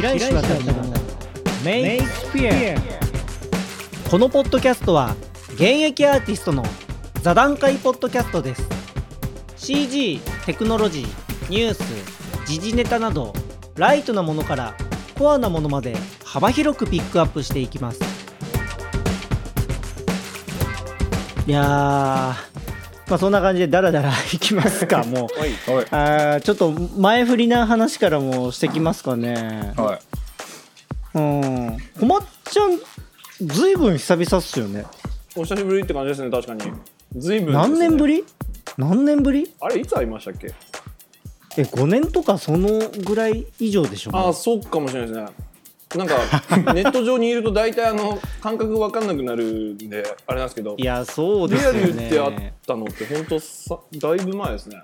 [0.00, 0.94] 白石渡の
[1.62, 2.52] メイスピア。
[4.10, 5.14] このポッドキャストは
[5.52, 6.64] 現役アーティストの
[7.20, 8.66] 座談会ポッドキャストです。
[9.58, 11.82] CG テクノロジーニュース
[12.46, 13.34] 時事ネタなど
[13.76, 14.74] ライトなものから
[15.18, 15.94] コアなものまで
[16.24, 18.00] 幅広くピックアップしていきます。
[21.46, 22.36] いや
[23.10, 25.50] まあそんな感じでダラダラ いきますかもうはい。
[25.76, 25.86] はい。
[25.90, 29.98] あーちょっと前振りな話からもしてきますかねはい。
[31.14, 32.78] うんこまっちゃん
[33.46, 34.84] ずいぶん久々っすよね
[35.36, 36.60] お久しぶりって感じですね、確かに。
[37.16, 38.16] ずいぶん、何年ぶり？
[38.16, 38.24] り
[38.76, 39.50] 何年ぶり？
[39.60, 40.52] あれ、いつ会いましたっけ？
[41.56, 45.26] え5年とかそのぐらい以上でしょああ、そうかもしれないですね。
[45.96, 46.14] なんか、
[46.72, 54.80] ネット上にいると大体あの、感覚わかんなくなるんで、あれなんですけど、いやそうでリアすよルってあっねたのって本当さ、だいぶ前ですね。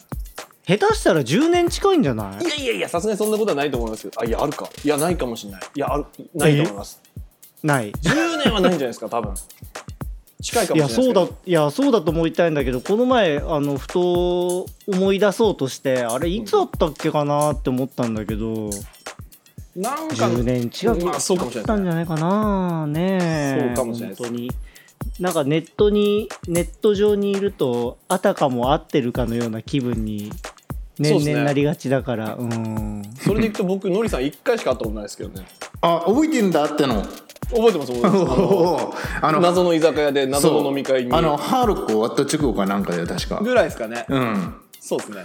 [0.66, 2.45] 下手したら10年近いんじゃない？
[2.45, 4.69] いやいやいや、さすがにそんなことはないと思いますけど、あ、いや、あるか。
[4.84, 5.60] いや、ないかもしれない。
[5.76, 6.04] いや、ある、
[6.35, 7.01] ないと思います。
[7.63, 9.32] ない10年はないんじゃないですか、多分。
[10.43, 11.15] 近いかもしれないですけど。
[11.15, 18.70] そうだいやそうだと思いたいんだけどこの前あのふと思い出そうとしてあれいつあったっけかなって思ったんだけど
[19.77, 22.87] なんか、10年近くまあ、そうかもしれないたんじゃないかな。
[22.87, 23.66] ねえ。
[23.69, 24.51] そうかもしれない本当に。
[25.21, 30.30] なんかネットにネット上にいるとあたかも合ってるかのような気分に
[30.99, 31.35] 年そうっすね。
[31.35, 32.35] 々なりがちだから。
[32.35, 33.02] うん。
[33.19, 35.47] それでいくと僕、のりさん1回しか会ったことないですけどね。
[35.82, 37.02] あ、覚えてんだっての。
[37.02, 39.23] 覚えてます、覚えてます。
[39.23, 41.13] あの謎の居酒屋で謎の飲み会に。
[41.13, 43.41] あの、ハルコ終わった直後かなんかで確か。
[43.43, 44.54] ぐらいですかね、うん。
[44.80, 45.23] そうですね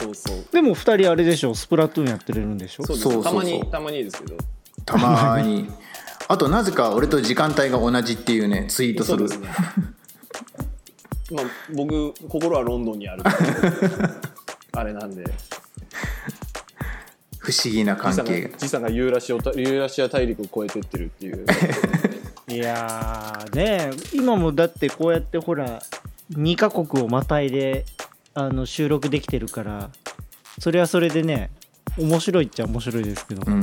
[0.00, 0.44] そうそう。
[0.52, 1.54] でも2人あれでしょ？
[1.54, 2.86] スプラトゥーンやってるんでしょ？
[2.86, 4.36] そうそうそうたまにたまにですけど。
[4.84, 5.70] たまーに。
[6.28, 9.18] あと、なぜか俺と時間帯が同じっていうね、ツイートする。
[9.18, 9.48] そうですね。
[11.32, 13.22] まあ僕心はロンドンにある。
[14.72, 15.24] あれなんで。
[17.38, 18.58] 不思議な関時差が係が。
[18.58, 21.46] 時差がユーラシアユーラシア大陸を越えてってるっていう。
[22.48, 25.80] いやーね今もだってこうやってほら
[26.32, 27.84] 2カ国をまたいで
[28.34, 29.90] あの収録できてるから
[30.58, 31.50] それはそれでね
[31.98, 33.60] 面白いっちゃ面白いですけど、うん。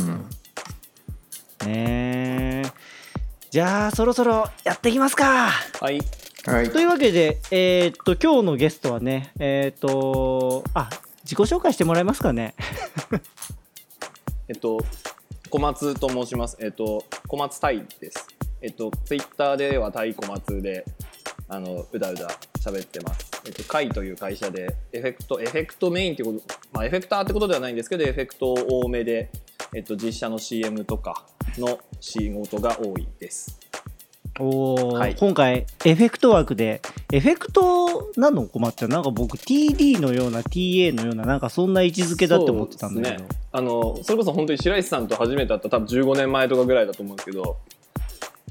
[1.65, 2.63] ねえ。
[3.49, 5.49] じゃあそろそろやっていきますか。
[5.49, 5.99] はい。
[6.45, 6.69] はい。
[6.69, 6.79] と。
[6.79, 10.89] いうわけでえーっと今日のゲストはねえーっとあ
[11.23, 12.55] 自己紹介してもらえますかね。
[14.49, 14.79] えっと
[15.49, 16.57] 小松と申します。
[16.59, 18.27] えっと小松タイです。
[18.61, 20.85] えっとツイッターではタイ小松で
[21.49, 23.41] あのうだうだ喋ってます。
[23.45, 26.41] えっとカイという会社でエフェクトエフェクトメインってこと
[26.73, 29.29] まあエフェクターってことではないんですけどエフェクト多めで
[29.73, 31.25] えっと実写の CM とか
[31.57, 33.59] の仕事が多いです。
[34.39, 34.97] おー。
[34.97, 35.15] はい。
[35.15, 36.81] 今回エフェクト枠で
[37.11, 43.29] エフェクトなの困っちゃうなんか僕 TD のような TA のようななんかそんな位置づけだって思ってたんだけど、ね。
[43.51, 47.57] あのそれこそ本当に白石さんと初めて会った多分15年前とかぐらいだと思うんですけど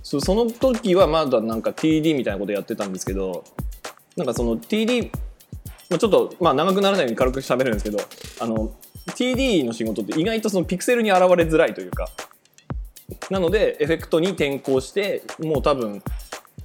[0.06, 3.42] そその時はまだなんか TD みたいなことやってたんですけど
[4.16, 5.10] なんかその TD
[5.90, 7.98] まあちょっとまあ長くならないように軽く喋るんですけど
[8.38, 8.72] あの
[9.16, 12.08] TD の仕事って意外とそのピクセルに現れづらいというか
[13.30, 16.00] なのでエフェクトに転向してもう多分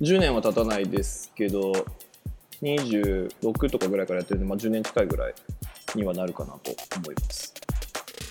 [0.01, 1.73] 10年は経たないですけど
[2.61, 5.33] 26とかぐらいからやってるんで、まあ、10年近いぐらい
[5.95, 7.55] にはなるかなと思います。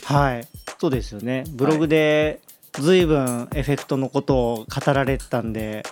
[0.04, 0.47] はい
[0.78, 2.41] そうですよねブログで
[2.72, 5.82] 随分エフェクトのことを語られてたんで、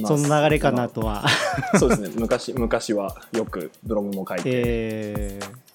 [0.00, 1.24] まあその流れかなとは、
[1.78, 2.10] そうですね。
[2.16, 5.66] 昔昔はよくブログも書いて、えー。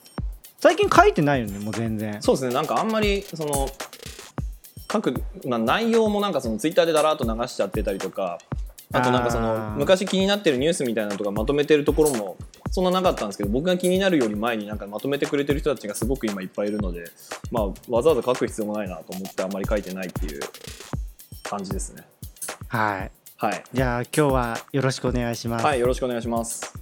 [0.59, 2.22] 最近書いてないよねもう全然。
[2.22, 2.53] そうですね。
[2.53, 3.68] なんかあんまりその
[4.92, 8.38] 書く、まあ、内容もなんかそのツイッターでだらっと流しちゃってたりとか
[8.91, 9.72] あとなんかそあのー。
[9.78, 12.38] 昔気になってるニュースみたいなのとかまとめてるところも
[12.72, 17.06] そんななかったんですけど僕が気になるより前になんかまとめてくれてる人たちがすごく今いっぱいいるので、
[17.51, 20.41] まあ、わざわざ書く必要もないなと思ってあんまり書いてないっていう
[21.44, 22.03] 感じですね。
[22.68, 23.12] はい。
[23.38, 26.74] はい、じゃあ今日はよろしくお願いします、はい、よろしくお願いします。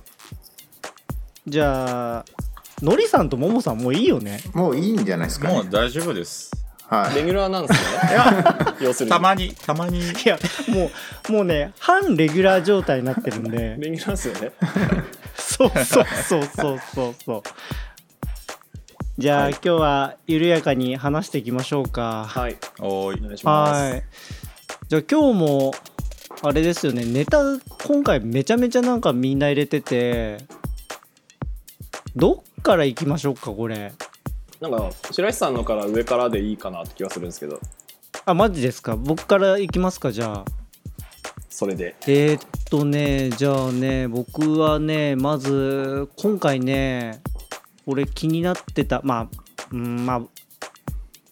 [1.47, 2.25] じゃあ
[2.81, 4.41] のりさんとももさんもういいよね。
[4.53, 5.53] もういいんじゃないですかね。
[5.53, 6.51] もう大丈夫です。
[6.89, 7.15] はい。
[7.15, 8.77] レギュラーなんですね。
[8.81, 9.11] 要するに。
[9.11, 9.99] たまに、たまに。
[9.99, 10.39] いや
[10.69, 10.89] も
[11.29, 13.75] うもうね反レギュラー状態になってるんで。
[13.77, 14.51] レギュラーですよね。
[15.35, 17.43] そうそうそうそうそうそう。
[19.17, 19.51] じゃあ、はい。
[19.51, 22.25] 今日は緩やかに話していきましょうか。
[22.27, 22.57] はい。
[22.79, 23.19] おーい。
[23.21, 23.71] お願いします。
[23.91, 24.03] はい。
[24.87, 25.73] じゃあ今日も
[26.41, 27.05] あれですよね。
[27.05, 27.43] ネタ
[27.85, 30.37] 今回めちゃめちゃなんかみんな入れてて
[32.15, 33.91] どっから行きましょうかこれ
[34.59, 37.59] なんか白石さんのから上からでいいかなって気がするんですけど。
[38.25, 38.97] あマジですか？
[38.97, 40.45] 僕から行きますかじゃあ。
[41.49, 41.95] それで。
[42.07, 47.21] えーっとねじゃあね僕はねまず今回ね
[47.85, 49.27] 俺気になってたまあ、
[49.71, 50.27] うん、まあう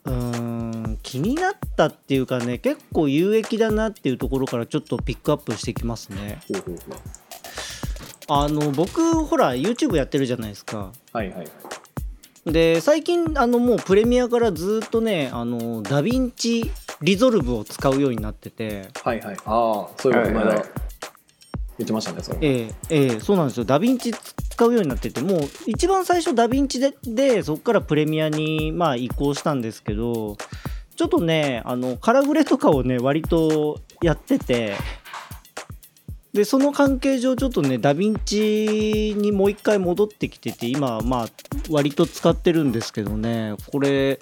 [0.05, 0.13] ー
[0.87, 6.39] ん気になったっていうかね結構有益だなっていうところからちょっとピックアップしてきますね。
[6.47, 6.97] ほうほうほう。
[8.29, 10.91] あの僕ほら YouTube やってるじゃないですか。
[11.11, 11.47] はいはいはい
[12.51, 16.71] で最近あのもうプレミアからずっとねあのダヴィンチ
[17.01, 18.89] リゾルブを使うようになってて。
[19.03, 19.37] はいはい。
[19.45, 20.57] ああそういうこと前田はい。
[20.59, 20.69] はい
[21.77, 22.39] 言ってましたねそれ。
[22.41, 23.65] ええええそうなんですよ。
[23.65, 30.37] ダヴィンチ使うようになっててもう一番最初ダヴィンチででそこからプレミアにまあ移行したんですけど
[30.95, 34.75] ちょっとねあのカラグレとかをね割とやってて
[36.37, 41.27] でその関係上ちょっとねダヴィンチにもう一回戻ってきてて今まあ
[41.67, 43.55] 割と使ってるんですけどね。
[43.71, 44.19] これ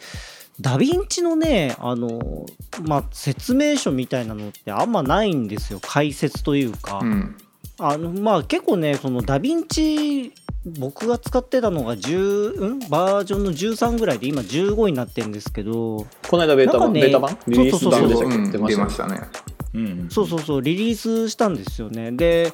[0.61, 2.45] ダヴィンチのねあの
[2.83, 5.81] まあ説明書みたいなのってあんまないんですよ。
[5.81, 7.35] 解説というか、うん。
[7.79, 10.33] あのまあ結構ねそのダヴィンチ
[10.79, 16.07] 僕が使ってたのが10、ん、バージョンの13ぐらいで今15になってるんですけど。
[16.29, 17.37] この間ベータ版、なんかねベータ版？
[17.47, 18.35] リリース版でしたっけ？
[18.37, 19.19] うん出ましたね
[20.09, 22.11] そうそうそうリリースしたんですよね。
[22.11, 22.51] で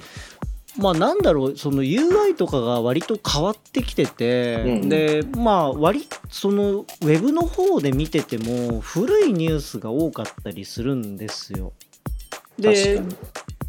[0.78, 11.74] まあなんだろうその UI とかが割と変わってきてて、うんでまあ割そのウェブの方で見てても古いニュースが多かったりするんですよ。
[12.58, 13.02] で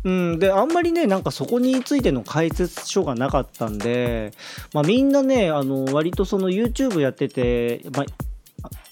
[0.04, 4.32] うん、であんまりねなんかそこについての解説書がなかったんで、
[4.72, 8.31] まあ、みんなねあの割とその YouTube やってて、まあ、あ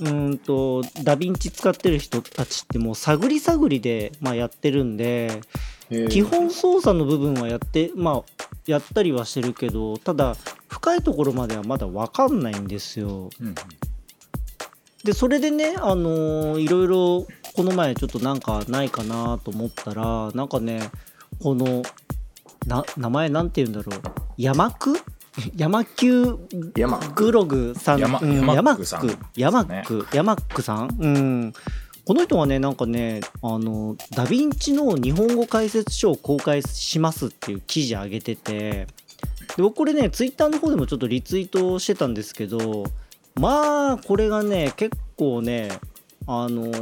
[0.01, 5.41] うーんとダヴィンチ使ってる人たちってもう探り探りで、まあ、やってるんで
[6.09, 10.37] 基本操作の部分はやってまあやったりはしてるけどただ
[10.69, 13.31] 深いところまではまだ分かんないんですよ。
[13.41, 13.55] うん。
[15.03, 17.27] でそれでねあのーいろいろ
[17.57, 20.91] この前ちょっとなんかないかなと思ったらなんかね
[21.43, 21.83] この
[22.67, 24.01] な名前なんて言うんだろう。
[24.37, 24.95] 山区
[25.57, 26.39] 山級
[26.77, 29.19] 山グログさん、山うん山山区さん。
[29.37, 31.53] 山区山区さん、うん、
[32.05, 38.87] この人はねなんかねあのダヴィンチの日本語解説書を公開しますっていう記事上げてて
[39.57, 42.85] で僕これねツイッターの方でもちょっとリツイートしてたんですけど
[43.37, 45.71] まあこれがね結構ね
[46.27, 46.73] あの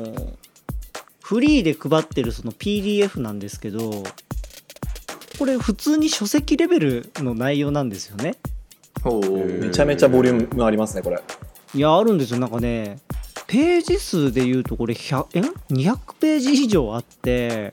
[1.23, 4.03] フリーで配ってるその PDF なんですけど
[5.39, 8.37] これ普通に書籍レベルの内容なんですよね。
[9.05, 11.21] おーめちゃめちゃボリュームありますねこれ
[11.75, 12.99] いやあるんですよなんかね
[13.47, 15.41] ページ数でいうとこれ100え
[15.73, 17.73] ？200ページ以上あって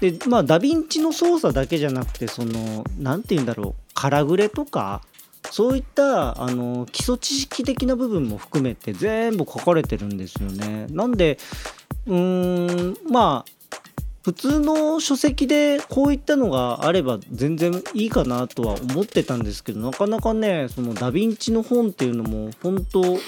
[0.00, 5.02] でまあダヴィンチの操作だけじゃなくてその何て言うんだろうカラグレとか
[5.50, 10.86] そういったあの基礎知識的な部分も含めて全部書かれてるんですよね。
[10.90, 11.38] なんで
[12.06, 13.61] うーんまあ
[14.22, 23.18] 普通の書籍でこういったのがあれば全然いいかなとは思ってたんですけどなかなかねそのダヴィンチの本っていうのも本当1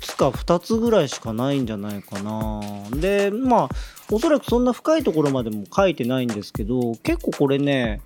[0.00, 2.60] つか2つぐらいしかないんじゃないかな
[2.98, 3.68] でまあ
[4.10, 8.00] おそらくそんな深いところまでも書いてないんですけど結構これね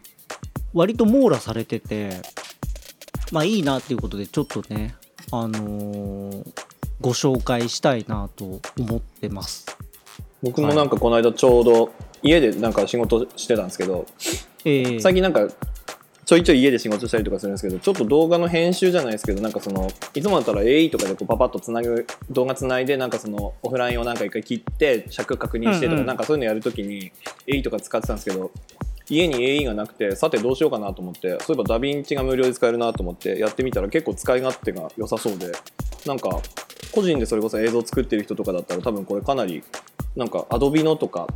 [0.75, 2.21] 割と網羅されてて
[3.31, 4.97] まあいいなっていうことでちょっとね
[5.31, 6.69] あのー
[7.01, 9.67] ご紹介したいなと思ってます。
[10.43, 11.93] 僕もなんかこの間ちょうど
[12.23, 14.07] 家でなんか仕事してたんですけど
[14.65, 15.49] えー最近なんか
[16.25, 26.07] ちょいちょい家で仕事したりとかするんですけどちょっと動画の編集じゃないですけどなんかそのいつもだったら AE とかでこうパパッとつなぐ動画つないでなんかそのオフラインをなんか一回切って尺確認してとか、うんうん。
[26.07, 27.13] なんかそういうのやるときに
[27.47, 28.51] AE とか使ってたんですけど
[29.09, 35.51] 家に AE がなくてさてどうしようかなと思ってそういえばダヴィンチが無料で使えるなと思ってやってみたら結構使い勝手が良さそうで
[36.05, 36.29] なんか
[36.93, 39.63] 個人でそれこそ映像作ってる人とかだったら多分これかなり
[40.15, 41.27] なんかアドビのとか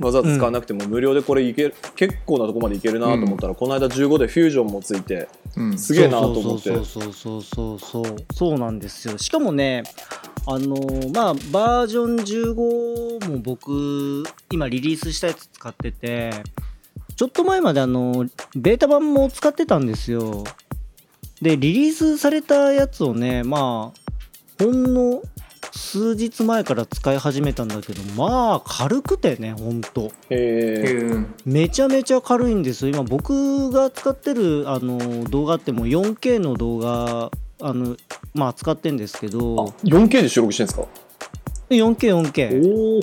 [0.00, 5.78] わざわざ使わなくても無料でこれいける、結構なとこまでいけるなと思ったら、この間15でフュージョンもついてうん。
[5.78, 6.70] すげえなと思って。
[6.70, 9.84] そうそうそうそうそうそうそうなんですよしかもね
[10.46, 16.30] あのーまあバージョン15も僕今リリースしたやつ使ってて
[17.16, 20.44] ちょっと前まであのベータ版も使ってたんですよ。
[21.40, 25.22] でリリースされたやつをねまあほんの
[25.72, 30.12] 数日前から使い始めたんだけどまあ軽くてねほんと。
[30.30, 32.94] めちゃめちゃ軽いんですよ。
[32.94, 37.30] 今僕が使ってるあの動画ってもう 4K の動画
[37.60, 37.96] あの
[38.34, 40.86] まあ使ってんですけあど 4K で収録してるんですか
[41.70, 43.00] ？4K4K おお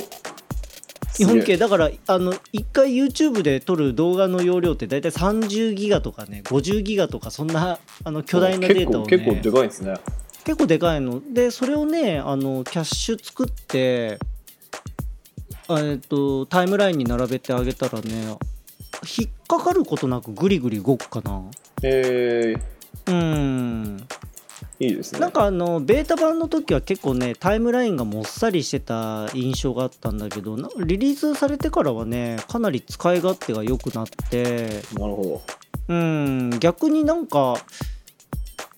[1.20, 9.96] 4K だからあの1回 YouTube で撮る動画の容量って大体30ギガとかね50ギガとかそんなあの巨大なデータを、ね、結構結構でかいですね
[10.44, 11.22] 結構でかいの。
[11.34, 14.20] でそれをねあのキャッシュ作って
[15.68, 18.38] あえっとタイムラインに並べてあげたらね
[19.18, 21.42] 引っかかることなくグリグリ動くかな。
[21.84, 24.08] えー、うん。
[24.80, 25.20] いいですね。
[25.20, 34.82] なんかあのベータ版の時は結構ねタイムラインがもっさりしてた印象があったんだけどなリリースされてからはねかなり使い勝手が良くなって。
[34.94, 35.42] なるほ
[35.88, 36.50] うん。
[36.60, 37.58] 逆になんか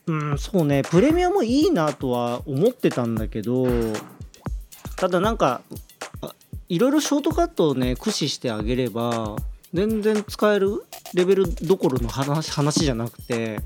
[0.08, 0.84] うんそうね。
[0.84, 3.68] プレミアもいいなとは思ってたんだけど
[4.98, 5.62] ただなんか
[6.22, 6.34] あ
[6.68, 9.36] いろいろショートカットをね駆使してあげれば
[9.74, 10.84] 全然使える
[11.14, 13.60] レベルどころの話話じゃなくて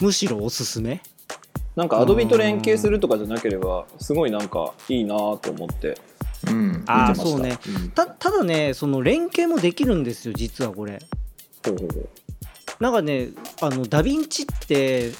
[0.00, 1.00] むしろおすすめ。
[1.76, 5.98] どなんかアドビと連携するとかじゃなければすごいなんかいいなと思って
[6.46, 6.84] うん。
[6.86, 7.58] あそうね。
[7.66, 7.90] うん。
[7.90, 11.00] たただねその連携もできるんですよ実はこれ。
[11.64, 12.08] ほうほうほう。
[12.80, 13.28] なんかね
[13.60, 15.12] あのダヴィンチって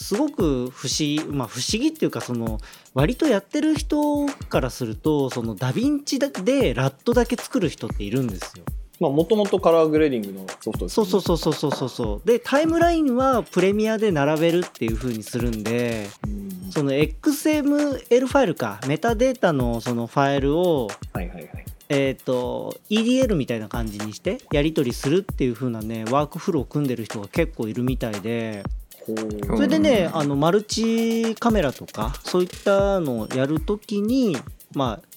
[0.00, 2.58] すごく不思議まあ不思議っていうかその
[2.94, 8.64] 割とやってる人からするとそのダヴィンチだでラットだけ作る人っているんですよ。
[8.98, 12.26] まあもともとカラーグレーディングのソフトですそうねそうそうそうそうそうそう。
[12.26, 16.70] でタイムラインはプレミアで並べるっていう風にするんでうん。
[16.70, 21.64] その XML ファイルかメタデータのそのファイルをはいはいはい。
[21.92, 28.62] えー、と EDL みたいな感じにしてやり取りするっていう風なねワークフローを組んでる人が結構いるみたいで
[29.06, 34.36] それでね、うんあのマルチカメラとかそういったのをやるときに
[34.74, 35.08] まあ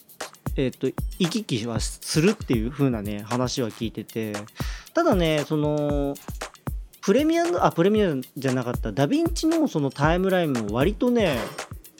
[0.55, 0.87] えっ、と
[1.19, 4.33] 行き来はするっていう風なね話は聞いてて。
[4.93, 6.15] ただねその
[7.01, 8.91] プレミアのあプレミアじゃなかった。
[8.91, 11.37] ダヴィンチのそのタイムラインも割とね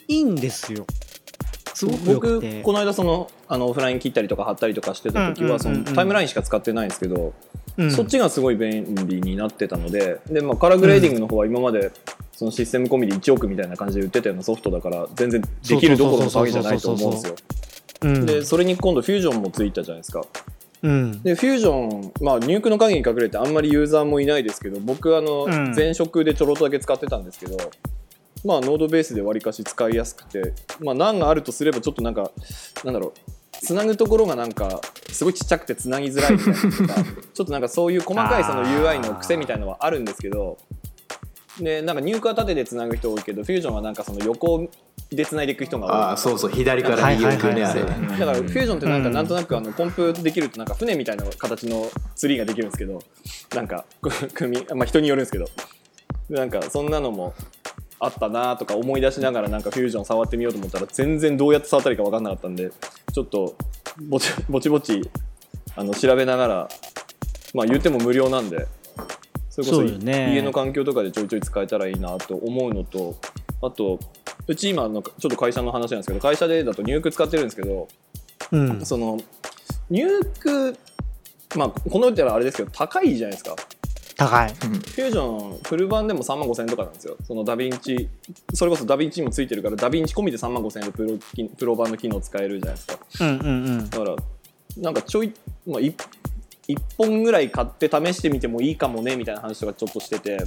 [0.08, 0.86] いいんですよ。
[1.74, 7.34] すごくよく僕てこの間そのあのオフライン切ったりとか貼ったりとかしてた時はそのタイムラインしか使ってないんですけど、
[7.76, 7.90] うん。
[7.90, 11.92] そっちがすごい便利になってたのでで、まあ、カラーグレーディングの方は今まで
[12.32, 17.36] そのシステム込みで1億みたいな感じで売ってたようなソフトだから全然できるどころの騒ぎじゃないと思うんですよ。
[18.02, 18.26] うん。
[18.26, 20.24] でそれに今度フュージョンもついたじゃないですか。
[20.82, 21.22] うん。
[21.22, 25.74] でフュージョン、まあ、ニュークの影に隠れてあんまりユーザーもいないですけど僕あの、うん。
[25.74, 27.56] 前職でちょろっとだけ使ってたんですけど
[28.44, 32.30] まあノードベースでわりかし使いやすくてまあ難があるとすればちょっとなんか
[32.84, 33.30] なんだろう
[33.60, 34.80] つなぐところがなんか
[35.10, 40.58] すごいちっちゃくてつなぎづらいみたいなとか ちょっとなんかそういう細かいその UI の癖みたいなのはあるんですけど
[41.60, 44.68] でなんかニュークは縦でつなぐ人多いけどフュージョンはなんかその横
[45.10, 45.92] でつないでいく人が多い。
[45.92, 49.14] ああそうそう左から右行くねはいあれだからフュージョンってなんかうん。
[49.14, 53.00] なんとなくあのコンプできるとなんか船みたいな形のツリーができるんですけど
[53.54, 55.48] なんかこう組みまあ人によるんですけど
[56.28, 57.34] でなんかそんなのも
[58.00, 62.70] あったなとか思い出しながらなんかフュージョン触ってみようと思ったら全然どうやって触ったらいいか分かんなかったんで
[63.12, 63.56] ちょっと
[64.08, 65.08] ぼちぼちぼち
[65.76, 66.68] あの調べながら
[67.54, 68.66] まあ言っても無料なんで
[69.50, 70.34] それこそね。
[70.34, 73.16] 家の環境とかでちょいちょい使えたらいいなと思うのと
[73.62, 74.00] あと
[74.48, 77.88] うち今のちょっと会社の話なんですけど会社でだとニューク使ってるんですけど
[78.50, 78.84] うん。
[78.84, 79.18] その
[79.88, 80.76] ニューク
[81.56, 83.54] まあこの言ったらあれですけど高いじゃないですか
[84.16, 84.54] 高い。
[84.54, 87.16] フュージョンフル版でも3万5000円とかなんですよ。
[87.26, 88.08] そのダヴィンチ
[88.52, 92.98] それこそダヴィンチにもついてるからダヴィンチ込みで3万5000円でプロ機プロ版の機能使えるじゃないですか。
[93.20, 93.50] うんうんう
[93.82, 93.90] ん。
[93.90, 94.16] だから
[94.78, 95.32] なんかちょい、
[95.66, 95.94] まあ、1,
[96.96, 100.38] 本ぐらい買って試してみてもいいかもねみたいな話とかちょっとしてて。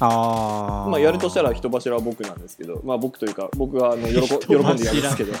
[0.00, 0.90] あー。
[0.90, 5.32] まあ、やるとしたら人柱は僕なんですけど、まあ、僕というか僕はあの喜喜んでやるんですけど。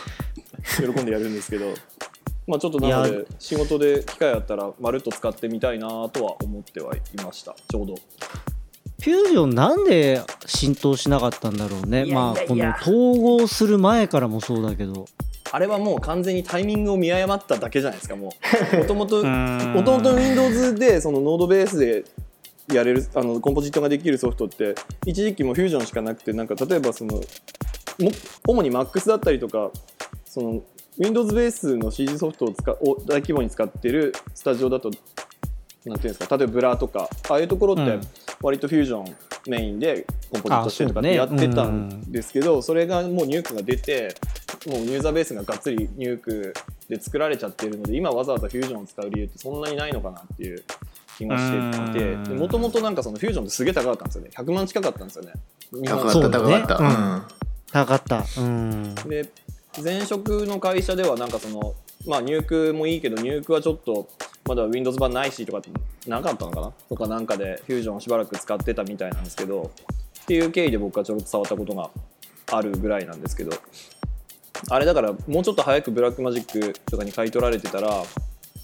[0.76, 1.72] 喜んでやるんですけど、
[2.48, 7.54] まあ、ちょっとなのいで仕事で機会あったらまるっと使ってみたいなとは思ってはいました。
[7.70, 7.94] ちょうど。
[7.94, 12.06] フュージョンなんで浸透しなかったんだろうね。
[12.06, 15.04] まあこの統合する前からもそうだけど。
[15.52, 18.32] あれはもう完全にタイミングを見誤っただけじゃないですかも
[18.74, 18.76] う。
[18.78, 22.04] もともともともと Windows でそのノードベースで
[22.72, 24.74] やれるあのコンポジットができるソフトって
[25.04, 27.22] 一時期もフュージョンしかなくてなんか例えばそのも
[28.46, 29.70] 主に MAX だったりとか
[30.24, 30.62] その
[30.98, 32.76] Windows ベースの CG ソフトを使を
[33.06, 34.90] 大規模に使ってるスタジオだと
[35.84, 38.00] なんていうんですか例えばブラとかああいうところってうん。
[38.40, 39.16] 割とフュージョン
[39.48, 44.14] メインでコンポジットしてとかってあやってたんですけど、それがもうニュークが出て
[44.66, 46.54] もうユーザーベースががっつりニューク
[46.88, 50.62] で作られちゃってるので今わざわざフュージョンを使う理由ってそんなにないのかなっていう
[51.16, 52.24] 気がしていうん。
[52.24, 54.30] てもともとなんかそのフュージョンってすげえ高かったんですよね。
[54.32, 55.32] 100万近かったんですよね。
[55.72, 57.28] 日本高かった高かった、
[57.72, 58.24] 高かった。
[58.40, 58.94] うん。
[58.94, 59.28] で
[59.82, 61.74] 前職の会社ではなんかその
[62.06, 64.08] まあ入クもいいけど入クはちょっと
[64.46, 65.62] まだ Windows 版ないしとか
[66.06, 66.72] なかったのかな？
[66.88, 69.70] とかなんかでフュージョンをしばらく使ってたみたいなんですけど
[70.22, 71.90] っていう経緯で僕はちょっと触ったことが
[72.50, 73.52] あるぐらいなんですけど
[74.70, 78.02] あれだからもうちょっと早くブラックマジックとかに買い取られてたら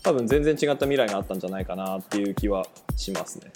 [0.03, 2.67] 多分全然違った未来があったんじゃないかなっていう気は
[2.97, 3.53] しますね。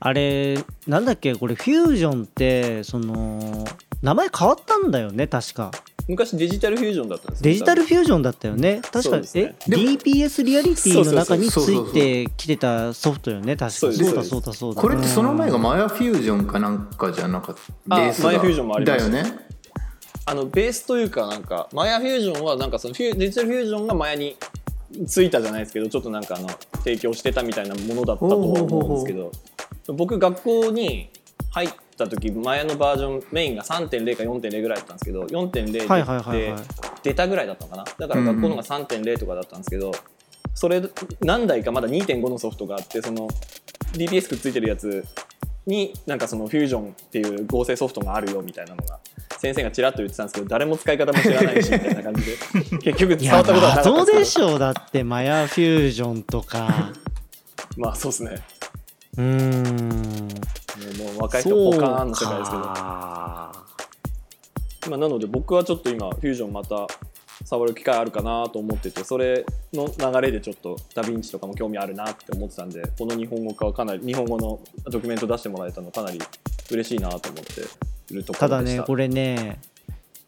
[0.00, 1.34] あれなんだっけ？
[1.34, 3.64] これフュージョンってその
[4.00, 5.72] 名前変わったんだよね確か。
[6.08, 8.80] 昔デジタルフュージョンだったんですよデジタルフュージョンだったよね。
[8.82, 9.54] 確か、そうですね。
[9.60, 13.56] え DPS リアリティの中につそうそうそういてきてたソフトよね。
[13.56, 14.04] 確かそうです。
[14.04, 14.80] そうだそうだそうだ。
[14.80, 17.56] これってその前がうんマヤフュージョンかなんかじゃなかっ
[17.88, 19.38] たあベースがマヤフュージョンもありましただよね。
[20.24, 24.36] あのベースというかなんかマヤフュージョンはなんかそのデジタルフュージョンがマヤに
[25.06, 26.48] ついたじゃないですけどちょっとなんかあの
[26.84, 29.30] 提供してたみたいなものだったとは思うんですけど
[29.94, 31.10] 僕学校に
[31.50, 35.72] 入った時マヤのバージョンメインが3.0か4.0ぐらいだったんですけど4.0
[36.32, 36.54] で
[37.02, 37.84] 出たぐらいだったのかな？
[37.84, 39.92] だから学校のが3.0とかだったんですけど、
[40.54, 40.82] それ
[41.20, 43.28] 何台かまだ2.5のソフトがあってその
[43.92, 45.04] DPS くっついてるやつ
[45.66, 48.98] になんかそのフュージョンっていう合成ソフトがあるよみたいなのが
[49.38, 52.36] 先生がちらっと言ってたんですけど誰も使い方も知らないしみたいな感じで
[52.92, 56.92] 結局伝わったことはなかったでけですしょだってマヤフュージョンとか。
[57.76, 58.38] ど まあそうですね
[59.18, 60.28] うーん
[60.96, 62.62] もう若い人ポカーンの世界ですけど。
[64.90, 66.86] まあ、なので僕はちょっと今フュージョンまた
[67.44, 76.20] 触る機会あるかなと思っててそれの流れでちょっとダヴィンチとかも興味あるなって思ってたんでこの日本語化はかなり日本語のドキュメント出してもらえたのかなり
[76.70, 77.60] 嬉しいなと思って
[78.12, 78.76] いるとこたろでした。
[78.76, 79.60] だねこれね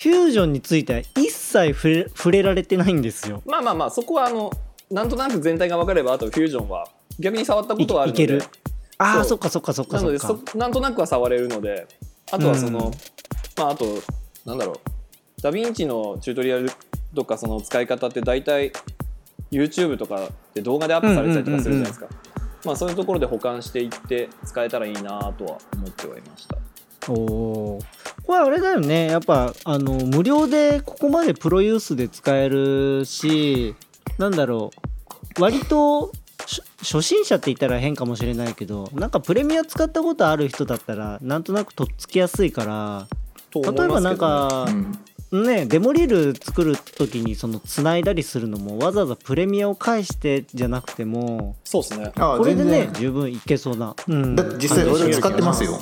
[0.03, 3.43] フュージョンについては一切触れ触れられてないんですよ。
[3.47, 4.51] まあまあまあそこはあの
[4.91, 8.43] なんとなく全体が分かればあとフュージョンは逆に触ったこいとはあるのでいける
[9.03, 11.87] ああそっかそっかそっかなのでそなんとなくは触れるので
[12.31, 12.93] あとはその、うん。
[13.57, 13.87] まああと
[14.45, 14.77] なんだろう。
[15.43, 16.71] ダヴィンチのチュートリアル
[17.15, 18.73] とかその使い方って大体
[19.51, 22.07] YouTube とかで動画でアップされてたりとかするじゃないですか、
[22.67, 26.59] まあそういうところで保管していって使えたらいいなとは思ってはいました。
[27.09, 27.79] お
[28.27, 29.07] これあれだよね。
[29.07, 33.75] やっぱあの無料でここまでプロユースで使えるし
[34.19, 34.71] なんだろ
[35.39, 35.41] う。
[35.41, 36.20] 割とし
[36.83, 43.07] 初心者って言ったら変かもしれないけどなんかプレミア使ったことある人だったらなんとなくとっつきやすいから
[43.51, 45.45] と思い例えばなんかう、ん。
[45.45, 52.13] ねデモリール作る時にその繋いだりするのもわざわざプレミアを返してじゃなくてもそうですね。
[52.17, 54.35] あこれでね十分いけそうな、うん。
[54.35, 55.81] だって実際俺使ってますしよ。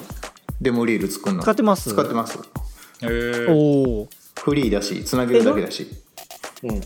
[0.60, 1.42] デモリール作るの。
[1.42, 1.88] 使ってます。
[1.90, 2.38] 使ってます。
[3.02, 3.88] へおー。
[4.02, 4.08] お
[4.40, 5.88] フリーだしつなげるだけだし。
[6.64, 6.82] うんうん。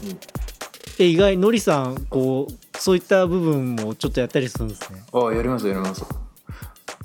[0.99, 5.05] え意外のりさんこうそういった部分もちょっとやったりするんですね。
[5.13, 6.05] ああやりますやります。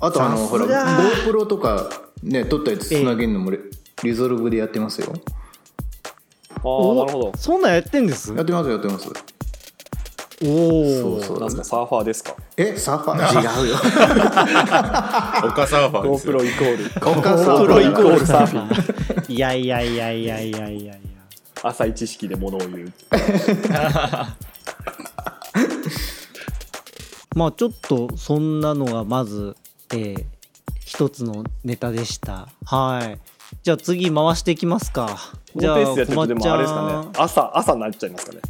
[0.00, 1.88] あとあのほらが GoPro とか
[2.24, 5.12] ね撮ったやつつなげるのもリゾルブでやってますよ。
[5.12, 5.20] ああな
[6.58, 7.32] るほど。
[7.36, 8.34] そんなんやってんです？
[8.34, 9.08] やってますやってます。
[10.42, 11.40] おおそうそう。
[11.40, 12.34] なんすかサーファーですか？
[12.56, 13.38] えサーファー？
[13.38, 13.76] 違うよ。
[15.48, 16.40] 丘サーファーですよ。
[16.40, 17.00] GoPro イコール。
[17.14, 19.30] 丘サーファー GoPro イコールサーフィン。
[19.32, 20.94] いやいやいやいやいやいやいや。
[21.62, 22.92] 浅い知識でものを言う
[27.38, 29.56] まあちょっとそんなのがまず、
[29.92, 30.24] えー
[30.88, 32.48] 一つのネタでした。
[32.64, 33.18] はい。
[33.62, 35.18] じゃあ次回していきますか。
[35.52, 37.08] こじゃあのペースでやってるとあれですかね。
[37.18, 38.40] 朝朝になっちゃいますかね。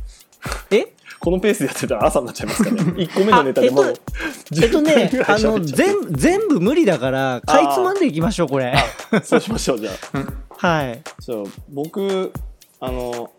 [0.71, 0.87] え？
[1.19, 2.81] このペースでやってたら朝になっちゃいますかね。
[2.95, 8.73] 1個目のネタでもうあえっとね10分ぐらいあの全全部無理だからかいつまんでいきましょうこれ。
[9.25, 10.25] そうしましょうじゃあ。
[10.65, 11.03] はい。
[11.19, 11.39] じゃあ
[11.71, 12.33] 僕
[12.79, 13.33] あの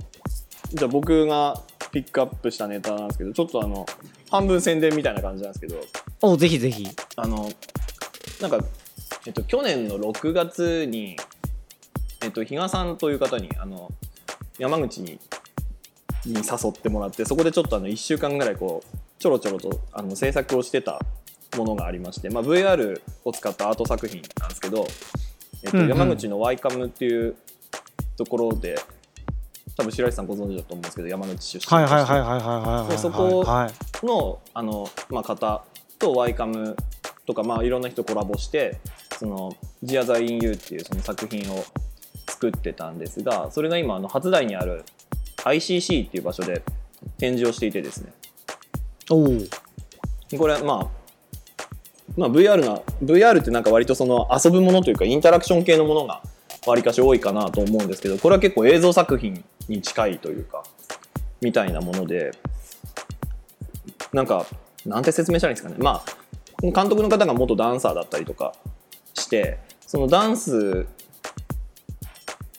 [0.71, 3.85] じゃあ僕がピックアップしたネタなんですけどちょっとあの
[4.29, 5.81] 半分宣伝みたいな感じなんですけど
[6.21, 6.87] おぜひぜひ。
[7.15, 7.49] あの
[8.41, 8.59] なんか、
[9.25, 11.17] えっと、去年の6月に、
[12.21, 13.91] えっと、比嘉さんという方にあの
[14.57, 15.19] 山口に
[16.25, 20.99] に誘ってもらってそこでちょっとあの1週間ぐらいこうちょろちょろとあの制作をしてた
[21.57, 24.85] ものがありまして、まあ、VR を使ったアート作品なんですけど、
[25.63, 27.35] えっと山口のワイカムっていう
[28.17, 28.77] ところで
[29.79, 33.71] 多分白石さんご存知だと思うんですけど山口出身はいはいはいいはいはいはいはいでそこは
[34.03, 34.05] い。
[34.05, 35.63] のあの、まあ、方
[35.97, 36.75] とワイカム
[37.25, 38.77] とか、まあ、いろんな人コラボして
[39.17, 41.63] その「ジアザインユーっていうその作品を
[42.27, 44.83] 作ってたんですがそれが今あの初台にある
[45.45, 46.61] ICC っていう場所で
[47.17, 48.11] 展示をしていてですね。
[49.09, 50.87] おおこれまあ
[52.17, 56.21] まあ VR な VR ってなんか割とその遊ぶものというかインタラクション系のものが
[56.67, 60.63] わりかし多いかなと思うんですけどこれは結構映像作品に近いというか
[61.41, 62.31] みたいなもので
[64.11, 64.45] なんか
[64.85, 65.83] なんて説明したらいいんですかね。
[65.83, 66.19] まあ
[66.61, 68.53] 監督の方が元ダンサーだったりとか
[69.13, 70.87] してそのダンス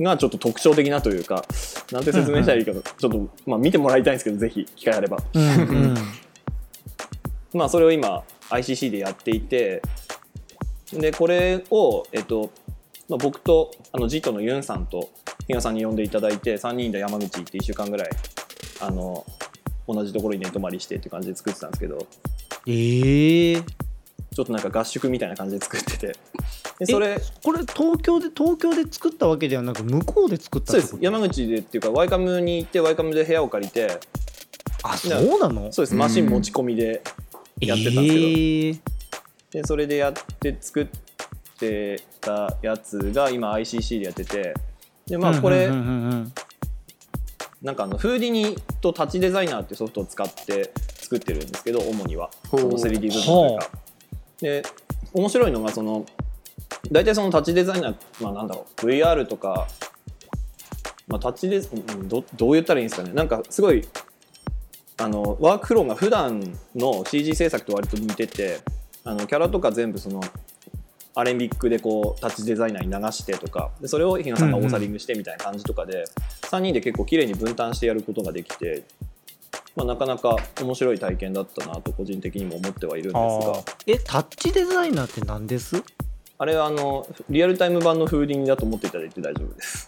[0.01, 1.45] がちょっと特徴的なというか
[1.93, 5.19] なんて説明したらいいかちょっと、まあ、見てもらいたいんですけどぜひ機会あれば。
[5.35, 5.95] うんうん。
[7.53, 9.83] まあ、それを今 ICC でやっていて
[10.93, 12.51] でこれを、えっと
[13.11, 15.11] まあ、僕とあのジットのユンさんと
[15.49, 18.11] 比嘉さんに呼んでいただいて3人で山口行って1週間ぐらい
[18.81, 19.27] あの
[19.89, 22.07] 同じところに寝泊まりしてっていう感じで作ってたんですけど
[22.67, 23.63] ええ。
[24.33, 26.13] ちょっとなんか合宿みたいな感じで作ってて。
[26.79, 30.97] でそれこれ東京で東京で作ったわけではなく向こうで作ったそうです。
[31.01, 33.99] 山口でっていうかワイカムに行ってワイカムで部屋を借りて
[34.85, 35.73] あそうなの？
[35.73, 35.95] そうです。
[35.97, 37.03] マシン持ち込みで
[37.61, 38.81] やってたんですけど、えー
[39.51, 41.10] でそれでやって作って
[42.21, 44.55] たやつが今 ICC でやってて
[45.07, 45.69] でまあこれ、
[47.63, 52.31] なんかあのフーディニとタッチデザイナーっていうソフトを使って作ってるんですけど主には。
[52.49, 53.71] その 3D 部分というか。
[54.41, 54.63] で
[55.13, 56.07] 面白いのがその
[56.91, 59.67] 大体そのタッチデザイナーまあなんだろう VR とか、
[61.09, 63.13] まあ、タッチデうんどどう言ったらいいんですかね。
[63.13, 63.87] なんかすごい
[64.97, 68.61] あのワークフローが普段の CG 制作と割と似てて
[69.05, 70.21] あのキャラとか全部その
[71.21, 76.05] アレンビックでこうタッチデザイナーに流してとかでそれを比嘉さんがオーサリングしてみたいな感じとかで、
[76.43, 78.85] 3人で結構綺麗に分担してやることができて、
[79.77, 83.63] まあ、なかなか面白い体験だったなと個人的にも思ってはいるんですが。
[83.87, 85.83] えタッチデザイナーって何です？
[86.39, 89.87] あれはあのリアルタイム版のフーディニだと思っていただいて大丈夫です。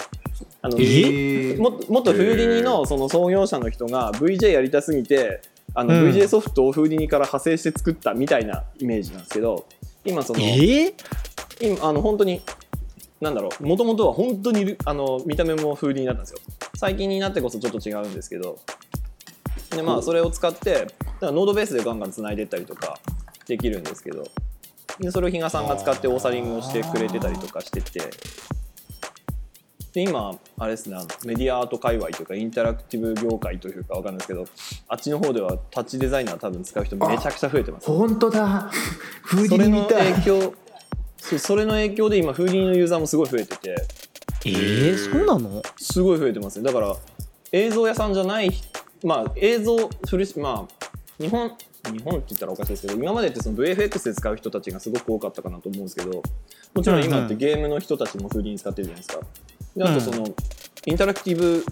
[0.60, 1.60] あのえー。
[1.60, 5.40] も元フーディニのその創業者の人が VJ やりたすぎて
[5.74, 6.10] あのうん。
[6.10, 9.66] VJ ソフトをフーディニから派生して作ったみたいなイメージなんですけど
[10.04, 10.94] 今そのえー、
[11.60, 12.42] 今あの本当に
[13.20, 16.38] なんだろうもともとは本当にルあの見た目もフーディニだったんですよ。
[16.74, 18.58] 最近になってこそちょっと違うんですけど。
[19.70, 20.86] でまあそれを使ってだか
[21.20, 22.98] らノードベースでガンガンつないでったりとか
[23.46, 24.24] できるんですけど。
[25.00, 28.00] でそれを比嘉さんが使ってオーサリングをしてくれてたりとかしてて。
[29.92, 34.46] で今あれですねメディアアート界隈というかインタラクティブ業界というかわかんないですけど
[34.88, 37.86] あっちの方ではタッチデザイナー多分使う人めちゃくちゃ増えてます。
[37.86, 38.70] 本当だ。
[39.22, 40.54] フーデそれの影響
[41.22, 43.76] そうそれの影響で今フーディニのユーザーもすごい増えてて。
[44.44, 45.62] えー、そうなの？
[45.76, 46.64] すごい増えてますね。
[46.64, 46.96] だから
[47.52, 48.50] 映像屋さんじゃない
[49.04, 51.52] まあ映像フルまあ日本
[51.92, 56.22] 日本って言ったらおかしいですけど今までってその VFX で使う人たちがすごく多かったかなと思うんですけど
[56.74, 59.24] もちろん今ってゲームの人たちもフーディニ使ってるじゃないですか。
[59.76, 60.26] であとその、
[60.86, 61.64] インタラクティブ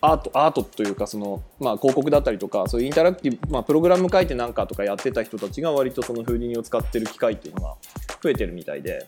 [0.00, 7.76] アートアートというかその、まあ、広告だったりとかそういうインタラクティブ、まあ、プログラム書いてなんかとかやってた人たちが割とそのフーディニを使ってる機会っていうのが
[8.22, 9.06] 増えてるみたいで、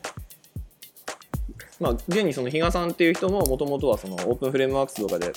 [1.81, 5.33] まあ、現にその比嘉さんっていう人ももともとはそのオープンフレームワークスとかで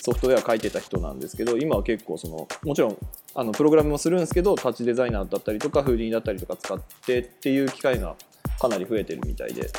[0.00, 2.98] ソフトウェア書いてた人なんですけど今は結構そのもちろん
[3.34, 8.16] あのプログラムもするんですけどタッチデザイナーだったりとかフーディニだったりとか使ってっていう機会が
[8.60, 9.70] かなり増えてるみたいで。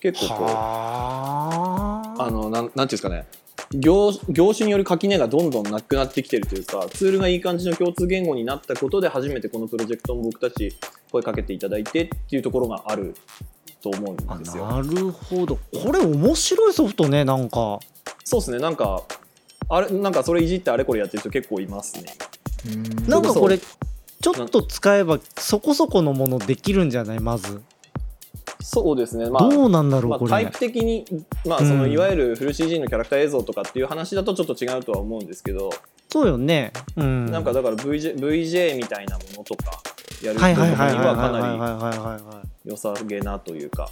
[0.00, 3.26] 結構こうはあのなんなんていうんですかね
[3.72, 10.76] 業業種による垣根がどんどんなくなってきてるというかツールがいい感じの共通言語になったことで初めてこのプロジェクトも僕たち
[11.10, 13.14] 声かけていただいてっていうところがある
[13.82, 14.66] と思あうんですよ。
[14.66, 15.56] なるほど。
[15.56, 17.78] これ面白いソフトねなんか。
[18.24, 19.02] そうですねなんか
[19.68, 22.14] あれなんかそれいじってあれこれやってる人結構いますね。
[22.66, 23.64] うんなんかこれそ
[24.20, 27.20] ちょっと使えばそこそこのものできるんじゃない？
[27.20, 27.62] まず、
[28.60, 29.30] そうですね。
[29.30, 30.30] まあどうなんだろう、まあ、これ。
[30.30, 31.04] タイプ的に、
[31.46, 35.70] まあ、そのうんいわゆるフル CG のキャラクター映像とかっていう話だとちょっと違うとは思うんですけど、
[36.08, 36.72] そうよね。
[36.96, 37.26] うん。
[37.26, 39.80] なんかだから VJ, VJ みたいなものとか
[40.22, 43.90] やる人はいとかにはかなり良さげなというか。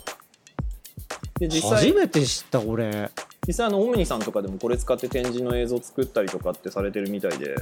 [1.38, 3.10] で実初際めて知った俺
[3.46, 7.54] 実際あのオムニさんとかでもこれ使って展示の映像作ったりとかってされてるみたいで。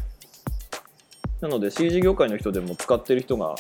[1.40, 3.54] なので CG 業界の人でも使ってる人が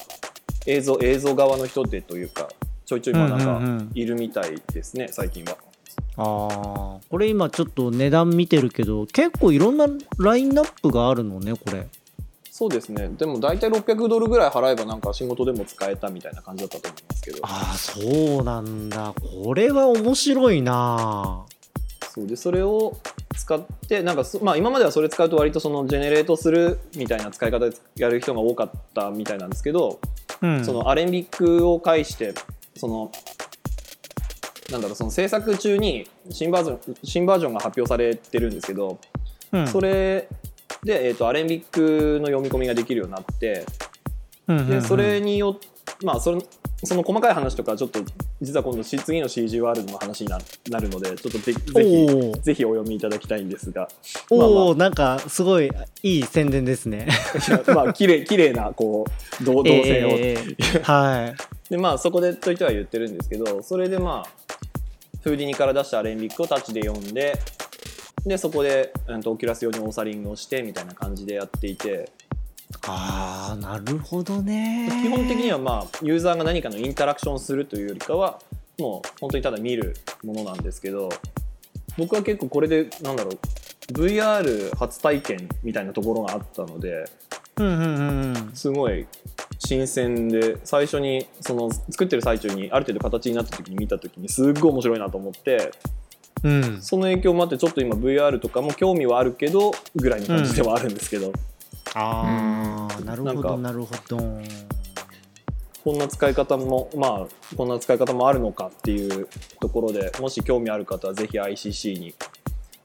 [0.66, 2.48] 映像映像側の人でというか
[2.84, 5.56] ちょいちょいまあなんかいるみたいですね最近は。
[6.16, 7.08] あー。
[7.08, 9.86] これ今ちょっと値段見てるけど結構いろんな
[10.18, 11.86] ラインナップがあるのねこれ。
[12.50, 13.08] そうですね。
[13.18, 17.38] でも大体600ドルぐらい払えばなんか仕事でも使えたみたいな感じだったと思いますけど。
[17.42, 19.12] ああそうなんだ。
[19.44, 21.46] これは面白いな。
[22.10, 22.96] そうでそれを
[23.36, 29.98] 使ってなんかそ、まあ、今まではそれ使うと割とそのジェネレートするみたいな使い方でやる人が多かったみたいなんですけど、
[30.40, 30.64] うん。
[30.64, 32.34] そのアレンビックを介して
[32.76, 33.12] その
[34.70, 38.98] なんだろうその制作中に新バージョン新バージョンが発表されてるんですけど、
[39.52, 39.68] うん。
[39.68, 40.28] それ
[40.82, 43.66] で、えー、とアレンビックの読み込みができるようになって
[44.48, 44.70] うんうんうん。
[44.70, 45.58] でそれによ
[46.02, 46.42] まあそれ
[46.84, 48.00] その細かい話とかちょっと
[48.40, 50.38] 実は今度し次の CG ワールドの話にな
[50.70, 53.88] なるのでちょっとぜひーぜひお読みいただきたいんですが
[54.30, 55.70] まあおお、なんかすごい
[56.02, 57.08] いい宣伝ですね。
[57.74, 59.06] まあ綺麗綺麗なこ
[59.40, 61.34] う動動線を、えーはい。
[61.70, 64.44] でまあそこでといては言ってるんですけどそれでまあ
[65.22, 67.38] フーディニから出したアレンビックをタッチで読んで
[68.26, 72.10] でそこで、うん、とオキュラス用にオーサリングをしてみたいな感じでやっていて
[72.82, 74.88] ああ、なるほどね。
[75.02, 78.40] 基本的にはまあユーザーが何かのインタラクションするというよりかは
[78.78, 81.08] もう本当にただ見るものなんですけど
[81.96, 83.38] 僕は結構これでなんだろう
[83.92, 87.04] VR 初体験みたいなところがあったので
[87.56, 88.50] うんうんうんうん。
[88.54, 89.06] すごい
[89.58, 95.70] 新鮮で最初にその作ってる最中にある程度形になった時に見た時にすっごい面白いなと思って
[96.42, 101.32] うんその影響もあってちょっと今 VR とかも興味はあるけどぐらいの感じではあるんですけど、
[101.94, 103.48] ああなるほなんか。
[103.50, 104.18] どなるほど。
[105.84, 109.28] こんな使い方もまあこんな使い方もあるのかっていう
[109.60, 112.14] ところでもし興味ある方はぜひ ICC に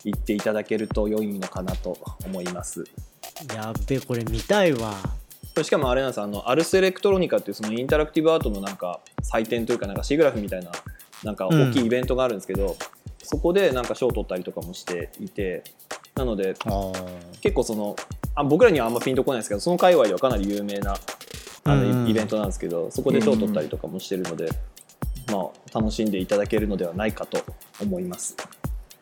[0.03, 2.83] 行っていただけると良いのかなと思います。
[3.55, 4.93] やっべこれ見たいわ。
[5.63, 10.71] しかもあれなんですあのアルスエレクトロニカっていうそのインタラクティブアートのなんか祭典というかなんかシーグラフみたいな
[11.23, 12.77] なんか大きいイベントがあるんですけど、
[13.23, 15.63] そこでなんか賞を取ったりとかもしていて
[16.15, 16.55] なので
[17.41, 17.95] 結構その
[18.35, 20.95] あ僕らにはあんまピンとこないですけどその界隈ではかなり有名な
[21.65, 24.49] あの、イベントなんですけどそこで賞を取ったりとかもしてるので、
[25.31, 27.43] まあ、楽しんでいただけるのではないかと
[27.81, 28.35] 思います。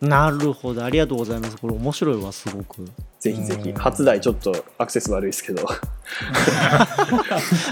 [0.02, 0.84] なるほど。
[0.84, 1.58] ありがとうございます。
[1.58, 2.86] これ面白いわすごく。
[3.20, 3.70] ぜひぜひ。
[3.70, 5.66] うん初台ちょっとアクセス悪いですけど。
[5.66, 5.78] ちょっ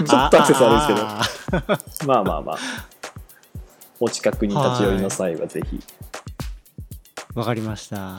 [0.06, 1.00] とアクセス悪いですけど。
[1.76, 2.58] ですけどまあまあまあ。
[4.00, 5.80] お近くに立ち寄りの際はぜひ、
[7.36, 8.18] わかりました。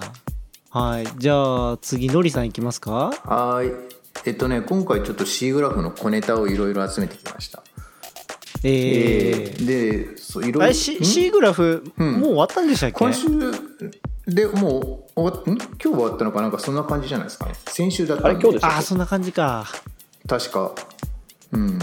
[0.69, 1.07] はい。
[1.17, 2.91] じゃあ次のりさんいきますか？
[3.25, 3.89] はーい。
[4.25, 7.63] えっとね今回ちょっと C グラフの小ネタをいろいろ集めてきました。
[8.63, 9.65] えー。
[9.65, 12.11] でそういろいろ C, ん？C グラフ、うん。
[12.13, 12.95] もう終わったんでしたっけ？
[12.99, 13.27] 今週
[14.27, 15.57] でもう終わっん？
[15.57, 16.41] 今日終わったのか？
[16.43, 17.53] なんかそんな感じじゃないですかね。
[17.65, 19.65] 先週だったんあれ今日でしたああそんな感じか。
[20.27, 20.75] 確か。
[21.53, 21.79] うん。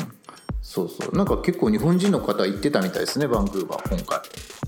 [0.62, 1.16] そうそう。
[1.16, 4.20] なんか結構日本人の方行ってたみたいですねバンクーバー今回。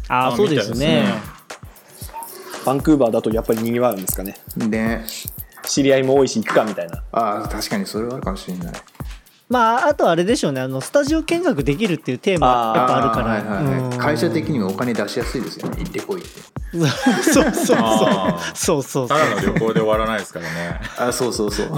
[0.08, 1.04] あああそうですみね
[2.66, 4.36] バンクーバーだとやっぱりにぎわうんですかね。
[4.56, 5.04] ね
[5.62, 7.02] 知り合いも多いし行くかみたいな。
[7.12, 8.72] ああ確かにそれはあるかもしれない。
[9.48, 10.60] まああとあれでしょうね。
[10.60, 13.42] あのスタジオ見学できるっていうテーマやっぱあるから。
[13.42, 13.84] ーはいはいはい。
[13.84, 13.98] うん。
[13.98, 15.76] 会社的にもお金出しやすいですよね。
[15.78, 16.40] 行ってこいって。
[17.22, 17.78] そうそうそう。
[18.54, 20.80] そうそうただの旅行で終わらないですからね。
[20.98, 21.70] あそうそうそう。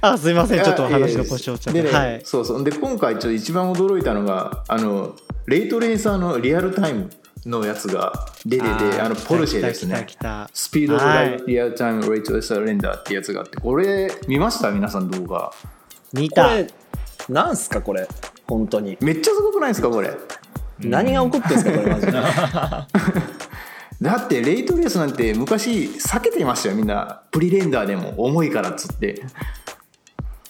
[0.00, 0.64] あすいません。
[0.64, 2.22] ちょっと話の故障ちゃってはい。
[2.24, 2.64] そうそう。
[2.64, 5.14] で今回ちょっと一番驚いたのがあの
[5.46, 7.08] レートレーサーのリアルタイム
[7.48, 8.12] のやつが
[8.44, 9.94] 出ててーあのポルシェですね。
[9.94, 10.20] 来た来た。
[10.20, 11.30] 来たスピードドはい。
[11.30, 14.70] ライリアルタイムレートレーサーレンダーってやつがあってこれ見ました？
[14.70, 15.50] 皆さん動画。
[16.12, 16.44] 見た。
[16.44, 16.68] これ
[17.28, 17.80] なんすか？
[17.82, 18.06] これ。
[18.46, 18.96] 本当に。
[19.00, 19.88] めっちゃすごくないですか？
[19.90, 20.10] これ。
[20.80, 21.70] 何が起こってんすか？
[21.72, 22.12] これマジで。
[24.00, 27.22] だってレイトレースなんて昔避けていましたよみんな。
[27.32, 29.22] プリレンダーでも重いからっつって。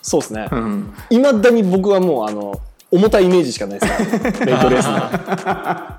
[0.02, 0.48] そうですね。
[0.52, 0.92] うん。
[1.10, 4.44] いまだに僕はもうあの重たいイメージしかないですから。
[4.46, 5.98] レイトレースの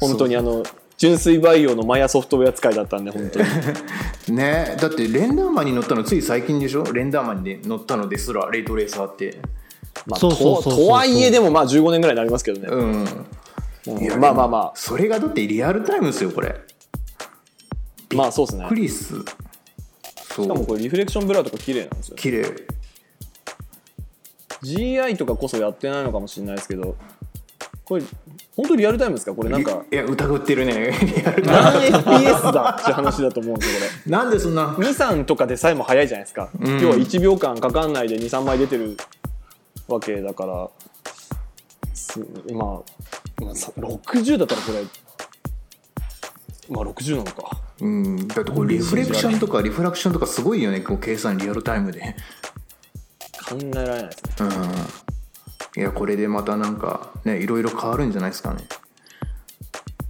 [0.00, 0.62] 本当にあの
[0.96, 3.46] 純粋培養のマヤソフトウェア使いだったんで本当に。
[4.36, 6.84] ねだってレンダーマンに乗ったのつい最近でしょ？
[6.92, 9.38] レンダーマンに乗ったのですらレイトレーサーって。
[10.06, 13.04] まあととはいえでもまあ15年ぐらいになりますけどね、うん。
[14.20, 16.48] まあまあまそれがだってリアルタイムですよこれ。
[16.50, 18.66] あまあそうですね。
[18.68, 19.14] クリス
[20.34, 22.16] そしかもうこれリフレクションブラとか綺麗なんですよ。
[22.16, 22.44] 綺麗。
[24.62, 26.96] GI とかこそやってないのかもしれないですけど
[27.84, 28.02] これ
[28.58, 29.32] 本当にリアルタイムですか？
[29.34, 29.84] これなんか。
[29.88, 30.90] いや疑ってるね。
[31.46, 33.90] 何 FPS だって話だと思うんですよこれ。
[34.06, 36.80] ムなんでそんな？23とかでさえも早いじゃないですか、うん。
[36.80, 38.96] 要は1秒間かかんないで23枚出てる
[39.86, 40.68] わけだから。
[41.94, 42.18] す
[42.52, 42.80] ま
[43.40, 44.82] あまあさ60だったらこれ。
[46.68, 47.56] まあ60なのか。
[47.80, 48.26] うん。
[48.26, 50.80] だってこれリフレクションとかリフラクションとかすごいよね。
[50.80, 52.16] こう計算リアルタイムで。
[53.48, 54.48] 考えられないですね。
[54.48, 55.07] うん
[55.76, 58.64] いやこれでまたなんかねいろいろ変わるんじゃないですかね。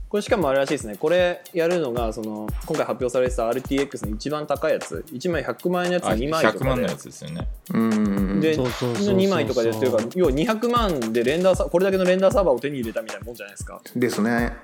[0.08, 0.96] これしかもあれらしいですね。
[0.96, 5.04] これやるのがその今回発表されてた RTX の一番高いやつ。
[5.12, 6.64] 1枚100万円のやつあ2枚と100かで。
[6.64, 7.48] 万のやつですよね。
[7.74, 8.40] うん。
[8.40, 13.82] でそうそうそうそう2枚とかでやってるから要は200万でレンダーサこれだけのレンダーサーバーを手に入れたみたいなもんじゃないですか。
[13.94, 14.56] ですね。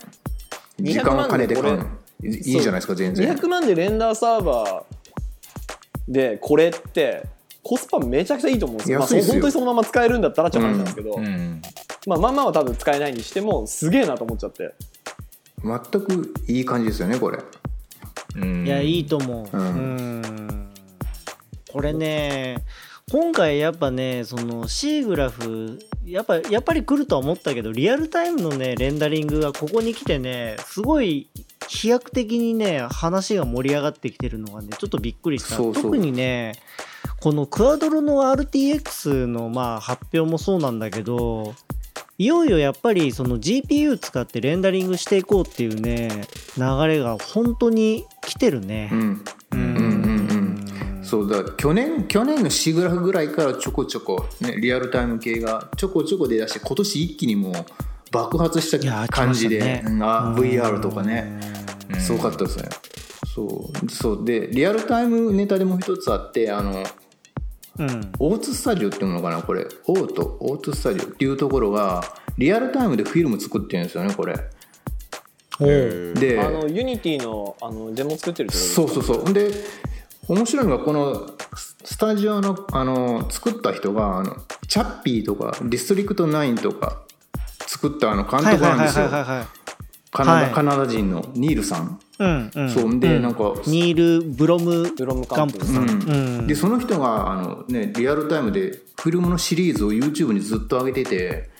[0.81, 1.91] 200時間を金で買う
[2.23, 3.35] いいじゃないですか全然。
[3.35, 7.27] 200万でレンダーサーバーでこれって
[7.65, 8.99] コスパめちゃくちゃいいと思うんですよ。
[9.01, 11.63] まあ、本当にそのまま使えるんだったらって話なんですけど、うん。
[12.07, 14.75] まあまあまあは多分使えないにしてもすげえなと思っちゃって。
[15.65, 17.39] 全くいい感じですよねこれ。
[18.37, 18.67] うん。
[18.67, 19.57] いやいいと思う。
[19.57, 20.21] ううん。
[20.21, 20.73] ん
[21.73, 22.63] これね
[23.11, 31.29] 今回やっぱねその C グラフやっぱやっぱり来るとは思ったけどリアルタイムのねレンダリングがここに来てねすごい
[31.67, 35.57] 飛躍的にね話が盛り上がってきてるのがねちょっとびっくりした。
[35.57, 35.83] そうそう。
[35.85, 36.53] 特にね
[37.25, 41.55] このクアドロの RTX のまあ発表もそうなんだけど
[42.19, 46.11] いよいよやっぱりその GPU 使ってレンダリングしていこうっていうね
[46.59, 48.91] 流れが本当に来てるね。
[48.93, 48.95] う。
[48.95, 49.25] ん。
[49.53, 49.59] うん。
[49.59, 57.55] うんそうだ去年去年の4グラフぐらいからちょこちょこ、ね、リアルタイム系がちょこちょこ出だして今年一気にもう
[58.13, 59.83] 爆発した感じで、ね。
[59.87, 60.03] うん。
[60.03, 61.41] あうん VR とかね。
[61.89, 62.01] うん。
[62.03, 62.69] すごかったですね。
[63.35, 63.91] そう。
[63.91, 64.25] そう。
[64.27, 66.85] でリアルタイムネタでもう一つあってあの
[67.79, 68.13] うん。
[68.19, 69.67] オーツスタジオっていうのかなこれ。
[69.87, 72.03] オートオーツスタジオっていうところが
[72.39, 74.35] リアルタイムでフィルム作ってるんですよねこれ。
[76.15, 79.33] であのユニティのあのデモ作ってるってことですそうそうそう。
[79.33, 79.51] で
[80.27, 84.37] 面白いのがこのススタジオのあの作った人があの
[84.69, 87.03] チャッピーとかディストリクト9とか
[87.67, 89.07] 作ったあの監督なんですよ。
[89.07, 89.64] はいはい
[90.15, 90.53] カナダはい。
[90.53, 92.71] カナダ人のニールさん、うんうん。
[92.71, 95.89] そうでなんかニール・ブロムブロムガカンプさん、うん。
[95.91, 96.47] うん。
[96.47, 101.51] でその人があの、ね、リアルタイムでフィルムのシリーズを YouTube にずっと上げてて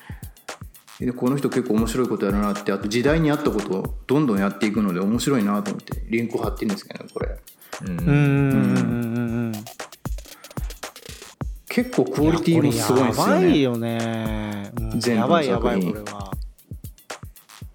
[1.01, 7.37] でこの人結構面白いことやるなってあと時代に合ったことをどんどんやっていくので面白いなと思ってリンク貼ってるんですけどねこれ。
[7.87, 7.99] うん。
[7.99, 8.07] うん。
[8.07, 9.53] うんうんうん
[11.67, 15.01] 結構クオリティもすごいんですよやばいねよね、うん。
[15.01, 16.31] 全部のやばいやばい作品これは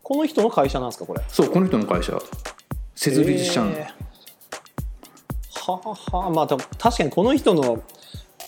[0.10, 1.22] この人の会社なんですかこれ？
[1.28, 2.20] そうこの人の会社。
[2.96, 5.72] 設立したの、えー。
[5.72, 5.80] は
[6.12, 6.26] あは。
[6.26, 7.84] あまあた確かにこの人の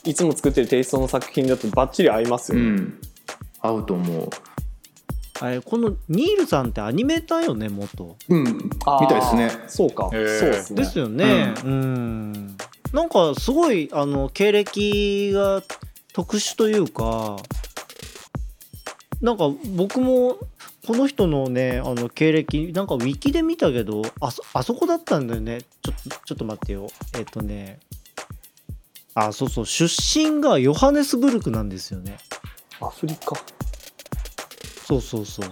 [0.03, 3.01] いつも作ってるテイストの作品だとバッチリ合いますよね、うん。
[3.59, 4.29] 合うと思う。
[5.39, 8.17] あれこのニールさんってアニメーターよね元。
[8.27, 8.43] うん。
[8.43, 9.51] みたいですね。
[9.67, 10.39] そうか、へー。
[10.39, 10.81] そうですね。
[10.81, 11.53] ですよね。
[11.63, 12.57] うん。
[12.91, 15.61] なんかすごいあの経歴が
[16.11, 17.37] 特殊というか
[19.21, 20.39] なんか僕も
[20.85, 25.59] この人のねあの経歴なんかウィキで見たけどあそあそこだったんだよね。
[25.83, 25.91] ちょ
[26.25, 26.87] ちょっと待ってよ。
[27.17, 27.79] えっ、とね。
[29.13, 29.65] あそうそう。
[29.65, 32.17] 出身がヨハネスブルクなんですよね。
[32.79, 33.35] アフリカ？
[34.85, 35.45] そうそうそう。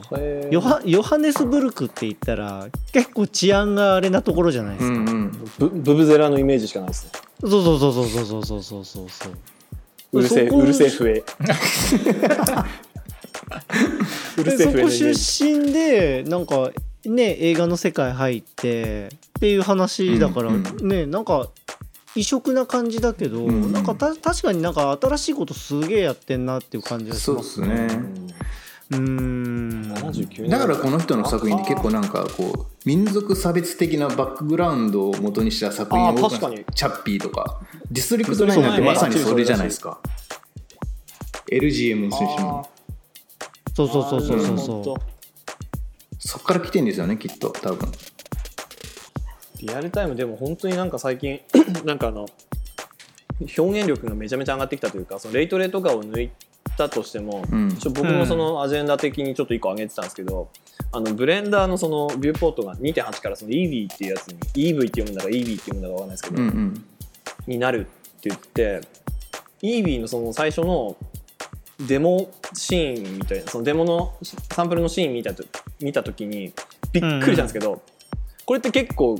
[0.51, 5.31] ヨハヨハネスブルクって言ったら結構治安があれなところじゃないですか、うんうん。
[5.59, 7.11] ブブブゼラのイメージしかないですね。
[7.41, 8.85] そうそうそうそうそうそうそうそう。
[8.85, 9.33] そうそう
[10.11, 11.23] うるせえうるせえ笛
[14.43, 16.71] そこ出身でなんか
[17.05, 21.49] ね映画の世界入ってっていう話だから、うんうねなんか
[22.15, 27.87] 異色な感じだけど、うんなんかた確かになんか新しいことすげえやってんなっていう感じがしまそうですすね。
[28.91, 29.93] うーん。
[29.93, 30.49] 79年。
[30.49, 36.37] だからこの人の作品って結構なんかこう民族差別的なバックグラウンドを元にした作品が多く
[36.73, 37.61] チャッピーとか。
[37.91, 39.99] ディストリクト9なんてまさにそれじゃないですか。
[41.51, 42.69] LGM の選手も
[43.87, 44.95] そうそうそうそうそうそう。
[46.19, 47.91] そっから来てんですよねきっと多分。
[49.61, 51.41] リアルタイムでも本当になんか最近
[51.85, 52.27] なんかあの
[53.57, 56.29] 表現力がめちゃめちゃ上がってきたというかそのレイトレとかを抜い
[56.77, 57.75] たとしても、うん。
[57.77, 60.49] ちょ僕もそのアジェンダ的にちょっと1個上げてたんですけど、
[60.91, 66.85] あのブレンダーのそのビューポートが2.8からその EV っていうやつに EV って読むんだか EV って読むんだかわかんないですけど、うんうん。
[67.47, 68.81] になるって言って
[69.61, 70.97] EV のその最初の
[71.79, 74.17] デモシーンみたいなそのデモの
[74.53, 75.43] サンプルのシーン見たと
[75.81, 76.51] 見た時に
[76.91, 77.81] びっくりしたんですけど、
[78.45, 79.19] これって結構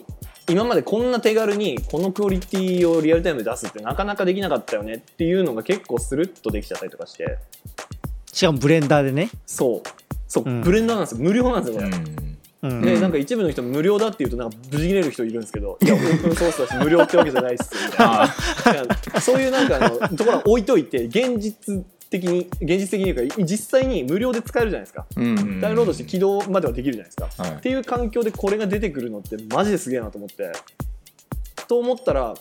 [0.49, 7.37] 今までこんな手軽にこのクオリティをリアルタイムで出すってなかなかできなかったよねっていうのが結構スルッとできちゃったりとかして。
[8.33, 9.81] しかもブレンダーでね、そう。
[10.27, 10.61] そう、うん。
[10.61, 11.23] ブレンダーなんですよ。
[11.23, 11.97] 無料なんですよこれ。
[12.61, 12.81] うん。
[12.81, 18.03] でなんか一部の人無料だっていうとなんかブチ切れる人いるんですけど いやオープンソースだし無料ってわけじゃないっすよみた
[18.75, 19.21] いな。
[19.21, 25.05] そういうなんかあのところは置いといて現実的に現実的に言うか実際に無料で使えるじゃないですか。
[25.15, 27.51] うんダウンロードして起動まではできるじゃないですか、はい。
[27.53, 30.51] っていう環境でこれが出てくるのってマジですげえなと思って。
[31.67, 32.33] と思ったら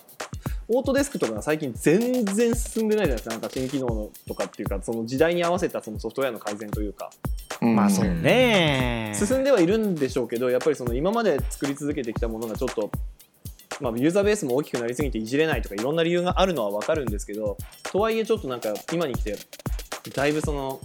[0.70, 3.30] オートデスクとかが最近全然進んでないじゃないですか。
[3.30, 7.10] なんか新機能のとかっていうかその時代に合わせたそのソフトウェアの改善というか。
[7.62, 7.74] うん。
[7.74, 9.12] まあそうね。
[9.14, 12.90] 進んではいるんでしょうけどやっぱりその今まで作り続けてきたものがちょっと、
[13.80, 19.36] まあ、ユーザーベースも大きくなりすぎていじれないとかいろんな理由があるのは分かるんですけどとはいえちょっとなんか今に来て
[20.14, 20.80] だいぶその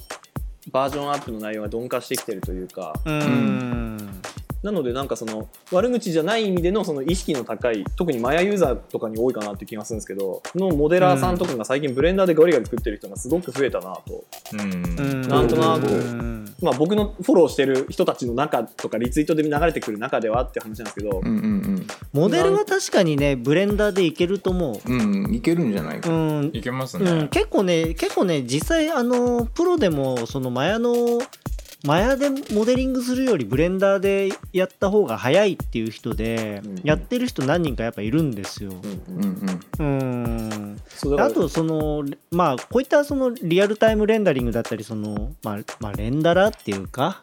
[0.71, 4.21] バージョンアップの内容が鈍化してきてるというかうん。
[4.63, 14.23] なのでなんかその悪口じゃない意味でのその意識の高い特にマヤユーザーとかに多いかなって気がするんですけどのモデラーさんとかが最近ブレンダーでガリガリ作ってる人がすごく増えたなと。
[14.53, 14.61] うん。
[14.61, 15.87] うんなんとなく。
[15.87, 16.55] うん。
[16.61, 26.09] まあ、僕のフォローしてる人たちの中とかリツイートで流れてくる中ではって話なんですけど、うんうんモデルは確かにねブレンダーでいけると思うんうんいけるんじゃないか。
[26.09, 26.51] ううん。
[26.53, 27.27] いけますうん、ね。
[27.31, 30.93] 結構ね結構ね実際あのプロでもそのマヤの
[31.85, 38.71] マヤでモデリングするよりブレンダーでやった方が早いっていう人で、うんやってる人何人かやっぱいるんですよ。
[38.71, 40.77] うんうんうん。
[41.11, 41.19] うん。
[41.19, 47.21] あとそのまあこういったそのリアルタイムレンダリングだったりその、まあ、まあレンダラーっていうか、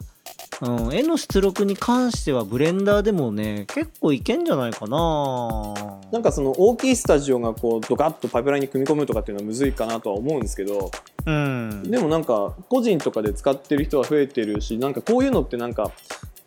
[0.63, 5.75] うん、絵の出力に関してはブレンダーでもね結構いけんじゃないかな。
[6.13, 10.91] なんかその大きいスタジオがこうドカッとパイプラインに組み込むとかっていうのはむずいかなとは思うんですけど
[11.27, 15.91] うん、でもなんか個人とかで使ってる人は増えてるしなんかこういうのってなんか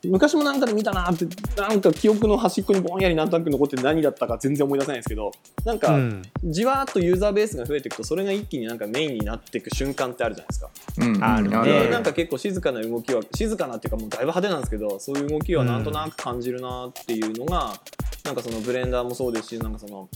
[0.06, 1.26] 昔もなんかで見たなって
[1.56, 5.32] なんか記憶の端っこにぼんやりなんとなく残って何だったか全然思い出せないんですけど
[5.66, 6.22] なんか、うん。
[6.44, 10.70] じわーっとユーザーベースが増えていくとそれが一気になんかメインになっていく瞬間ってあるじゃないですか。
[11.00, 11.16] うん。
[11.16, 17.74] うんあるねなんか結構静かな動きは静かなっていうかもうだいぶ派手なんですけどそういう動きはなんとなく感じるなっていうのが、
[18.24, 20.10] なんかそのブレンダーもそうですしなんかその、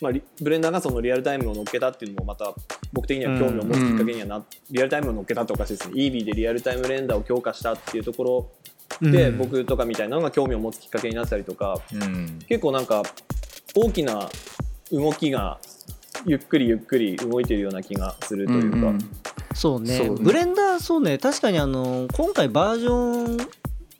[0.00, 2.52] まあ、リブレンダーがそのリアルタイムを乗っけたっていうのもまた
[2.92, 5.94] 僕的には興味を持つきっかけにはな、リアルタイムを乗っけたっておかしいですね。
[5.94, 8.50] EV でリアルタイムレンダーを強化したっていうところ
[9.00, 9.38] で、うん。
[9.38, 12.38] 僕とかみたいなのが興味を持つきっかけになったりとかうん。
[12.48, 13.02] 結構なんか
[13.74, 14.28] 大きな
[14.92, 15.58] 動きが
[16.26, 18.76] ゆっくりゆっくり動いてるような気がするというか。
[18.76, 18.98] うんうん。
[19.54, 19.96] そうね。
[19.96, 20.16] そうね。
[20.20, 21.18] ブレンダーそうね。
[21.18, 23.48] 確かにあの今回バージョン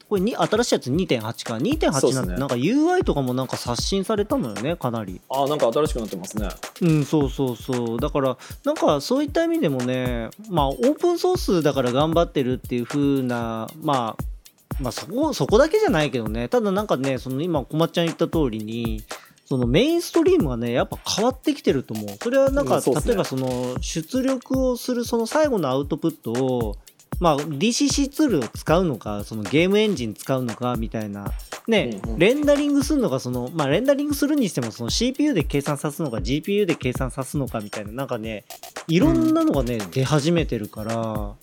[0.08, 1.32] これに新しいやつ2.8か。
[1.32, 2.12] そうっ2.8すね。
[2.14, 5.20] なんてなんか UI とかもなんか刷新されたのよねかなり。
[5.28, 6.48] あーなんか新しくなってますね。
[6.82, 8.00] うんそうそうそう。
[8.00, 14.33] だからなんかそういった意味でもねまあオープンソースだから頑張ってるっていう風なまあ
[14.80, 16.48] まあそこそこだけじゃないけどね。
[16.48, 19.04] ただなんかねその今こまっちゃん言った通りに
[19.46, 22.08] そのメインストリームがねやっぱ変わってきてると思う。
[22.22, 23.00] それはなんか、うんね。
[23.06, 26.76] 例えばその出力をするその最後のアウトプットを
[27.20, 31.32] まあ DCC ツールを使うのかそのゲームエンジン使うのかみたいな。
[31.68, 32.18] ね、うんうん。
[32.18, 37.92] レンダリングするのかそのまあレンダリングするにしてもその CPU で計算さすのか GPU で計算さすのかみたいな。
[37.92, 38.44] なんかね
[38.88, 41.34] いろんなのがね、出始めてるから、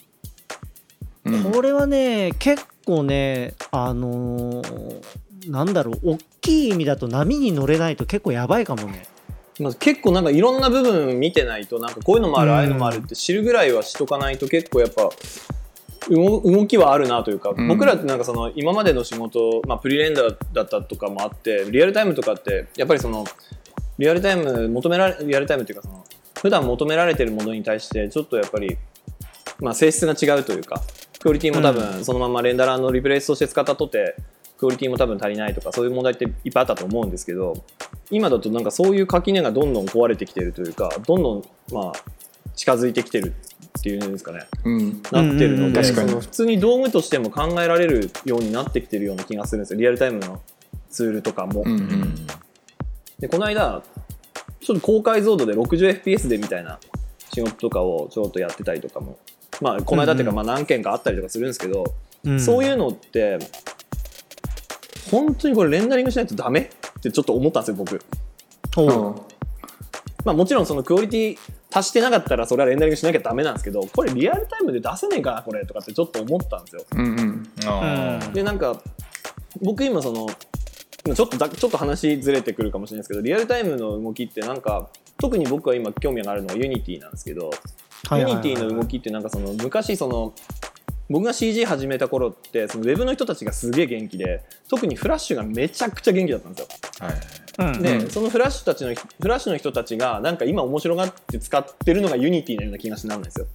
[1.25, 1.51] うん。
[1.51, 5.01] これはね結構ねあのー
[5.47, 9.03] なんだろう大きい意味だと波に乗れないと結構やばいかもね。
[9.59, 12.55] まあ、結構なんかいろんな部分見てないとなんかこういうのもある、うん。
[12.57, 15.09] ああいうのもあるって知るぐらいはしとかないと結構やっぱ
[16.09, 17.67] 動動きはあるなというか、うん。
[17.67, 23.25] 僕らってなんかその今までの仕事、まあ、プリレンダーだったとかもあってリアルタイムとかってやっぱりその
[23.97, 26.03] リアルタイム求められリアルタイムっていうかその
[26.41, 28.77] 普段求められてるものに対してちょっとやっぱり、
[29.59, 30.82] まあ、性質が違うというか
[31.22, 34.15] クオリティも多分そのままレンダラーのリプレイスとして使ったとて
[34.57, 37.63] クオリティも多分足りないとかそういう問題っていっぱいあったと思うんですけど
[38.09, 42.11] 今だとなんかそういう垣根がどんどん壊れてきてるというかどんどんまあ
[42.55, 43.34] 近づいてきてる
[43.80, 44.45] っていうんですかね。
[44.65, 45.01] うん。
[45.11, 49.80] なってるので、かの普通に道具としても考えられるようになってきてるような気がするんですよ。
[49.80, 50.41] リアルタイムの
[50.89, 51.63] ツールとかも。
[51.65, 52.15] うんうん。
[53.19, 53.82] でこの間
[54.59, 56.80] ちょっと高解像度で 60fps でみたいな
[57.34, 59.17] 仕事とかをちょっとやってたりとかも。
[59.61, 61.84] まあこの間っていうかうんまあ何件かあったりとかするんですけど、
[62.23, 62.39] うん。
[62.39, 63.39] そういうのって
[65.09, 68.01] 本当にこれレンダリングしないとダメってちょっと思ったんですよ僕。
[68.75, 68.86] ほう。
[68.86, 69.15] うん。
[70.23, 71.38] まあ、もちろんそのクオリティ
[71.73, 76.86] 足してなかったらそれはレンダリングしなきゃダメなんですけどこれリアルタイムで出せねえかなこれとかってちょっと思ったんですよ。
[76.91, 78.34] うんうん。
[78.34, 78.82] でなんか
[79.61, 80.27] 僕今その
[81.15, 84.89] ちょっとだちょっと話ずれてくるかもしれないですけどリアルタイムの動きってなんか
[85.22, 87.51] 特に僕は今興味があるのはユニティなんですけど、
[88.11, 90.34] ユニティの動きってなんかその昔その
[91.09, 96.67] 僕が CG 始めた頃ってそのウェブの人たちがすげえ元気で特にフラッシュがめちゃくちゃ元気だったんですよ。
[96.99, 97.13] はい
[97.59, 103.47] うんで、うんそのフラッシュたちのフラッシュの人たちがなんか今面白がって使ってるのがユニティのような気がしなんですよ。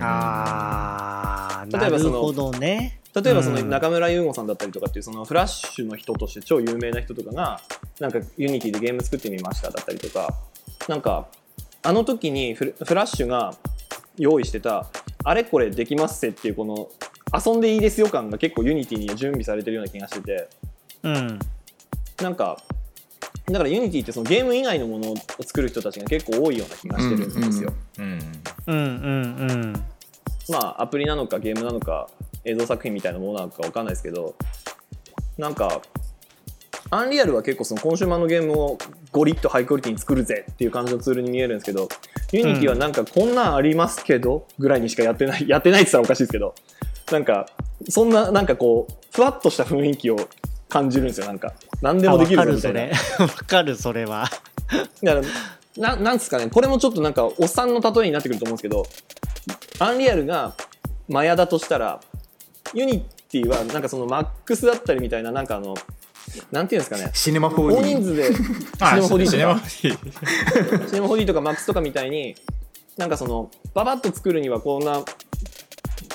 [0.00, 3.00] あ例えばそのるほどね。
[3.14, 3.70] 例えばそのうん。
[3.70, 7.60] 中村優吾さんだったりとかっていうそのフラッシュの人として超有名な人とかが
[7.98, 10.34] なんかユニティでゲーム作ってみましただったりとか
[10.88, 11.28] なんか
[11.82, 13.54] あの時にフラフラッシュが
[14.16, 14.86] 用意してた
[15.24, 16.88] あれこれできますせっていうこの
[17.32, 20.48] 遊んでいいですよ感が結構ユニティに準備されてるような気がしてて
[21.02, 21.38] うん。
[22.22, 22.62] なんか
[23.52, 27.72] だからユニティってそのゲーム以外のものを作る人たちが結構多いような気がしてるんですよ。
[27.98, 28.18] うん
[28.66, 29.84] うんうん
[30.48, 32.08] まあアプリなのかゲームなのか
[32.44, 34.34] 映像作品みたいなものなのかわかんないですけど
[35.38, 35.80] なんか
[36.90, 38.78] アンリアルは結構そのコンシューマーのゲームを
[39.12, 41.88] ゴリッとハイクオリティに作るぜっていう感じのツールに見えるんですけど
[42.32, 46.54] ユニティはなんかこんなんありますけどぐらいにしかやってない やってないって言ったらおかしいですけど
[47.12, 47.46] なんか
[47.88, 50.16] そんななんかこうふわっとした雰囲気を
[50.68, 52.80] 感じるんですよなんか何であもできるみたいな。
[52.80, 54.28] れ わかるそれは。
[55.02, 56.48] だからななんですかね。
[56.48, 58.84] これもちょっとなんかおっさんの例えになってくると思うんですけど
[59.78, 60.54] アンリアルが
[61.08, 62.00] マヤだとしたら
[62.74, 63.00] ユニ
[63.30, 65.74] ティはなんかそのマックスだったりみたいななんかあの
[66.52, 67.10] なんていうんですかね。
[67.14, 68.46] シネマ大人 4D 数でシネ
[68.80, 72.34] あマ 4D シネマとか 4D シネマ 4D とかマックスとかみたいに
[72.96, 75.02] なんかそのババッと作るにはこんな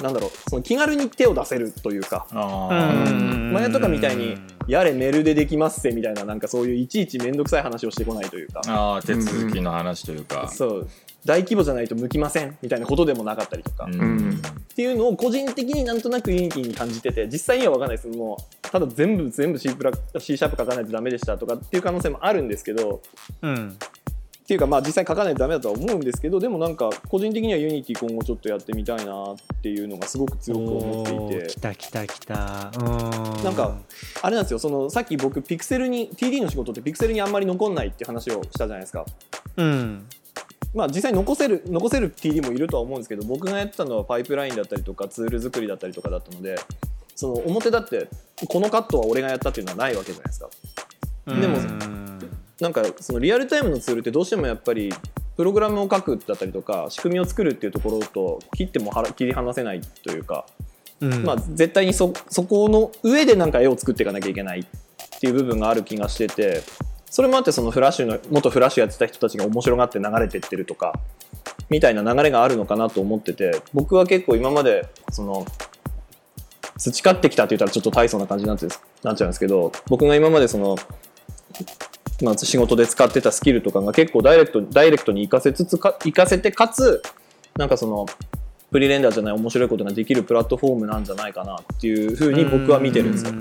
[0.06, 4.38] なんだろうその気軽に手を出せるというかあうーんマヤとかみたいに
[4.68, 8.62] やれ MEL でできますせみたいななんかそういういちいち面倒くさい話をしてこないというか。
[8.68, 10.48] あー手続きの話というか。
[10.48, 10.88] そう。
[11.24, 14.02] 大規模じゃないと向きませんみたいなことでもなかったりとか、うん。
[14.02, 14.42] うん
[14.76, 18.10] っていうのを個人的になんとなく Unity に感じてて実際には分かんないです。
[18.10, 23.02] もうただ全部全部 C プラ C シャープ書かないとダメでしたとかっていう可能性もあるんですけど
[23.42, 23.78] うん
[24.46, 31.48] っていうかまあ実際書かないとダメだとは思うんですけどでもなんか個人的には Unity 今後ちょっとやってみたいなっていうのがすごく強く思っていて。
[31.48, 32.72] 来た来た来た。
[32.78, 32.84] う
[33.40, 33.44] ん。
[33.44, 33.76] なんか
[34.22, 39.04] あれなんですよそのさっき僕ピクセルに TD の仕事ってピクセルにあんまり残んないって話をしたじゃないですか。
[39.58, 40.06] うん。
[40.76, 46.56] まあ実際残せる残せる TD もいるとは思うんですけど僕がやってたのはパイプラインだったりとかツール作りだったりとかだったので
[47.16, 48.10] その表だって
[48.48, 50.50] このカットは俺がやったっていうのはないわけじゃないですか。
[51.26, 52.15] でもうん
[52.60, 54.94] なんかそのリアルタイムのツールってどうしてもやっぱり
[55.36, 60.46] プログラムを書くだったりとか仕組みを作るっていうところと切っても切り離せないというか、
[61.02, 61.24] うん。
[61.24, 64.66] まあ、絶対にそそこの上でなんか絵を作っていかなきゃいけないっ
[65.20, 66.64] ていう部分がある気がしてて
[67.10, 71.00] それもあってそのフラッシュの元フラッシュやってた人たちが面白がって流れてってるとか
[71.70, 75.46] みたいな流れがあるのかなと思ってて僕は結構今までその
[76.78, 78.68] 培ってきたって言ったらちょっと大層な感じになっちゃ
[79.08, 80.76] うんですけど僕が今までその
[82.22, 87.02] まあ、仕事で使ってたスキルとかが結構ダイレクトダイレクトに活かせつつか活かせてかつ
[87.58, 88.06] なんかその
[88.72, 93.34] プリレンダーじゃない面白いことができるプラットフォームなんじゃないかなっていうふうに僕は見てるんですよ。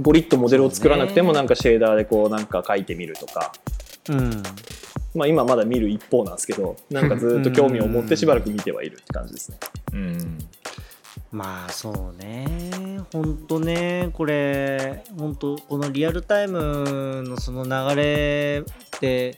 [0.00, 3.52] ゴリッとモデルを作らなくてもなんかシェーダーでこうなんか書いてみるとか、
[4.08, 4.42] うん。
[5.14, 9.58] まあ、今まだ見る一方なんですけどなんかずっと興味を持ってしばらく見てはいるって感じですね。
[9.92, 10.38] うん
[11.34, 12.46] まあそうね。
[13.12, 19.36] ほんとねこれほんとこのリアルタイムのその流れって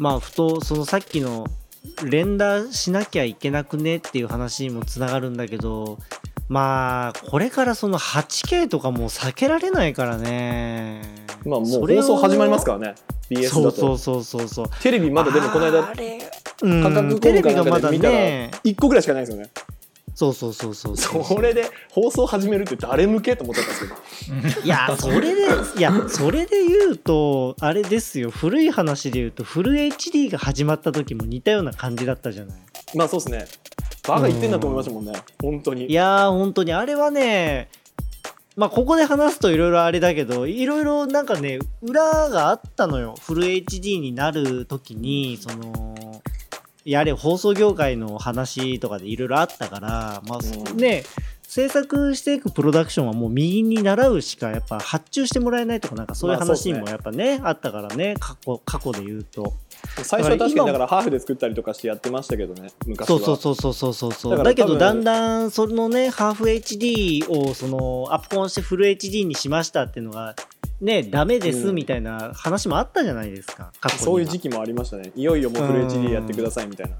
[0.00, 1.46] まあふとそのさっきの
[2.04, 5.98] 連打しなきゃいけなくねっていう話にもつながるんだけど
[6.48, 11.02] まあこれからその 8K とかもう避けられないからね。
[11.46, 12.94] まあもう放送始まりますからね。
[13.30, 13.70] BS だと。
[13.70, 15.94] そうそうそうそうテレビまだでもこの間価
[16.90, 18.50] 格テレビがまだかで見たらね。
[18.64, 19.50] 1個ぐらいしかないですよね。
[20.14, 20.96] そうそうそうそう。
[20.96, 24.64] それで放送始めるって誰向けと思っちゃったんですけど。
[24.66, 25.42] いやそれで
[25.78, 28.30] いやそれで言うとあれですよ。
[28.30, 32.56] 古い話で言うとフル HD が始まった時も似たような感じだったじゃない。
[32.94, 33.46] まあそうですね。
[34.06, 35.12] バカ言ってんだと思いましたもんね。
[35.40, 35.86] 本当に。
[35.86, 36.72] いやー本当に。
[36.72, 37.68] あれはね
[38.56, 43.14] まあここで話すといろいろあれだけどいろいろなんかね裏があったのよ。
[43.18, 46.20] フル HD になる時にその
[46.84, 50.38] やれ放送業界の話とかでいろいろあったからまあ、
[50.70, 50.76] うん。
[50.76, 51.04] ね
[51.52, 59.52] 制作していくプロダクションはもう右に習うしかやっぱ発注してもらえないとかなんかそういう話もやっぱね,、あったからね過去過去で言うと。
[60.02, 63.18] 最初は確かにだからハーフで作ったりとかしてやってましたけどね昔は。
[63.18, 70.34] そうそうそうそうそうそうだけどだんだんそのねハーフ HD をそのアップコンしてフル HD にしましたっていうのが
[70.82, 74.04] ねダメですうんみたいな話もあったじゃないですか、過去には。
[74.04, 75.12] そういう時期もありましたね。
[75.14, 76.96] いよいよもうフル HD やってくださいみたいな。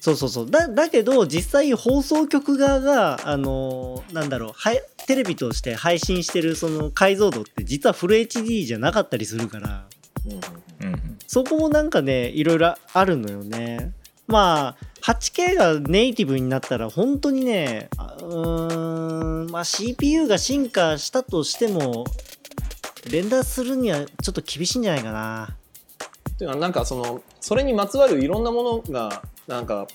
[0.00, 0.50] そうそうそう。
[0.50, 9.86] だだけど実際放送局側があのなんだろうはいテレビとして配信してるその解像度って実はフル HD じゃなかったりするから。
[10.26, 13.92] うんうんそこもなんかねいろいろあるのよね。
[14.26, 22.04] まあ 8K がネイティブになったら本当にねあうーんまあ CPU が進化したとしても
[23.10, 25.56] 連打するにはちょっと厳しいんじゃないかな。
[26.30, 29.88] っていうのはなんかそのそれにまつわるいろんなものがなんか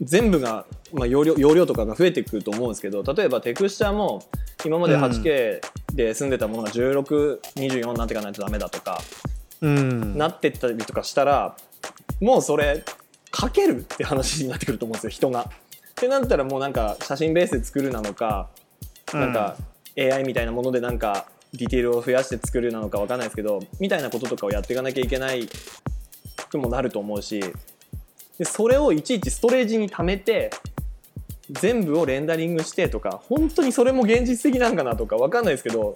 [0.00, 4.22] 全部が、まあ、容量容量とかが増えてくると思うんですけど例えばテクスチャーも
[4.64, 5.60] 今まで 8K
[5.94, 9.00] で済んでたものが1624になっていかないとダメだとか、
[9.60, 10.16] うん。
[10.16, 11.56] なってったりとかしたら
[12.20, 12.84] もうそれ
[13.30, 15.42] かけるって話になってくると思うんですよ人が。
[15.42, 18.50] ってなったらもうなんか写真ベースで作るなのか、
[19.14, 19.56] なんか
[19.98, 25.48] AI みたいなものでなんかディテールを増やして作るなのかわかんないですけどみたいなこととかをやっていかなきゃいけない
[26.50, 27.40] くもなると思うし
[28.38, 30.50] でそれをいちいちストレージに貯めて
[31.50, 35.94] 全部をレンダリングしてとか本当にそれも現実的なんかなとかわかんないですけど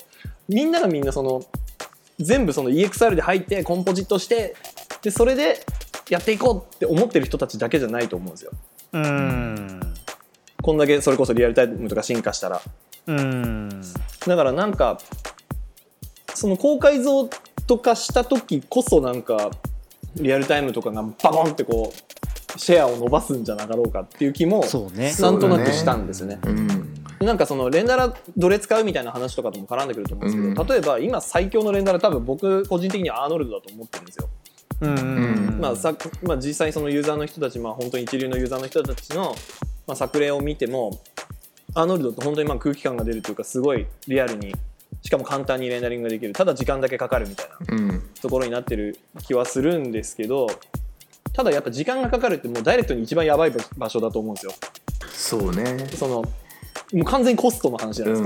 [0.49, 1.45] みんながみんなその
[2.19, 4.55] 全部その EXR で入ってコンポジットして
[5.03, 5.65] でそれで
[6.09, 8.53] やっていこうって思ってる人たちだけじゃないと思うんですよ。
[8.93, 9.81] うん
[10.63, 12.61] こんだけそれこそリアルタイムとか進化したら。
[13.07, 13.83] うん
[14.27, 15.01] だからなんか
[16.35, 17.29] その高解像
[17.67, 19.51] とかした時こそなんか
[20.17, 26.39] リアルタイムとかがバコンってこうシェアを伸ばすんじゃなかろうかっていう気もなんとなくしたんですよね。
[26.45, 26.95] うん。
[27.21, 30.69] なんかそのレンダラどれ使うみたいな話とかとも絡んでくると思うんですけど、うん。
[30.69, 34.29] 例えば今最強のレンダラ多分僕個人的にはアーノルドだと思ってるんですよ。
[34.81, 34.99] うん。
[34.99, 39.35] うんまあさまあ、実際そのユーザーの人たち、まあ、本当に一流のユーザーの人たちの、
[39.87, 40.99] まあ、作例を見ても
[41.75, 44.55] アーノルドって本当にまあ空気感が出るというかすごいリアルに
[45.03, 46.33] しかも簡単にレンダリングができる。
[46.33, 48.03] ただ時間だけかかるみたいなうん。
[48.21, 50.47] ところになってる気はするんですけど
[51.33, 54.53] ただやっぱ時間がかかるってもうダイレクトに一番やばい場所だと思うんですよ。
[55.11, 55.87] そうね。
[55.95, 56.25] そのも
[56.93, 58.25] う完全にコストの話じゃないです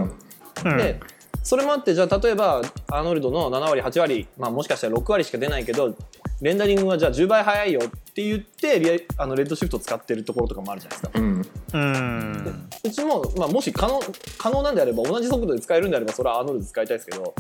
[0.63, 0.71] か。
[0.71, 0.77] うん。
[0.79, 1.01] で
[1.43, 5.95] それもあってじゃあ例えばアーノルドの7割8割、まあ、もしかしたら6割しか出ないけど
[6.41, 7.83] レンダリングはじゃあ10倍速いよ
[8.15, 11.19] って言ってリアあのレッドシフトを使ってるところとかもあるじゃないですか。
[11.19, 11.43] うん。
[11.73, 12.69] うん。
[12.85, 14.01] うちも、まあ、もし可能
[14.39, 17.35] 可能なんであれば同じ速度で使えるんであればそれはアーノルド使いたいですけど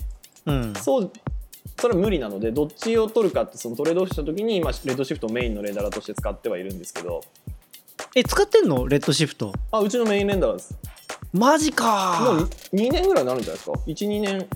[0.47, 0.75] うん。
[0.75, 1.13] そう
[1.79, 7.23] それは無理なのでどっちを取るかってそのトレードオフした時に今レッドシフトをメインのレンダラーとして使ってはいるんですけど。
[8.17, 8.89] え使ってんの？
[8.89, 9.53] レッドシフト。
[9.71, 10.77] あうちのメインレンダラーです。
[11.33, 14.49] マジもうか2年ぐらいになるんじゃないですか？12年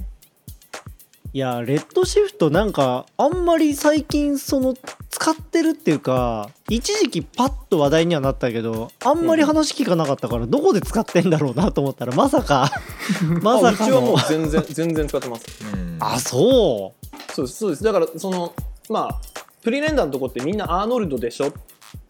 [1.34, 4.74] いやレッドシフトなんかあんまり最近その
[5.10, 12.70] 使ってるっていうか一時期パッと話題にはなったけどあんまり話聞かなかったからどこで使ってんだろうなと思ったらまさか
[13.42, 15.44] まさかあうちはもうの全然全然使ってます。
[15.70, 15.98] うん。
[16.00, 16.94] あそ
[17.34, 17.84] そうですそうです。
[17.84, 18.54] だからその
[18.88, 19.20] まあ
[19.62, 21.52] プリレンダーのとこってみんなアーノルドでしょ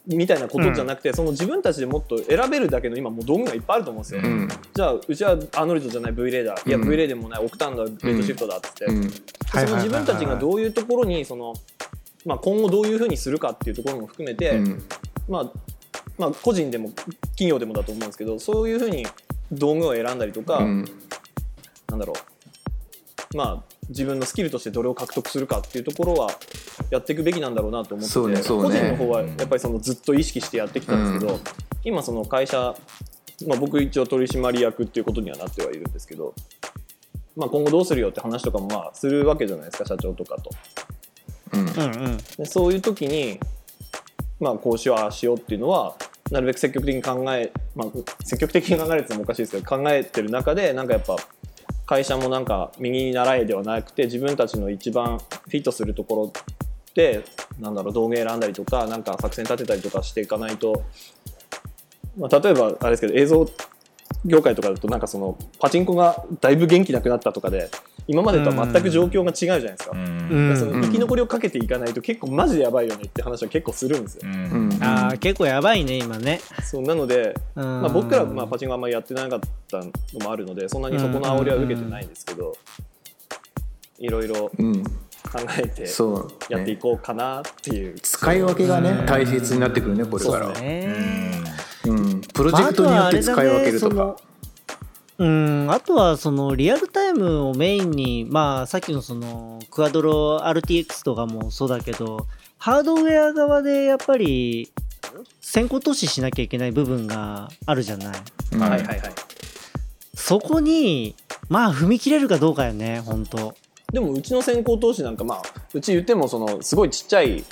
[0.08, 4.48] みたいなことじゃなくて、その自分たちでもっと選べるだけの今もう道具がいっぱいあると思うんですよ、うん。
[4.74, 6.68] じゃあうちはアーノルドじゃない V レーダー。
[6.68, 6.88] いやうん。
[6.88, 11.52] V レーでもないオクターンのレッドシフトだっつって、その自分たちがどういうところにその、
[12.24, 14.82] まあ、今後どういうふうにするかっていうところも含めて、うん。
[15.28, 15.52] まあ
[16.16, 19.06] まあ、個人でも企業でもだと思うんですけどそういうふうに
[19.52, 20.84] 道具を選んだりとか、うん。
[21.88, 22.14] なんだろ
[23.34, 23.36] う。
[23.36, 26.30] まあ自分のスキルとしてどれを獲得するかっていうところは
[26.90, 31.40] やっていくべきなんだろうなと思ってて、ねそう個ね人の方はやっぱりそのずっと意識してやってきたんですけど、うん。
[31.84, 32.74] 今その会社、
[33.46, 36.34] まあ、僕一応取締役っていうことにはなってはいるんですけど、
[37.36, 40.50] まあ、今後どうするよって話とかもまあするわけじゃないですか社長とかと。
[41.52, 41.60] うん。
[41.60, 42.16] ううんうん。
[42.16, 43.38] でそういう時に、
[44.40, 45.96] まあ、こうしようああしようっていうのは
[46.30, 47.88] なるべく積極的に考え、まあ、
[48.24, 51.16] 積極的に考えるってのもおかしいですけど考えてる中でなんかやっぱ
[51.86, 56.32] 会社もなんか右に習えではなくて自分たちの一番フィットするところ
[56.98, 57.24] で
[57.60, 60.82] なんだろう道具選んだりとかなんか作戦立てたりとかしていかないと、
[62.18, 63.48] まあ、例えばあれですけど映像
[64.24, 67.70] 業界とかだとなんかそのパチンコがだいぶ元気なくなったとかで
[68.08, 69.90] 今までとは全く状況が違うじゃないですか。
[69.92, 70.28] うん。
[70.28, 74.22] うんその生き残りをかけていかないと結構マジでやばいよねって話は結構するんですよ。
[74.80, 76.40] あー結構やばいね今ね。
[76.64, 79.40] そうなので、ままあ、僕らはまあパチンコあんまりやってなかっ
[79.70, 79.92] たの
[80.24, 82.56] もあるのでそんなにそこの煽りは受けてないんですけど、
[83.98, 84.82] いろいろうん
[85.28, 87.98] 考えてそうやっていねこうかなっていう。
[88.00, 89.04] 使い分けがね。
[89.06, 92.20] 大切になってくるねこれからうん。
[92.34, 94.16] プロジェクトによって使い分けるとか。
[95.18, 95.70] うん。
[95.70, 102.26] あとはそのリアルタイムをメインにまあさっきのそのクアドロ RTX とかもそうだけど
[102.58, 104.70] ハードウェア側でやっぱり
[105.40, 108.18] 先行投資しなきゃいけない部分があるじゃない。
[108.52, 108.60] うん。
[108.60, 108.98] はいはいはい。
[110.14, 111.14] そこに
[111.48, 113.54] まあ踏み切れるかどうかよね本当
[113.92, 117.44] でもうちの先行投資なんかまあうち言ってもそのすごいちっちゃい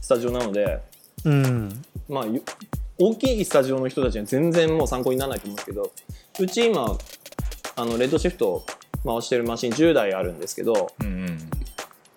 [0.00, 0.80] スタジオなので
[1.24, 1.82] うん。
[2.08, 2.42] まあゆ
[2.98, 5.92] 大きいスタジオの人たちには全然もう参考にならないと思うんですけど
[6.38, 6.96] うち今
[7.76, 8.66] あのレッドシフトを
[9.04, 11.38] 回してるマシン10台あるんですけど、うん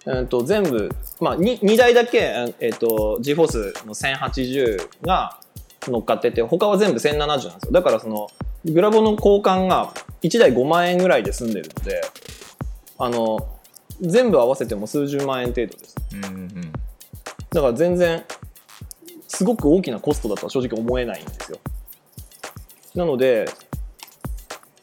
[0.05, 0.89] えー、と全部、
[1.19, 5.39] まあ、2, 2台だけ、えー、と GForce の1080が
[5.87, 7.71] 乗っかってて他は全部1070なんですよ。
[7.71, 8.27] だからその
[8.65, 12.01] グラボの交換が1台5万円ぐらいで済んでるので
[12.97, 13.49] あの
[14.01, 15.95] 全部合わせても数十万円程度です。
[16.13, 16.73] うんうん
[17.49, 18.23] だから全然
[19.27, 21.59] すごく大きなコストだとは正直思えないんですよ。
[22.95, 23.49] なので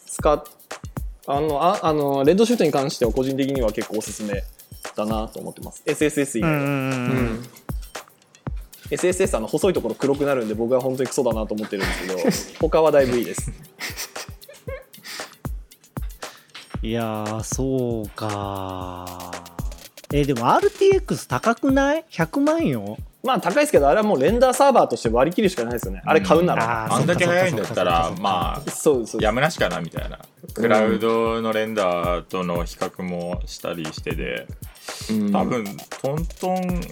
[0.06, 0.42] 使っ
[1.26, 4.42] あのああのレッドシュートに関しては個人的には結構おすすめ
[4.96, 5.82] だなと思ってます。
[5.86, 7.48] SSS 以外は、うん
[8.90, 11.92] SSS あの細いところ黒くなるんで僕は本当にクソだなと思ってるんで
[12.32, 13.50] すけど他はだいぶいいです
[16.84, 19.32] いやーそうか。
[20.12, 22.98] えーでも RTX 高くない ?100 万よ？
[23.22, 26.02] まあ高いですけどあれはもうレンダーサーバーとして割り切るしかないですよね。
[26.04, 30.18] あれ買うなら、あーあんだけ早いんだったらまあそうそうやむなしかなみたいな。
[30.52, 34.46] クラウドのレンダーとの比較もしたりしてで
[35.10, 35.32] うん。
[35.32, 35.64] 多分
[36.02, 36.82] トントン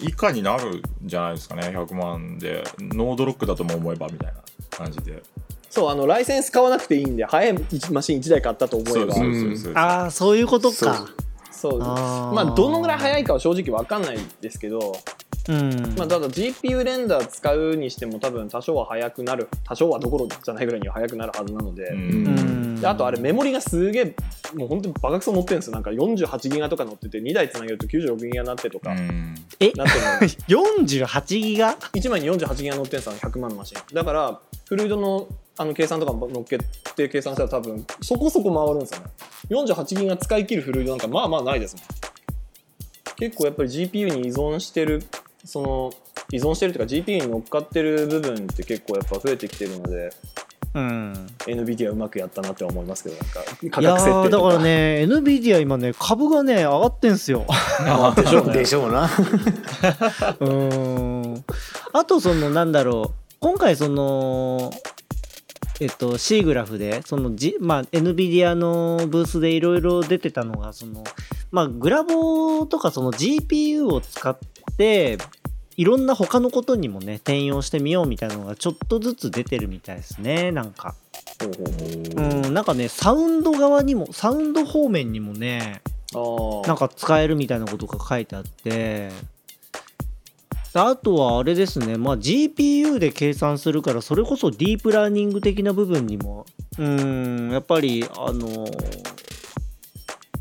[0.00, 1.64] 以下になるんじゃないですかね。
[1.64, 2.64] 100万で。
[2.78, 4.40] ノードロックだとも思えばみたいな
[4.70, 5.22] 感じで
[5.74, 7.54] そうあのライセンス買わなくていいんで早い
[7.90, 9.80] マシン1台買ったと思えば。
[9.80, 10.92] ああそういうことそう。
[10.92, 11.08] か
[11.50, 11.78] そう。
[11.80, 14.96] まあどのぐらい早いかは正直わかんないですけど、
[15.48, 15.94] うん。
[15.98, 21.90] まあ、ただ GPU レンダー使うにしても多分多少は速くなる多少はどころじゃないぐらいには速くなるはずなので,、
[22.80, 24.16] であとあれメモリがすげえ
[24.54, 25.72] もう本当にバカクソ乗ってるんですよ。
[25.74, 29.34] なんか48ギガとか乗ってて2台つなげると96ギガになってとか、うん。
[29.58, 29.72] え？
[29.72, 30.00] なってる
[30.56, 30.64] の
[31.02, 33.94] 48ギガ？1枚に48ギガ乗ってるんですよ100万のマシン。
[33.94, 36.58] だからフルードのあの計算とかも乗っけ
[36.96, 39.06] て計算したら多分そこそこ回るんですよね。
[39.50, 41.84] 48ギガ使い切るフルードなんかまあまあないですもん。
[43.16, 45.04] 結構やっぱり GPU に依存してる
[45.44, 45.92] その
[46.32, 50.10] 依存してるというか GPU に乗っかってる部分って結構やっぱ増えてきてるので
[50.74, 51.12] うん、
[51.46, 53.40] NVIDIA うまくやったなって思いますけどなんか
[53.70, 54.26] 価格設定とか。
[54.26, 57.44] ーだからね NVIDIA 今ね株がね上がってんすよ。
[57.48, 58.42] あでしょ？
[58.42, 59.04] う ねでしょうな。
[60.40, 61.44] うーん。
[61.92, 63.34] あとそのなんだろう。
[63.38, 64.72] 今回その
[65.80, 71.04] えっと C グラフでその、G まあ、NVIDIA のブースでいろいろ出てたのがその
[71.50, 74.38] まあグラボとかその GPU を使っ
[74.76, 75.18] て
[75.76, 80.94] いろんな他のことにもね転用してみようみたいなのがちょっとずつ出てるみたいですねなんか。
[81.40, 85.82] ほうんなんかねサウンド側にもサウンド方面にもね
[86.66, 89.10] なんか使えるみたいなことが書いてあって
[90.74, 96.46] あとはあれですね、まあ、GPU で計算するからそれこそディープラーニング的な部分にも
[96.78, 98.66] うーんやっぱりあの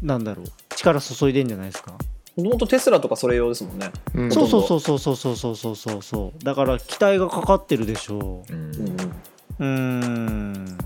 [0.01, 0.45] なんだろう。
[0.75, 1.93] 力注いでんじゃないですか。
[2.36, 3.91] もともとテスラとかそれ用ですもんね。
[4.15, 4.31] うん。
[4.31, 6.43] そうそうそうそうそうそうそうそうそうそう。
[6.43, 8.43] だから期待がかかってるでしょ。
[8.49, 8.71] うん。
[9.59, 10.77] うんうん。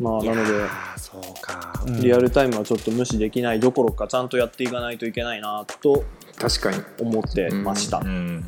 [0.00, 2.00] まあなのでそうか、うん。
[2.00, 6.04] リアルタイムはちょっと無視できないどころかちゃんとやっていかないといけないなと
[6.38, 8.44] 確かに思ってました、うん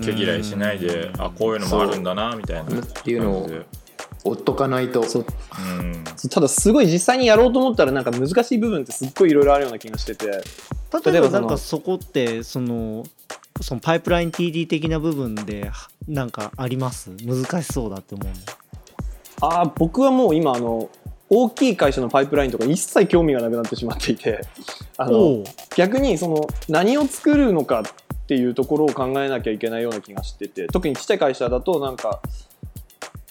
[0.00, 3.50] 毛嫌いしないであこういうのもあるんだなみたいなっていうのを
[4.24, 5.02] 追っとかないと。
[5.02, 5.26] そう。
[5.78, 6.04] うん。
[6.30, 10.26] ただすごい実際にやろうと思ったらなんか難しい部分ってすっごいいろいろあるような気がしてて。
[11.04, 13.04] 例例えばなんかそこってその
[13.60, 17.10] そのパイプライン TD 的な部分ではなんかあります？
[17.22, 18.28] 難しそうだって思う。
[18.28, 20.88] のああ僕はもう今あの
[21.34, 24.42] 大きい会社のパイプラインとか一切興味がなくなってしまっていて
[24.98, 25.42] あの
[25.76, 32.20] 逆にその何を作るのかっていうところを考えなきゃいけないような気がしてて特にちっちゃい会社だとなんか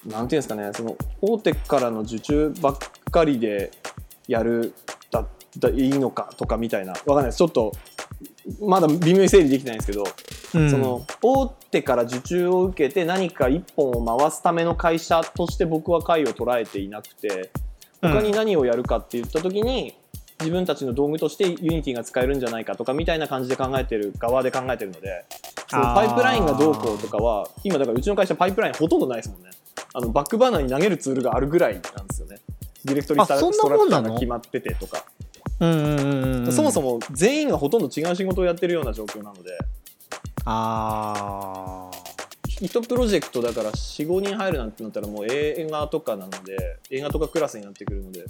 [0.08, 2.78] なんていうんですかねその大手からの受注ばっ
[3.12, 3.70] かりで
[4.28, 4.74] やる
[5.12, 5.28] だ
[5.60, 7.38] だいいのかとかみたいなわかんないです。
[7.38, 7.72] ちょっと
[8.62, 10.04] まだ微妙に整理できてないんですけど、
[10.56, 10.72] うん。
[10.72, 17.52] その大手から受注を受けて何か一本を回すための会社として僕は会を捉えていなくて
[18.02, 19.96] 他に何をやるかって言った時に、
[20.40, 25.24] 自分たちの道具として Unity が使えるんじゃないかとかみたいな感じで考えてる側で考えてるので
[25.70, 26.08] そのあー。
[26.08, 29.52] パイプラインがどうこうとかは今だからうちの会社パイプラインほとんどないですもんね。
[29.94, 32.40] あのバックバーナーに投げるツールがあるぐらいなんですよね。
[32.86, 34.10] directory structure なもんなの？
[34.10, 35.06] ーが決まっててとか。
[35.60, 39.60] そもそも全員がほとんど違う仕事をやってるような状況なので。
[40.46, 41.92] あ
[42.62, 48.26] 1プロジェクトだから45人入るなんてなったらもう映画とかなので映画とかクラスになってくるので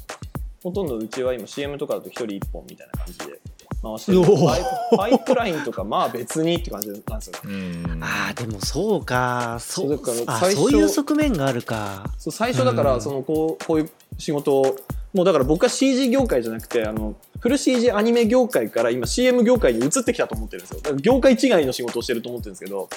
[0.64, 3.40] ほとんどうちは今 CM とかだと1人1本みたいな感じで
[3.82, 4.22] 回してる。
[4.22, 4.62] パイ
[4.98, 7.50] パイプラインとかまあ別にって感じなんですよ。
[7.50, 8.04] ねうん。
[8.04, 9.58] あーでもそうか。
[9.60, 12.06] そそうだか最初そういう側面があるか。
[12.18, 13.02] そう最初だからうん。
[13.02, 14.76] そのこうこういう仕事を
[15.14, 20.82] もうだから僕は CG 業界じゃなくてあのフル CG アニメ業界から今 CM 業界に移ってきたと思ってるんですよ。
[20.82, 22.88] だから業界違いの仕事をしてると思ってるんですけど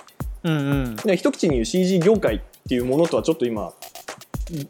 [0.44, 0.96] うんうん。
[0.96, 3.72] で一口に言う CG 業界っていうものとはちょっと今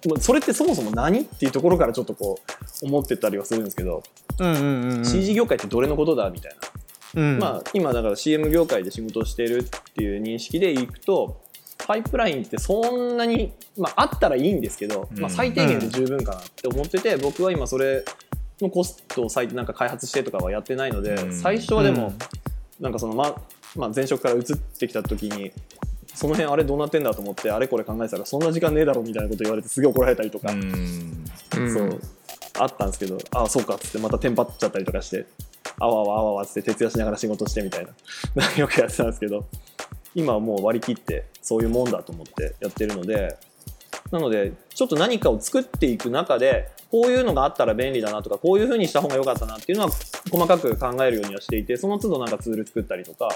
[0.09, 2.39] まあそれってそもそも何っていうところからちょっとこ
[2.83, 4.03] う思ってたりはするんですけど、
[4.39, 5.05] うんうんうんうん。
[5.05, 6.57] CG 業界ってどれのことだみたい
[7.15, 7.39] な、うん。
[7.39, 11.45] まあ今だから CM 業界で仕事をしてるっていう認識でいくと
[11.87, 15.21] パイプラインってそんなに、まあ、あったらいいんですけど、うん。
[15.21, 18.05] まあ、最低限で十分かなって思ってて、僕は今それ
[18.61, 21.33] のコストを最低なんか開発してとかはやってないので、うん。
[21.33, 22.19] 最初はでも、うん。
[22.81, 23.35] なんかそのま
[23.77, 24.43] まあ、前職から移っ
[24.79, 25.53] てきた時に
[26.15, 32.01] その辺あれどうなってんだと思ってあれこれ考えてたらそんな時間ねえだろみたいなこと言われてすげえ怒られたりとか、そう。
[32.57, 35.27] あったんですけどああそうかっつってまたテンパっちゃったりとかして
[35.81, 37.91] あわあわあわあわっつって徹夜しながら仕事してみたいな。
[38.57, 39.47] よくやってたんですけど
[40.15, 43.37] 今はもう割り切ってそういうもんだと思ってやってるので
[44.13, 49.91] なのでちょっと何かを作っていく中でこういうのがあったら便利だなとかこういうふうにした方が良かったなっていうのは
[50.31, 53.31] 細かく考えるようにはしていてその都度なんかツール作ったりとか、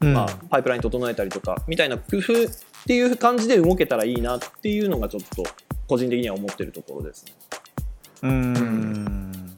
[0.00, 2.46] まあ、パイプライン整えたりとかみたいな工夫っ
[2.86, 5.44] ていう感じで動けたらいいなっていうのがちょっと
[5.86, 7.32] 個人的には思ってるところですね。
[8.22, 9.54] うん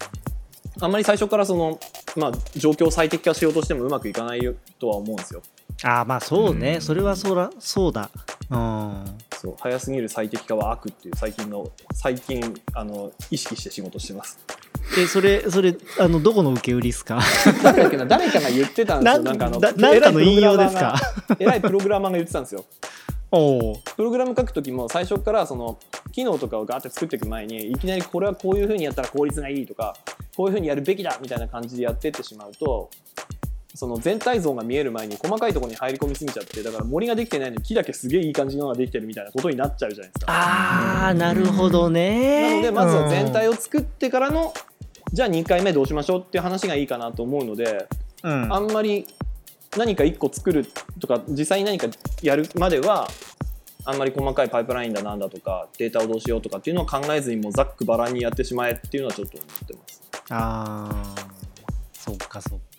[0.80, 1.78] あんまり最初からその、
[2.16, 4.40] まあ、状況を最適化しようとしてもうまくいかない
[4.80, 5.42] とは思うんですよ。
[5.82, 6.80] あーまあそうね、うん。
[6.80, 8.10] それはそらそうだ。
[8.50, 9.04] うん。
[9.32, 14.38] そう早すぎる最適化は悪っていう最近の最近あの意識して仕事してます。
[14.98, 17.20] えそれそれあのどこの受け売りですか？
[17.62, 19.22] 誰かが言ってたんですよ。
[19.22, 20.96] なんかあのななんかの引用ですか？
[21.38, 22.64] 偉いプログラマーが偉いプログラマーが言ってたんですよ。
[23.32, 25.78] おおプログラム書くときも最初からその
[26.10, 29.94] 機能とかをガーって作っていく前にいきなりこれはこういうふうにやったら効率がいいとか
[30.36, 32.90] こういうふうにやるべきだみたいな感じでやってってしまうと
[33.74, 40.32] その全体像が見える前に細かいところに入り込みすぎちゃってだから森ができてないのに木だけすげえいい感じのができてるみたいなことになっちゃうじゃないですか。
[40.32, 44.52] ああなるほどねなのでまずは全体を、を作ってからの
[45.12, 47.86] じゃあ2回目どうしましょうっていう話がいいかなと思うので
[48.22, 49.06] うんあんまり
[49.76, 50.66] 何か1個作る
[50.98, 51.86] とか実際に何か
[52.22, 53.08] やるまでは
[53.84, 60.02] あんまり細かいパイプラインだなんだとかデータをどうしようとかっていうのを考えずにもうざっくばらんにやってしまえっていうのはちょっと思ってます。
[60.30, 61.14] ああ
[61.92, 62.69] そっかそっか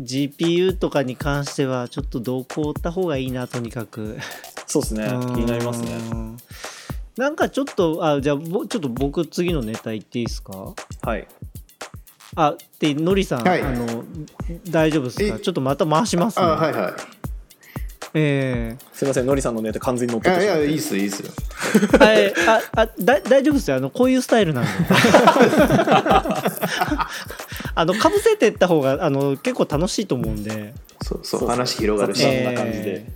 [0.00, 4.18] GPU とかに関してはちょっと動向を追った方がいいなとにかく。
[4.66, 5.08] そうですね。
[5.08, 5.92] 気になりますね。
[6.12, 6.36] うん
[7.16, 10.74] なんかちょっとあじゃあぼちょっと僕次のネタ言っていいですか？
[11.00, 11.26] はい。
[12.34, 13.62] あでのりさん、はい。
[13.62, 14.04] あの
[14.68, 15.24] 大丈夫ですか？
[15.24, 15.40] え？
[15.40, 16.44] ちょっとまた回しますね。
[16.44, 16.92] あはいはい。
[18.12, 21.30] えすいませんのりさんのネタ完全に乗ってあいやいいっすいいっすよ。
[22.02, 23.78] えあえああだ大丈夫ですよ。
[23.78, 24.70] あのこういうスタイルなんで
[27.76, 30.74] あのかぶせてった方があの結構楽しいと思うんで。
[31.02, 33.06] そうそう話広がるし、雑談な感じで。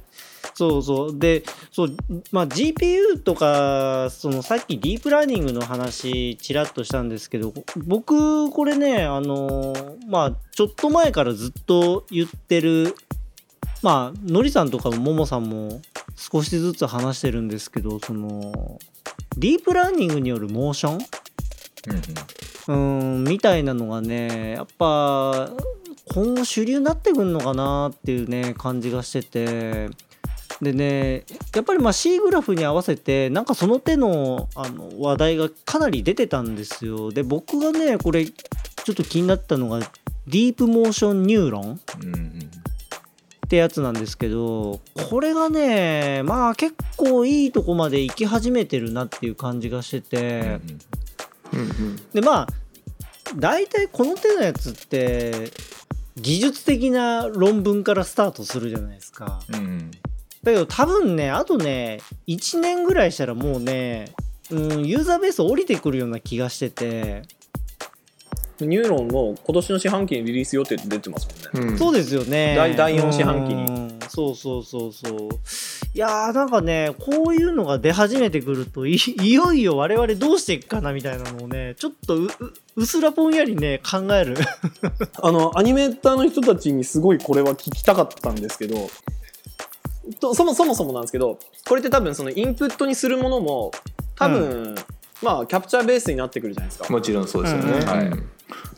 [0.54, 1.18] そうそう。
[1.18, 1.42] で
[1.72, 1.96] そう、
[2.30, 7.54] まあ、GPU とかそのさっきディープラーニングの話ちらっとしたんですけど
[7.86, 9.74] 僕これねあの
[10.06, 12.94] まあちょっと前からずっと言ってる
[13.82, 15.80] まあのりさんとかもももさんも
[16.16, 18.78] 少しずつ話してるんですけどその
[19.38, 20.94] ディープラーニングによるモーション？
[20.96, 22.02] うんうん
[22.76, 25.50] みたいなのがねやっぱ
[26.12, 29.90] 今後主流になってくんのかなっていうね感じがしてて。
[30.60, 37.10] でねやっぱりまあ C グラフに合わせてなんかその手のあの話題がかなり出てたんですよ。
[37.10, 42.50] で僕がねこれちょっと気になったのがディープモーションニューロンうんうん
[43.46, 50.60] ってやつなんですけどこれがねまあ結構いいとこまで行き始めてるなっていう感じがしてて、
[51.52, 51.96] うんうんうん。
[52.12, 52.48] でまあ
[53.36, 55.50] 大体この手のやつって
[56.16, 59.42] 技術的な論文からスタートするじゃないですか。
[59.48, 59.54] うん。
[59.56, 59.90] うん
[60.42, 64.14] だけど多分ねあとね1年ぐらいしたらもうね
[64.50, 67.24] うんユーザーベース降りてくるような気がしてて、
[68.58, 71.78] ニューロンも今年の四半期にリリース予定って出てますもんね、うん。
[71.78, 72.54] そうですよね。
[72.56, 73.64] 第第四四半期に。
[73.64, 73.98] うん。
[74.08, 75.28] そうそうそうそう
[75.92, 82.28] いやーなんかねこういうのが出始めてくるといいよいよ我々どうしていくかなみたいなのをねちょっとうう
[82.76, 84.36] うすらぼんやりね考える。
[85.20, 88.88] あのアニメーターの人たちにすごいこれは聞きたかったんですけど
[90.20, 91.38] とそもそもそもなんですけど
[91.68, 93.72] これって多分そのインプットにするものも
[94.14, 94.76] 多分、
[95.22, 96.92] まあキャプチャーベースになってくるじゃないですか。
[96.92, 97.86] もちろんそうですよね、うん。
[97.86, 98.06] はい。
[98.06, 98.30] うん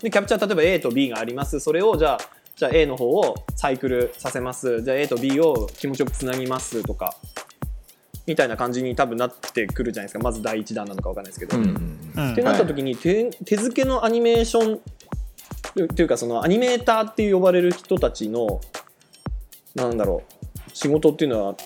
[0.02, 1.60] でキャプチャー例えば A と B があります。
[1.60, 2.18] それをじゃあ
[2.62, 4.82] じゃあ A の方をサイクルさせます。
[4.82, 7.16] じゃあ A と B を気持ちよくつなぎますとか
[8.24, 10.20] みたいな感じに多分なってくるじゃないですか。
[10.22, 11.58] まず第一弾なのかわかんないですけど。
[11.58, 11.64] うん
[12.14, 18.60] うんってなった時に手手付けのアニメーションというかそのアニメーターって呼ばれる人たちの
[19.74, 21.56] なんだろう仕事っていうのは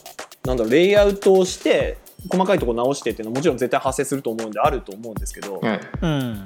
[0.47, 1.99] なんだろうレイアウトをして
[2.30, 5.80] 細かいところ直してっていうのはもちろん絶対発生すると思うんであると思うんですけど、はい。
[6.01, 6.44] うん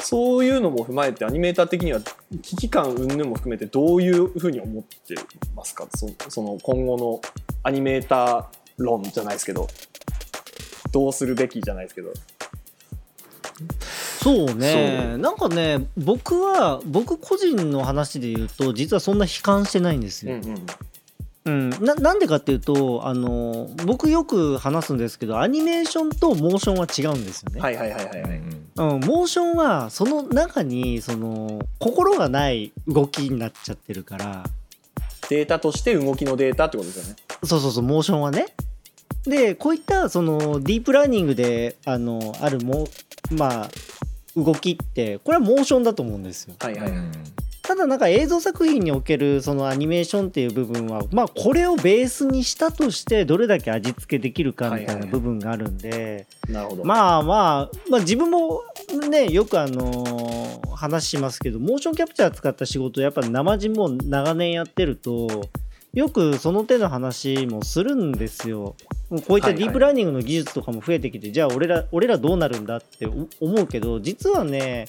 [0.00, 2.00] そういうのも踏まえてアニメーター的には
[2.42, 5.14] 危機感云々も含めてどういうふうに思って
[5.54, 5.86] ますか？
[5.94, 7.20] そその今後の
[7.62, 8.44] アニメーター
[8.78, 9.68] 論じゃないですけど。
[10.92, 12.12] どうするべきじゃないですけど。
[14.22, 15.16] そうね。
[15.18, 20.36] なんかね僕は僕個人の話で言うと実はそんな悲観してないんですよ。
[20.36, 20.66] うんうん
[21.46, 27.60] うん、ななんでかっていうとあの僕よく話すんですけどアニメーションとモーションは違うんですよね。
[27.60, 28.40] はいはいはいはいはい、うん、
[28.76, 34.44] モーションはその中にその心がない動きになっちゃってるから。
[35.28, 37.16] データとして動きのデータってことですよね。
[37.44, 38.46] そうそうそうモーションはね。
[39.24, 42.86] でこういったそのディープラーニングであのあるも
[43.32, 43.68] まあ
[44.36, 46.54] 動きってこれはモーションだと思うんですよ。
[46.60, 47.00] はいはいはい、
[47.66, 56.26] ただなんか映像作品におけるそのアニメーションっていう部分はまあこれをベースにしたとしてどれだけ味付けできるかみたいな部分があるんで。
[56.48, 58.62] まあまあまあ自分も
[59.10, 65.48] ねよくあの話しますけどモーションキャプチャー使った仕事やっぱ生地も長年やってると
[65.92, 68.76] よくその手の話もするんですよ。
[69.26, 74.88] こういったディープラーニングの技術とかも増えてきて、じゃあ俺ら俺らどうなるんだって思うけど実はね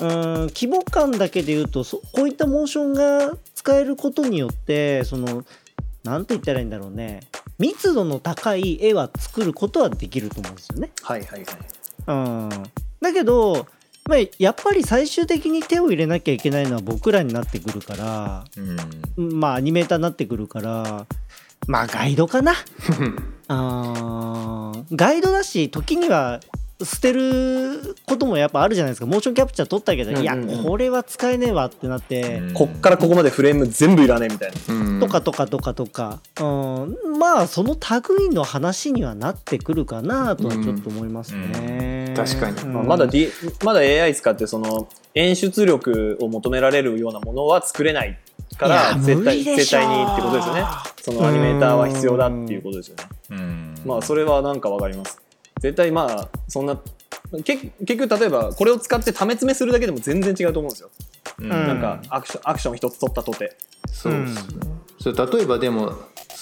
[0.00, 5.44] うーん規模感だけで言うとそこういったモーションが使えることによってその
[6.04, 7.20] なんて言ったらいいんだろうね
[7.58, 10.90] 密度の高い絵は作ることはできると思うんですよね。
[11.02, 11.56] はいはいはい。
[12.08, 12.12] う
[12.46, 12.48] ん、
[13.00, 13.68] だけど、
[14.08, 18.44] まあ、やっぱり最終的に手を入れなきゃいけないのは僕らになってくるから
[19.16, 21.06] うんまあアニメーターになってくるから
[21.68, 22.54] まあガイドかな。
[23.46, 26.40] あ ーガイドだし時には
[26.84, 29.06] 捨てることもやっぱあるじゃないですか。
[29.06, 30.50] モーションキャプチャー撮ったけど、うんうんうん。
[30.50, 32.54] いやこれは使えねえわってなって、うん。
[32.54, 34.74] こっからここまでフレーム全部いらねえみたいな。
[34.74, 35.00] うん。
[35.00, 37.76] とかとかとかとか、うん、まあその
[38.18, 42.06] 類の話にはなってくるかなとはちょっと思いますね。
[42.08, 42.14] うん。
[42.14, 42.60] 確かに。
[42.60, 42.72] うん。
[42.72, 43.28] まあまだ、D、
[43.64, 48.18] まだ AI 使ってその演出力を求められるようなものは作れない
[48.58, 50.64] から絶対絶対にってことですよね。
[51.00, 53.04] そのアニメーターは必要だっていうことですよね。
[53.30, 53.74] うん。
[53.84, 55.20] まあそれはなんかわかります
[55.62, 56.76] 絶対まあそんな
[57.44, 60.90] け結局例えばこれを使ってため詰めするだけでも全然違うと思うんですよ、
[61.38, 61.48] うん。
[61.48, 63.56] なんかアクションアクション一つ取ったとて。
[63.90, 64.42] そうですね、
[64.98, 65.92] それ例えばでも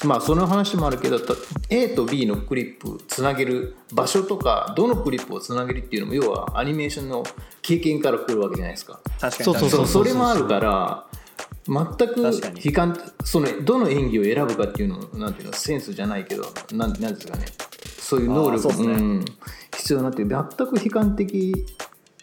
[0.05, 1.35] まあその話もあるけどた
[1.68, 7.25] A と B のクリップつなげる場所とかどのクリップをつなげるっていうのも要はアニメーションの
[7.61, 9.01] 経験から来るわけじゃないですか。
[9.21, 9.45] 確かに。
[9.45, 11.07] そうそうそうそれもあるから
[11.66, 12.61] 全く確かに。
[12.64, 17.47] 悲観そのどの演技を選ぶかっていうのなんていうのセンスじゃないけどなんなんですかね
[18.11, 19.25] そういう能力あーそうん、
[19.77, 21.55] 必要になって全く悲観的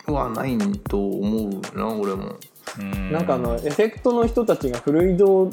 [0.06, 0.58] はない
[0.90, 2.36] と思うな俺も。
[2.80, 3.12] うん。
[3.14, 5.50] なんかあのエフェクトの人たちがフルイド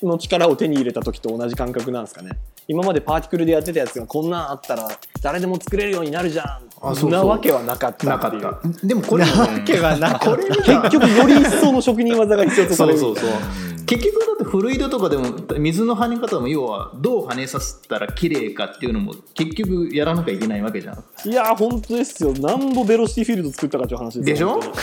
[0.00, 2.38] の力を手に入れた時と同じ感覚なんですかね。
[2.68, 4.88] 今までパーティクルでやってたやつがこんなんあったら
[5.20, 6.46] 誰でも作れるようになるじゃん。
[6.46, 7.10] あそうそう。
[7.10, 8.86] なわけはなかったなかった。
[8.86, 10.46] でもこれなわけはなかった。
[10.62, 21.28] 結局より一層の職人技が必要とされるそうそうそう結局だってフルイドとかでも水の跳ね方も要はどう跳ねさせたら綺麗かっていうのも結局やらなきゃいけないわけじゃん。
[21.28, 22.32] いやー本当ですよ。
[22.34, 24.58] なんぼベロシティフィールド作ったかっていう話ですよ。
[24.58, 24.74] でしょ？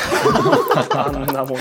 [0.95, 1.57] あんなもの。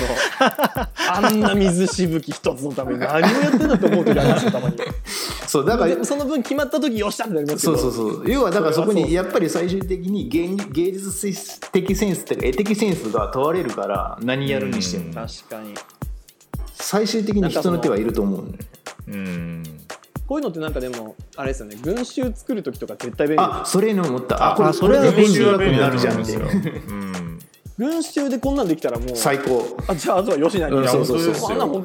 [1.11, 3.01] あんな水しぶき一つのために。
[3.01, 4.77] 何をやってんだって思う時ありますよたまに。
[5.47, 8.31] そうだからその分決まった時よっしゃってなりますけどそうそうそう。
[8.31, 15.15] 要はだからそこそれはそうにやっぱり最終的に芸芸術的センスっていうか絵的センスが問われるから何やるにしても。
[15.15, 15.75] 確かに
[16.81, 18.59] 最終的に人の手はいると思うね。
[19.09, 19.63] うん。
[20.27, 21.77] こういうのってなんかでもあれですよね。
[21.83, 23.43] 群衆作る時とか絶対便利。
[23.43, 24.53] あそれの思った。
[24.53, 26.57] あこれあそれは便利楽になるじゃんって便利だと
[26.95, 27.39] 思う
[27.79, 29.77] 群衆でこんなんできたらもう最高。
[29.87, 31.53] あじゃああとはよしなに、うんそうそうそう。
[31.53, 31.85] あんな本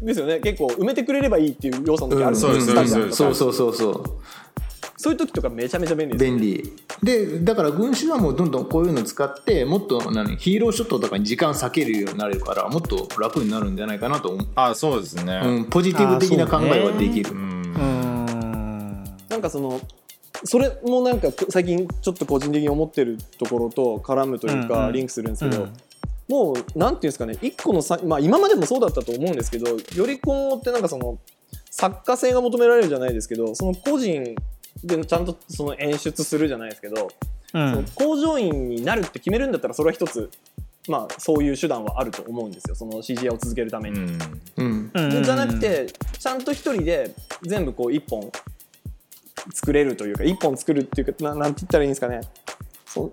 [0.00, 0.40] 当ですよね。
[0.40, 2.36] 結構埋めてくれればいいっていう要素の時ある。
[2.36, 4.04] んそうですスタジアムとかそうそうそうそう
[4.98, 6.72] そういう時とかめちゃめちゃ便利です便利。
[7.02, 15.40] でだから群衆はもうどんどんこういうの使ってもっと何ヒーローショットとかに時間割けるようになれるからもっと楽になるんじゃないかなと思う、あそうですね。
[15.44, 17.38] うん、ポジティブ的な考えはできる、うん。
[17.38, 19.80] うーんなんかその
[20.44, 24.68] それもなんか最近ちょっと個人的に思ってるところと絡むといううんうん。
[24.68, 25.72] かリンクするんですけど、うん。
[26.28, 31.18] もうなんていうんですかね一個のさ、まあ、今までもそうだったと思うんですけどより今後ってなんかその
[31.70, 34.34] 作家性が求められるじゃないですけどその個人
[34.84, 37.10] でちゃんとその演出するじゃないですけど、う
[37.52, 40.30] そのん工場員になるって決めるんだったらそれは一つ
[40.88, 42.74] まあそういう手段はあると思うんですよ。
[42.74, 43.98] その CGI を続けるために。
[44.56, 44.90] うん。
[44.92, 45.22] うん。
[45.22, 45.86] じゃなくて
[46.18, 48.30] ちゃんと一人で全部こう一本
[49.52, 52.20] 作れるというか一本作るっていうかななんて言ったらいいんですかね。
[52.86, 53.12] そう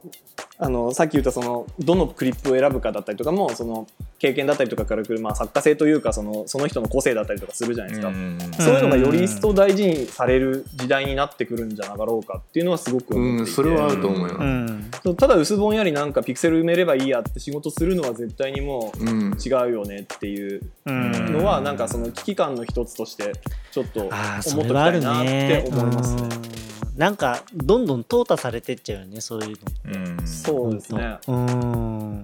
[0.59, 3.87] あのさっき言ったそのどのクリップを選ぶかだったりとかもその
[4.19, 21.33] 経験だったりとかからくる、まあ、作家性というかそのその人の個性だったりとかするじゃないですか、うんそういうのがより一層大事にされる時代になってくるんじゃなかろうかっていうのはすごく思っていて、うん、それはあると思うよ、ただ薄ぼんやりなんかピクセル埋めればいいやって仕事するのは絶対にもううん違うよねっていううん。
[21.33, 23.33] のはなんかその危機感の一つとして
[23.71, 26.21] ちょっとああそ思っときたいなってね思いますね。
[26.21, 26.73] うん。
[26.97, 31.17] なんかどんどん淘汰されてっちゃうよねそういうのうんそうですね。
[31.27, 32.23] うん。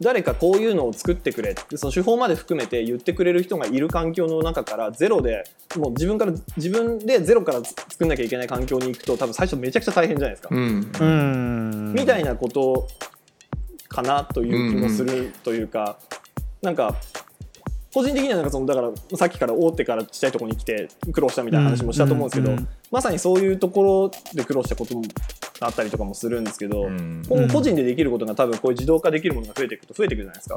[0.00, 1.50] 誰かこういうのを作ってくれ。
[1.50, 5.44] ってその手法まで含めて言ってくれる人がいる環境の中からゼロで
[5.76, 10.48] もう自分から自分でゼロから作んなきゃいけない環境に行くと多分最初めちゃくちゃ大変じゃないですか。
[10.52, 10.92] うん。
[11.00, 11.92] うん。
[11.94, 12.86] みたいなこと
[13.88, 15.98] かなという気もするというか、
[16.62, 16.94] なんか
[17.92, 22.58] 個人的にはなんかそのだからさっきから大手からちっちゃいところに来て苦労したみたいな話もしたと思うんですけど、うん。
[22.58, 22.68] うん。
[22.92, 25.02] まさにそういうところで苦労したことも
[25.60, 27.22] あったりとかもするんですけど、うん。
[27.28, 30.56] 今後個人でできることが多分こういう自動化できるものが増えていくと増えていくじゃないですか。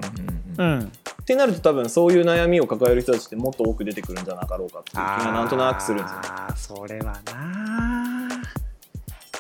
[0.58, 0.92] うん
[1.22, 6.18] ってなると多分そういう悩みを抱える人たちってもっと多く出てくるんじゃなかろうかっていう気がなんとなくするんですよ。
[6.24, 8.42] ああそれはな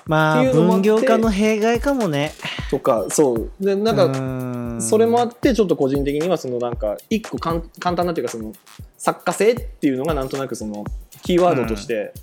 [0.05, 2.33] まあ分業化の弊害かもね。
[2.69, 3.51] とかそう。
[3.59, 8.53] でなんかかそれもあってちょっと個人的にはそのなんか一個かん簡単なっていうかその
[8.97, 10.83] 作家性っていうのがなんとなくその
[11.21, 12.13] キーワードとして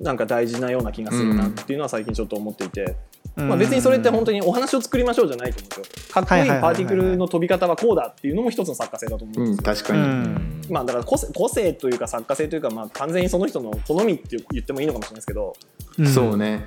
[0.00, 2.96] なんか大事なような気がするなっていうのは最近ちょっと思っていて、
[3.36, 6.14] まあ、別にそれって本当にお話を作りましょうじゃないと思うんですよ。
[6.14, 9.74] かっこいいパーティクルの飛び方はこうだっていうのも一つの作家性だと思うんうん、ですよ。
[9.74, 10.62] 確かに、うん。
[10.70, 15.54] まあだから個性個性というか作家性というかまあ完全にその人の好みって言ってもいいのかもしれないですけど。
[16.02, 16.06] ん。
[16.06, 16.64] そうね。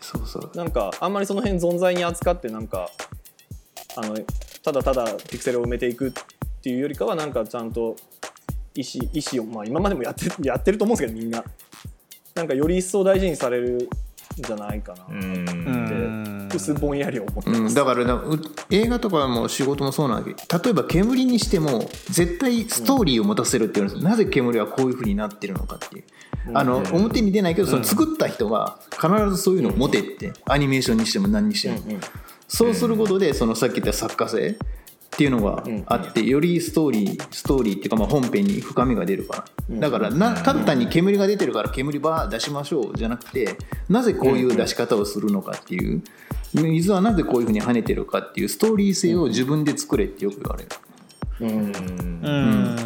[0.00, 0.56] そうそう。
[0.56, 2.90] なんかあんまりその辺存在に扱ってなんか
[3.96, 4.16] あの
[4.62, 6.12] ただただピクセルを埋めていくっ
[6.62, 7.96] ていうよりかはなんかちゃんと
[8.74, 11.44] 意思意思をまあ今までもやってやってると思うんですけどみんな
[12.40, 15.04] なんかより一層大事にされるんじゃないかな。
[15.10, 15.22] うん。
[15.22, 17.74] うんって薄ぼんやり思ってうん、ます。
[17.74, 26.04] だからなう映画とかも仕事もそうなんだけど例えば煙にしても絶対ストーリーを持たせるっていうのは、なぜ煙はこういうふうになってるのかっていう。
[26.54, 32.00] あの、表に出ないけどその作った人が必ずそういうのを持ってって、アニメーションにしても何にしても、うんうん。
[32.48, 34.56] そうすることでそのさっき言った作家性
[35.14, 43.58] っっていうのがあって、よりストーリーストーリーっていうかまあ本編に深みが出るから、だからなただ単に煙が出てるから煙バー出しましょうじゃなくて
[43.90, 46.02] なぜこういう出し方をするのかっていう
[46.54, 50.70] 水はなぜこういうふうに跳ねてるかっていうストーリー性を自分で作れってよく言われる、
[51.40, 51.72] うん。
[51.72, 52.76] うん。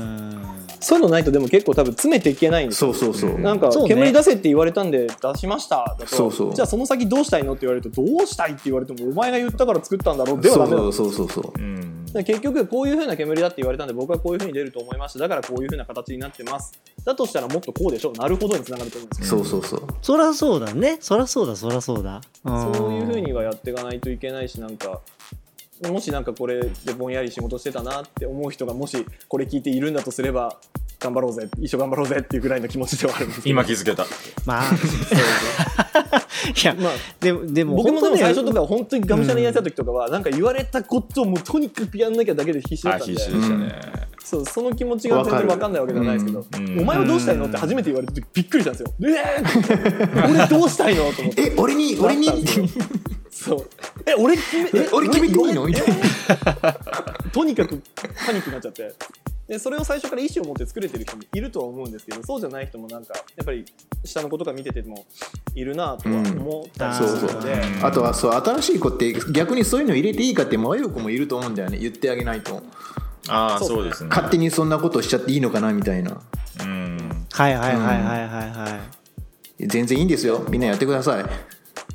[0.81, 2.70] そういうのないとでも結構多分詰めていけないん。
[2.70, 6.55] ですよそうそうそう、なんか煙出せって言われたんで出しましただとそうそう。
[6.55, 10.79] じゃあその先どうしたいのって言われるとどうしたいって言われてもお前が言ったから作ったんだろうではダメだ。
[10.79, 11.53] そうそうそうそう。
[11.57, 16.79] うん結局こういう風な煙だって言われたんで僕はこういう風に出ると思いましただからこういう風な形になってます。
[17.05, 18.12] だとしたらもっとこうでしょ。
[18.12, 19.89] なるほどにつながると思うんですよそうそうそう。
[20.01, 20.99] そりゃそうだね。
[21.01, 22.21] そりゃそうだそりゃそうだ。
[22.45, 25.01] そういう風ににはやっていかないといけないしなんか
[25.83, 30.59] もしなんかこれでぼんやり仕事してたなって思う人がもしこれ聞いているんだとすれば
[31.01, 31.49] 頑張ろうぜ。
[31.59, 33.51] 一緒頑張ろうぜっていうぐらいの気持ちではあるんですけど。
[33.51, 34.07] 今気づけた。
[34.47, 34.65] まあ
[36.62, 43.14] いやまあでもでも僕もでも最初とかは本当にがむしゃらにやってた時とかはなんか言われたことをもうとにかくやんなきゃだけで必死だあったんで。
[43.14, 43.72] 必死でしたね、
[44.24, 46.68] そうその気持ちが全然分かんないわけではないですけど、うん。
[46.68, 47.47] うんお前はどうしたいの？
[47.47, 48.92] って初めて言われた時びっくりしたんですよ。
[49.01, 51.12] えー、俺どうしたいの？
[51.12, 51.42] と思って。
[51.42, 52.28] え俺に俺に？
[53.30, 53.66] そう。
[54.07, 55.66] え俺決めえ俺決めていいの？
[55.66, 55.86] みたい
[56.62, 56.72] な。
[57.32, 57.80] とにかく
[58.26, 58.92] パニックになっちゃって。
[59.49, 63.64] でそれを最初から意思を持って作れてる人もいるとは思うんですけどそうじゃない人もなんかやっぱり
[64.05, 65.05] 下の子とか見てても
[65.55, 71.78] いるなとは思ったりすそうそうるので、あとはそう新しい子って逆にそういうの入れていいかって迷う子もいると思うんだよね。
[71.78, 72.62] 言ってあげないと。
[73.28, 73.68] ああそう。
[73.68, 74.11] そうですね。
[74.11, 76.20] 勝手にそんなことしちゃっていいのかなみたいな。
[76.61, 77.26] うん。
[77.30, 78.80] はいはいはいはいはいは
[79.59, 79.66] い。
[79.66, 80.45] 全然いいんですよ。
[80.49, 81.24] みんなやってください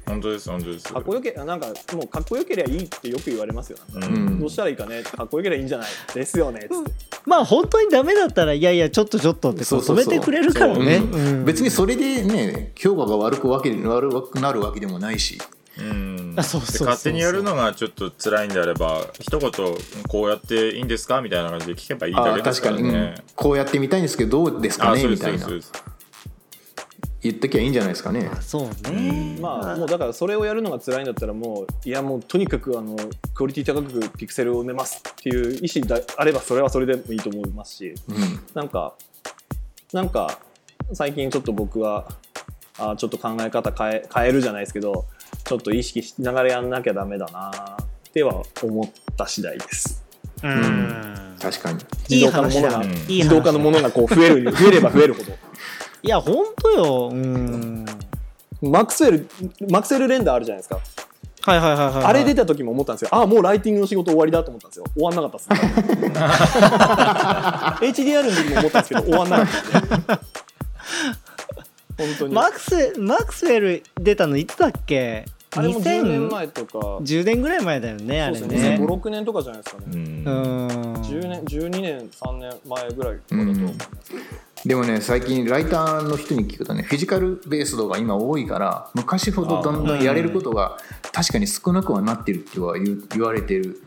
[0.09, 0.91] 本当です本当です。
[0.91, 4.29] かっこよけなんかもうかっこよければいいってよく言われますよ、ううん。
[4.37, 5.87] んどうしたらいいかねかっこよければいいんじゃない。
[6.13, 6.61] ですよね。
[6.61, 6.91] っつって。
[7.25, 10.95] まあ本当にダメだったらいやいやちょっとちょっとってこそう止めてくれるからね。
[10.97, 11.05] う。
[11.07, 11.45] んうん。
[11.45, 15.37] 別にそれでね評価が悪くわけ悪くなるわけでもないし。
[15.77, 16.33] うん。
[16.35, 19.51] あそうそう勝手にやるのがちょっと辛いんであれば一言
[20.07, 21.21] こうやっていいんですか？
[21.21, 22.91] みたいな感じで聞けばいいだあけです確かに、うん。
[22.91, 25.07] からねこうやってみたいんですけどどうですかね？
[25.07, 25.47] みたいな
[27.21, 28.29] 言っときゃいいんじゃないですかね。
[28.39, 29.37] そうね。
[29.41, 32.95] まあもうだからそれをやるのが辛いんだったらもういやもうとにかくあの
[33.33, 37.93] クオリティ高くピクセルを埋めますっていう意思であればそれはそれでもいいと思いますし。
[38.07, 38.39] うん。
[38.53, 38.93] なんか
[39.91, 40.39] なんか
[40.93, 42.09] 最近ちょっと僕は
[42.77, 45.05] あちょっと考え方変え変えるじゃないですけど
[45.43, 50.03] ちょっと意識しながらやんなきゃダメだなっては思った次第です。
[50.41, 51.35] うん。
[51.41, 51.79] 確かに。
[52.09, 55.48] いい自動化のものが自動化のものがこう増える増えれば増えるほど
[56.01, 57.85] いや本当ようん
[58.61, 59.27] Maxwell
[59.69, 60.79] Maxwell Render あるじゃないですか
[61.41, 63.09] はいはいはいはいはいあれ出た時も思ったんですよ。
[63.11, 64.85] ああ、もうライティングの仕事終わりだと思ったんですよ。
[64.93, 65.55] 終わんなかったっす、ね。
[67.87, 69.47] HDR の時も思ったんですけど、終わんなかっ
[70.05, 70.19] た。
[71.97, 72.33] 本当に。
[72.33, 75.25] マックス Maxwell 出たのいつだっけ？
[75.55, 78.77] あれも10年2010前とか、年ぐらい前だよねあれそうですね。
[78.77, 79.87] ね5、6年とかじゃないですかね。
[79.93, 83.89] うんうん10年、12年、3年前ぐらいとかだと思います。
[84.65, 90.77] でもね最近ライターの人に聞くとねフィジカルベース度が今多いから昔ほどどんどんやれることが
[91.13, 93.81] 確かに少なくはなってるっては言う言われてる。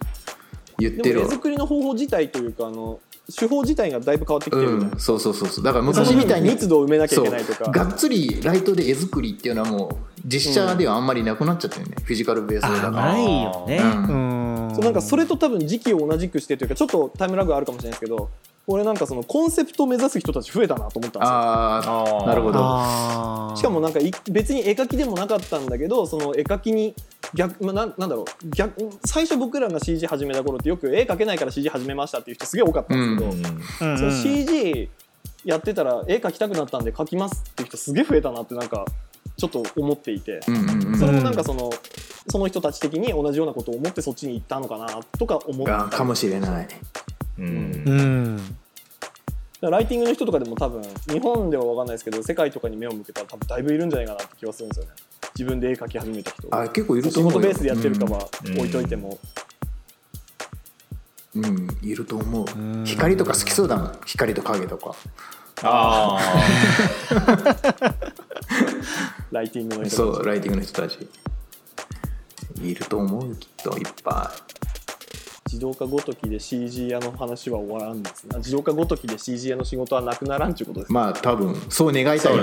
[0.79, 1.21] 言ってる。
[1.21, 3.01] でも絵作りの方法自体というか、あの、
[3.35, 5.65] 手法自体がだいぶ変わってきてるうん、そうそうそうそう。
[5.65, 7.65] だから昔みたいに密度を埋めなきゃいけないとか。
[7.67, 7.73] そう。
[7.73, 13.79] がっつりライトで絵作りっていうのはもう実写ではあんまりなくなっちゃってるね、フィジカルベース度だからあないよね。
[13.79, 14.73] ううん。
[14.75, 18.29] そうなんかそれと多分時期を同じくしてというかちょっとタイムラグあるかもしれないですけど
[18.69, 22.23] 俺なんかそのコンセプトを目指す人たち増えたなと思ったんですよ。
[22.23, 23.57] あなるほど。
[23.57, 26.95] しかもなんかい別に絵描きでもなかったんだけどその絵描きに
[27.35, 28.25] 逆、まあ、なんなんだろう。
[28.51, 33.51] 逆最初僕らが CG 始めた頃ってよく絵描けないから CG 始めましたっていう人すげえ多かったんですけど、
[33.87, 34.91] うんうんその CG
[35.45, 38.85] やってたら絵描きたくなったんで描きますっていう人すげえ増えたなってなんか
[39.37, 40.41] ちょっと思っていて。
[40.47, 40.99] うんうんうん。
[40.99, 41.71] それもなんかその
[42.31, 45.87] その人たち的に同じようなことを思ってそっちに行ったのかなとか思った。
[45.87, 46.69] あかもしれない
[47.39, 47.47] うん。
[47.87, 49.71] うん。
[49.71, 54.93] ライティングの人とかでも多分日本では分かんないですけど世界とかに目を向けたら多分だいぶいるんじゃないかなって気はするんですよね。
[55.35, 56.49] 自分で絵描き始めた人。
[56.51, 58.59] あ結構いると仕思うよ事ベースでやってるかはうん。
[58.59, 59.19] 置いといても、
[61.37, 62.45] うん、うんいると思う。
[62.59, 62.85] うん。
[62.85, 63.99] 光とか好きそうだもん。
[64.05, 64.97] 光と影とか。
[65.65, 66.19] あ
[69.31, 69.97] ライティングの人たち。
[69.97, 71.09] そうライティングの人たち。
[72.61, 73.79] いると思うよきっと。
[73.79, 74.33] いっぱ
[75.53, 82.37] 自動化ごときで CG 屋の話は終わらんですな自動化ごときで CG 屋の仕事はなくならんっていうことですいまあ多分そう願いたい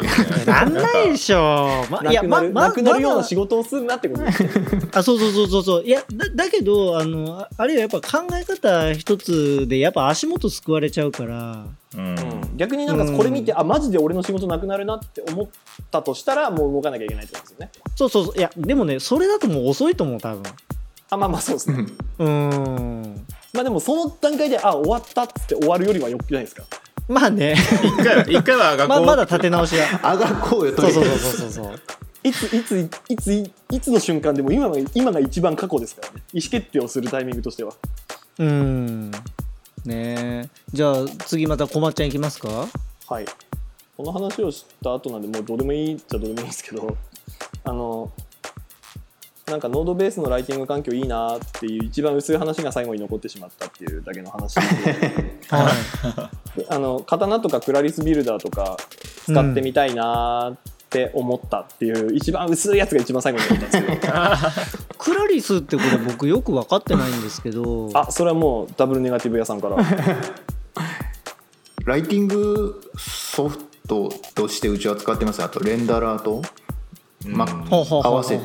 [0.45, 1.85] なんないでしょ。
[1.89, 4.43] まなくなる,、まなくなるような仕事をするなってことです
[4.93, 5.83] あそうそうそうそうそう。
[5.83, 11.65] いやだだけどあのああれはやっぱ考え方一つでやっぱ足元救われちゃうから。
[11.95, 12.07] うん。
[12.07, 15.47] うん逆になんかこれ見て、あマジで俺の仕事なくなるなって思っ
[15.89, 17.71] たとしたらもう動かなきゃいけないってことですよね。
[17.95, 18.37] そうそうそう。
[18.37, 20.43] いやでもねそれだともう遅いと思う多分
[21.11, 21.85] あまあまあそうですね。
[22.19, 23.25] うーん。
[23.53, 26.63] まあでもその段階であ終わったっつって終わるよりはよくないですか？
[27.07, 27.55] まあね。
[27.83, 29.85] 一回は一回は学校、ままだ立て直しが。
[30.03, 31.79] あがこうよとそうそうそうそうそう
[32.23, 33.33] いついついつ
[33.71, 36.21] いつの瞬間でも今が今が一番過去ですからね。
[36.33, 37.73] 意思決定をするタイミングとしては。
[38.37, 39.11] うーん。
[39.11, 39.15] ね
[39.85, 40.49] え。
[40.71, 42.67] じゃあ次またこまっちゃんいきますか？
[43.07, 43.25] はい。
[43.97, 46.95] この話をした後なんでもうどうでもいいっちゃどうでもいいんですけど
[47.63, 48.11] あの
[49.49, 54.61] なんかノードベースのライティング環境いいなっていう一番薄い話が最後に残ってしまったっていうだけの話で。
[55.49, 56.65] はい。
[56.69, 58.77] あの刀とかクラリスビルダーとか
[59.25, 60.57] 使ってみたいなっ
[60.89, 64.13] て思ったっていう、一番薄いやつが一番最後に残ったんですけど。
[64.97, 67.89] クラリスってこれ僕よく分かってないんですけど。
[67.93, 69.77] あそれはもうダブルネガティブ屋さんから。
[71.85, 73.57] ライティングソフ
[73.87, 75.41] トとしてうちは使ってます。
[75.43, 76.41] あとレンダラーと、
[77.25, 78.43] ま合わせて。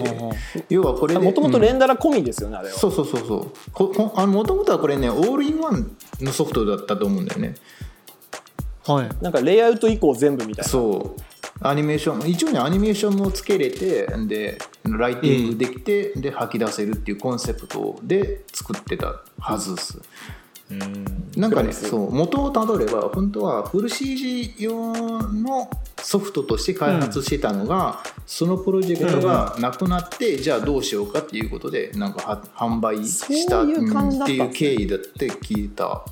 [0.68, 1.76] 要はこれでもともとレうん。
[1.76, 2.74] ンダラ込みですよね、あれは。
[2.74, 3.50] そうそうそうそう。
[3.72, 7.54] ここあのもともとはこれねオールインワンのソフトだったと思うんだよね。
[8.86, 9.08] はい。
[9.22, 10.68] なんかレイアウト以降全部みたいな。
[10.68, 11.20] そう。
[11.60, 19.98] アニメーション一応ねアニメーションもつけれてでライティングできて、で吐き出せるっていうコンセプトで作ってたはずです。
[19.98, 20.04] うん
[21.36, 25.68] なんかねそう元をたどれば本当はフル CG 用の
[25.98, 35.68] ソフトとして開発してたのが、そのプロジェクトがなくなって、じゃあどうしようかっていうことでなんかは販売したそういう感じだっていう経緯だって聞い。
[35.68, 36.04] た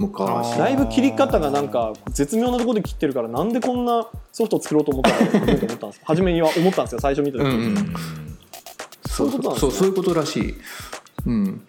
[0.00, 6.00] 昔だいぶ切り方がなんか絶妙なところで切ってるからなんでこんなソフト作ろうと思ったのって思ったんです。
[6.04, 7.94] 初めには思ったんですよ最初見た時、うんうんうん。
[9.06, 10.54] そうそうそういうことらしい、
[11.26, 11.62] うん、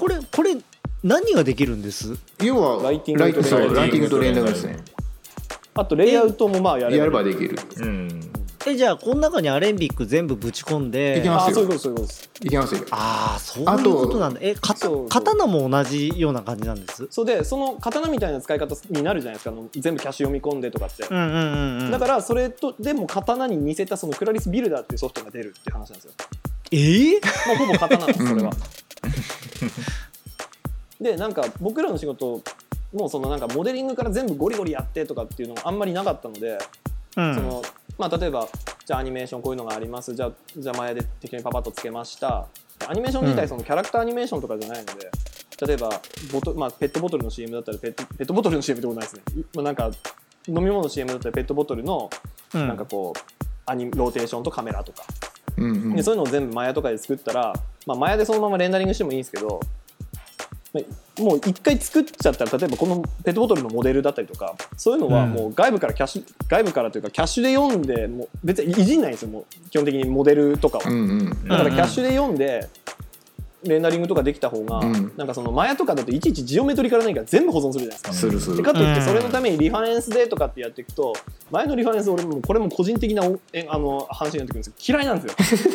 [0.00, 0.56] これこれ
[1.04, 2.16] 何ができるんです？
[2.42, 4.78] 要はライティングとレンダリングライティングとレンダーですね。
[5.74, 7.58] あとレイアウトもまあやればやればできる。
[7.76, 8.20] うん。
[8.66, 11.18] えじゃあこの中にアレンビック全部ぶち込んで？
[11.18, 12.30] いけますあそういうことそういうことです。
[12.42, 12.84] いきますよ。
[12.90, 14.40] ああそうあということなんだ。
[14.42, 17.06] えかたそうそう刀も同じような感じなんです？
[17.10, 19.50] そうでその刀みたいな使い方になるじゃないですか。
[19.50, 21.90] あの全部キャッシュ読み込んでとかって、うんうんうんうん。
[21.90, 26.12] だからそれとでも刀に似せたそのクラリスビルダーっていうソフトが出るっていう話なんですよ。
[26.72, 27.12] えー、
[27.48, 28.50] もうほぼ刀なんですそれは。
[28.50, 28.52] う。
[31.00, 32.42] でなんか僕らの仕事
[32.92, 36.58] もうそのなんかモデリングから全部ゴリゴリやってとかっていうのがあんまりなかったので、
[37.16, 37.34] うん。
[37.34, 37.62] その
[37.98, 38.48] まあ、例えば
[38.86, 40.14] じゃあアニメーションこういうのがあります。
[40.14, 42.46] じゃあじゃあ前で適当にパパッとつけました。
[42.88, 45.10] アニメーション自体そのキャラクターアニメーションとかじゃないので、
[45.66, 46.00] 例えば
[46.32, 49.90] ボト、まあ、ペットボトルの CM だったらペットペットボトルの CM ってことないですね、いまあ、なんか
[50.48, 52.08] 飲み物の CM だったらペットボトルの
[52.54, 52.68] うん。
[52.68, 53.20] なんかこう、
[53.66, 55.04] アニローテーションとカメラとか
[55.60, 55.96] うんうん。
[55.96, 57.52] でそういうのを全部マヤとかで作ったら、
[57.86, 59.60] まあ、マヤでそのままレンダリングしてもいいんですけど
[60.72, 71.48] まあもう一回作っちゃったら例えばこのペットボトルのモデルだったりとかそういうのはもう外部からキャッシュ、外部からというかキャッシュで読んでもう別にいじんないんですよもう基本的にモデルとかは、うんうん。
[71.48, 72.68] だからキャッシュで読んで
[73.64, 78.12] レンダリングとかできた方が、うんなんかそのマヤとかだといちいちジオメトリから何か全部保存するじゃないですか。
[78.12, 81.14] するするでかといってうんそれのためにリファレンスでとかってやっていくと
[81.50, 85.68] 前のリファレンス俺もこれも個人的なおえあの話になってくるんですけど嫌いなんですよ。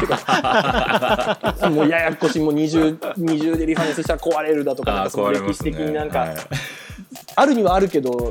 [0.00, 6.36] て かもうややこしいもう二重二重でリファレンスしたら壊れるだとかなんかその歴史的になんか、はい
[7.34, 8.30] あるにはあるけど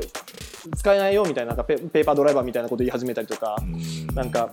[0.76, 3.56] 使えないよみたいななんかペペーパードライバーみたいなこと言い始めたりとか。
[3.60, 4.50] うんなんか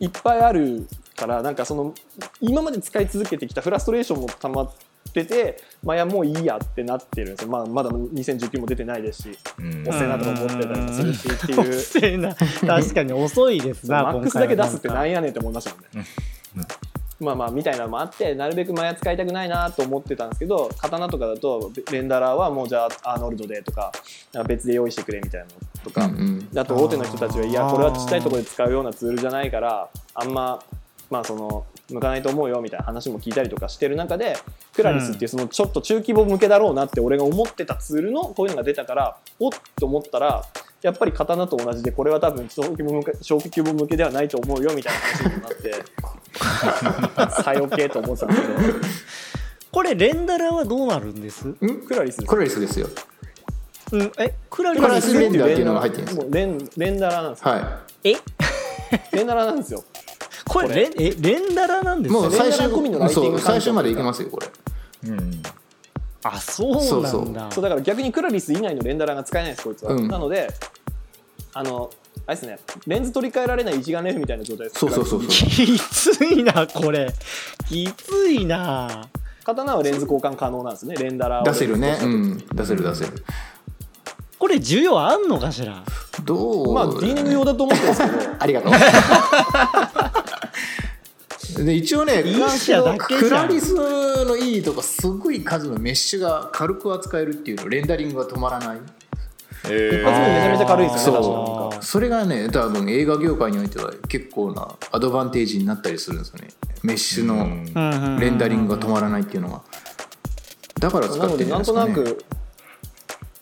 [0.00, 0.86] いっぱいある
[1.18, 1.94] からなんかその
[2.40, 4.72] 今まで使い続けてきたフラストレーションも溜まっ
[5.12, 9.88] ててまあいやもういいやってなってるんですよ、まあ、まだ2019も出てないですしうん。
[9.88, 11.60] 遅いなとか思ってたりもするしっていう。
[11.78, 12.34] 遅いな。
[12.34, 16.06] 確かに遅いですなマックスだけ出すってなんやねんって思いましたもんね。
[17.20, 23.90] まあまあみたいなのもあってなるべくマヤ使いたくないなと思ってたんですけど刀とかだとレンダラーはもうじゃあアーノルドでとか
[24.46, 26.58] 別で用意してくれみたいなのとか、うんうん。
[26.58, 30.62] あと大手の人たちはいやこれはちっちゃいところで使うようなツールじゃないからあんま
[31.10, 34.36] まあその向かないと思うよみたいな話も聞いたりとかしてる中で
[34.74, 40.44] クラリスっていうそのちょっと中規模向けだろうなって俺が思ってたツールのこういうのが出たからおっと思ったら
[40.82, 48.58] やっぱり刀と同じでこれは多分小規模向け小規模向けではないと思うよみたいな話になってさよけと思ってたんですけど。
[49.70, 51.46] これレンダラーはどうなるんです？
[51.60, 51.86] うん？
[51.86, 52.88] Clarisse です Clarisse ですよ。
[53.92, 57.50] うんえ Clarisse スレンダーっていうのが入ってるんですもうレンレンダラーなんですよ。
[57.50, 58.14] はえ？
[59.12, 59.84] レンダラーなんですよ
[60.48, 64.46] これレンえレンダラーなんですかいもう最終込みのライティングそう環境最終までいけますよこれ。
[65.10, 65.42] うん
[66.24, 66.88] あそうなんだ。
[66.88, 67.34] そうそう。
[67.52, 70.08] そうだから逆に Clarisse 以外のレンダラーが使えないですこいつは、うん。
[70.08, 70.48] なので
[71.54, 71.90] あの
[72.26, 72.58] あれですね。
[72.86, 74.80] レンズ取り替えられない一眼レフみたいな状態です。
[74.80, 75.28] そうそうそうそう。
[75.30, 77.12] きついなこれ。
[77.68, 79.08] きついな。
[79.44, 80.96] 刀はレンズ交換可能なんですね。
[80.96, 81.96] レンダラ出せるね。
[82.02, 82.38] うん。
[82.52, 83.24] 出せる出せる。
[84.38, 85.82] これ需要あんのかしら？
[86.24, 88.34] どうまあディーニング用だと思ってるんですけど。
[88.38, 88.72] ありがとう
[91.64, 93.20] で一応ねいい社だけじゃん。
[93.20, 98.78] クラリスのいいとこすごい数のメッシュが軽く扱えるっていうのレンダリングが止まらない。
[99.68, 106.48] え一発目めちゃめちゃ軽いですよねそそれがね多分映画業界においては結構なアドバンテージになったりするんですよね。
[106.82, 109.62] メッシュのレンダリングが止まらないっていうのが。
[110.78, 111.92] だから使なってるんですかね。
[111.94, 112.24] となく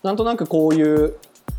[0.02, 1.16] なんとなくこういう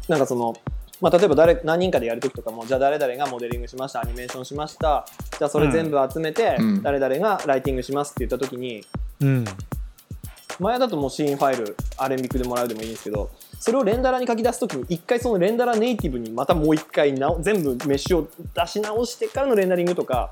[0.08, 0.56] なんかその
[1.00, 5.06] まあ、例えば誰何人かでやるときとかもじゃあ誰々がモデリングしましたアニメーションしました。
[5.38, 6.82] じゃあそれ全部集めてうん。
[6.82, 8.84] 誰々がライティングしますって言ったときに
[9.22, 9.46] うん。
[10.60, 13.30] 前だともうシーンファイルアレンビックでもらうでもいいんですけど
[13.60, 20.32] それをレンダラに書き出すときに一回そのレンダラネイティブにまたもう一回なお全部メッシュを出し直してからのレンダリングとか、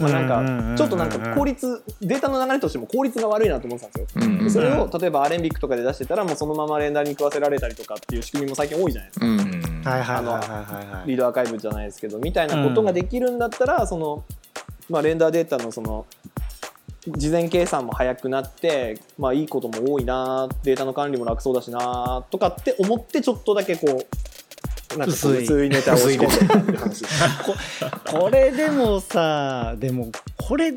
[0.00, 4.24] まあ、なんかちょっとなんか効率データの流れとしても効率が悪いなと思ってたんですよ。
[4.26, 9.26] うんうんでそれを例えばアレンビックとかで出してたらもうそのままレンダーに食わせられたりとかっていう仕組みも最近多いじゃないですか。
[9.26, 9.64] うんうん
[11.06, 14.24] リードアーカイブじゃないですけどみたいなことができるんだったら、その、
[14.88, 16.06] まあ、レンダーデータのその
[17.06, 24.06] 事前計算も早くなって、まあ、いいことも多いなデータの管理も楽そうだしなとかって思ってちょっとだけこう
[24.98, 27.14] なんか薄いネタを仕込んでたっていう話です
[28.06, 30.74] これでもさでもこれ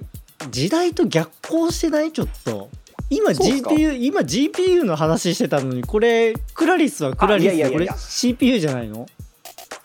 [0.51, 2.11] 時代と逆行してない？
[2.11, 2.69] ちょっと。
[3.09, 9.07] 今 GPU 今 GPU の話してたのにこれクラリスはクラリスでこれ CPU じゃないの？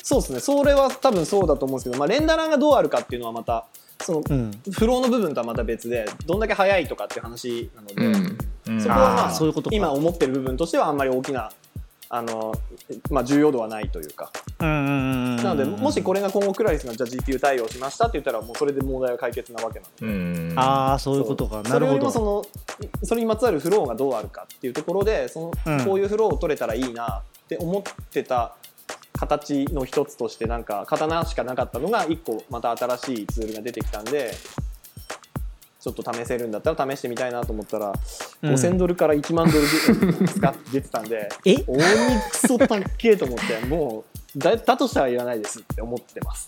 [0.02, 0.40] そうですね。
[0.40, 3.66] それは多分そうだと思うんですけど、まあ、レンダラーがどうあるかっていうのはまた
[4.02, 4.50] そのうん。
[4.72, 8.80] フローの部分とはまた別でどんだけ早いとかっていう話なので、うんうん。
[8.80, 9.76] そこはまああーそういうことか。
[9.76, 11.50] 今思ってる部分としてはあんまり大きな
[12.14, 12.52] あの、
[13.10, 14.30] まあ、重要度はないというか。
[14.60, 14.88] うんうんう
[15.30, 20.06] んなのでもしこれが今後クラリスがじゃあ GPU 対応しましたって言ったらもうそれで問題は解決なわけなので。
[20.06, 20.08] う
[20.52, 21.62] んああそういうことか。
[21.64, 21.98] それよなるほど。
[21.98, 22.44] りもその
[23.02, 25.84] それにまつわるフローがどうあるかっていうところでその、うん。
[25.84, 28.56] こういうフローを取れたらいいなって思ってた
[29.14, 34.32] 形の一つとしてなんか刀しかなかったのが一個また新しいツールが出てきたんで
[35.82, 37.92] ちょっと試せるんだったら試してみたいなと思ったら、
[38.42, 38.54] うん。
[38.54, 39.66] 5000ドルから1万ドル
[40.28, 41.56] 使って出てたんで え？
[41.56, 44.04] 大にクソたっけえと思っても
[44.36, 46.46] うだだとしたらいらないですって思ってます。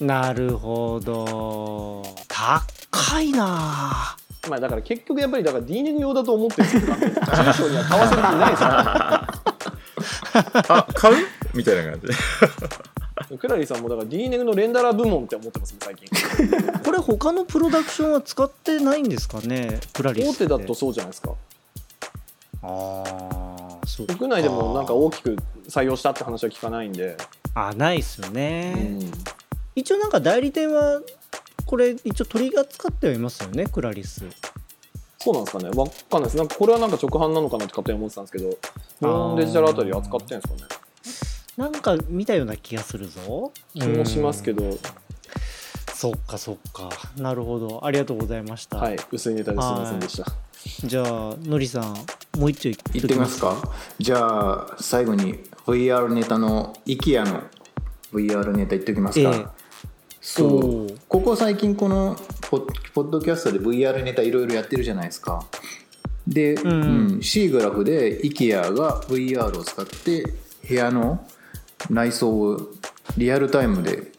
[0.00, 2.04] なるほど。
[2.28, 4.16] 高いな。
[4.48, 9.34] まあだから結局やっぱりだから D ネグ用だと思ってるんですけど、事務所には買わせていないですから。
[10.78, 11.16] あ買う？
[11.54, 12.06] みたいな感じ。
[12.06, 12.14] で
[13.38, 16.08] クラリーさんもだから D ネグのレンダラー部門って思ってますもん最近。
[16.84, 19.80] これ他のプロダクションは使ってないんですかね？
[19.92, 21.32] クラリス大手だとそうじゃないですか。
[22.62, 23.04] あ
[23.82, 25.36] あそう国内でもなんか大きく
[25.68, 27.16] 採用したって話は聞かないんで、
[27.54, 29.12] あないっすようね、ん、
[29.76, 31.02] 一応なんか代理店は
[31.66, 34.24] これ一応取り扱ってはいますよねクラリス。
[35.18, 35.70] そうなんですかね。
[35.70, 36.36] わかんないです。
[36.36, 40.83] なんかこれはなんか直販なのかなって勝手に思ってたんですけどデジタルあたりで扱ってんですかね
[41.56, 43.52] なんか見たような気がするぞ。
[43.74, 44.70] 気もしますけど。
[44.70, 44.78] ど、
[45.94, 46.90] そっかそっか。
[47.16, 47.84] なるほど。
[47.84, 50.26] ありがとうございました、はい薄いネタですいませんでした。
[50.86, 51.94] じゃあのりさん
[52.38, 53.40] もう一丁い言ってみます。
[53.40, 53.56] か
[53.98, 55.34] じゃあ最後に
[55.66, 57.42] VR ネタの IKEA の
[58.12, 59.46] VR ネタ言っておきますか、ええ。
[60.20, 60.98] そおうー。
[61.08, 62.16] ここ最近この
[62.50, 65.46] ポッポッドキャストで VR ネタいろいろやってるじゃないですか。
[66.26, 66.66] で、ん。
[66.66, 70.24] うん、C グラフで IKEA が VR を使って
[70.66, 71.24] 部屋の
[71.90, 72.60] 内装を
[73.16, 74.12] リアルタイムで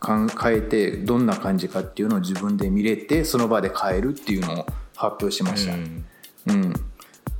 [0.00, 4.66] かん変えてどんな感じかっていうのを自分で見れてその場で変えるっていうのを
[4.96, 6.04] 発表しました、うん。
[6.46, 6.72] うん、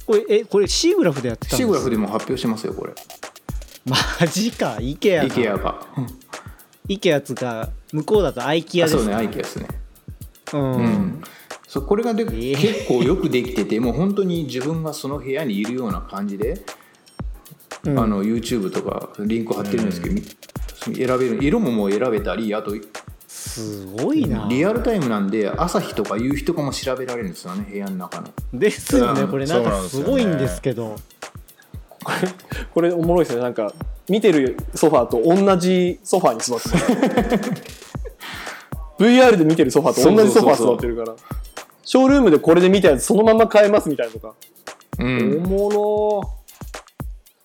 [0.07, 1.69] これえこれ C グラフでやってたんです？
[1.69, 2.95] グラフでも発表しますよこれ。
[3.85, 3.97] マ
[4.29, 5.87] ジか IKEA か IKEA が。
[6.89, 9.67] IKEA つか向こうだと IKEA ですあそうね IKEA ですね。
[10.53, 11.23] うん、うん、
[11.67, 12.57] そうこれがで、ー。
[12.57, 16.63] 結構よくできててもう本当に自分がその部屋にいるような感じで、うん
[17.87, 20.23] あの YouTube とかリンク貼ってるんですけど、
[20.95, 22.73] 選べる色ももう選べたりあと
[23.27, 24.47] すごいな。
[24.49, 28.29] リアルタイムなんで朝日とか夕日とかも調べられるんですよね部屋の中の。
[28.53, 29.29] ですよねうん。
[29.29, 29.47] これ。
[29.47, 30.97] なんかすごいんですけど。
[32.75, 33.43] これ おもろいですね。
[33.43, 33.73] なんか
[34.09, 37.73] 見てるソファーと同じソファーに座ってます
[38.99, 41.15] VR で見てるソファーと同じソファー座ってるから。
[41.85, 44.35] ショールームでこれで見たやつそのまま買えますみたいなとか、
[44.99, 46.42] うおんもろ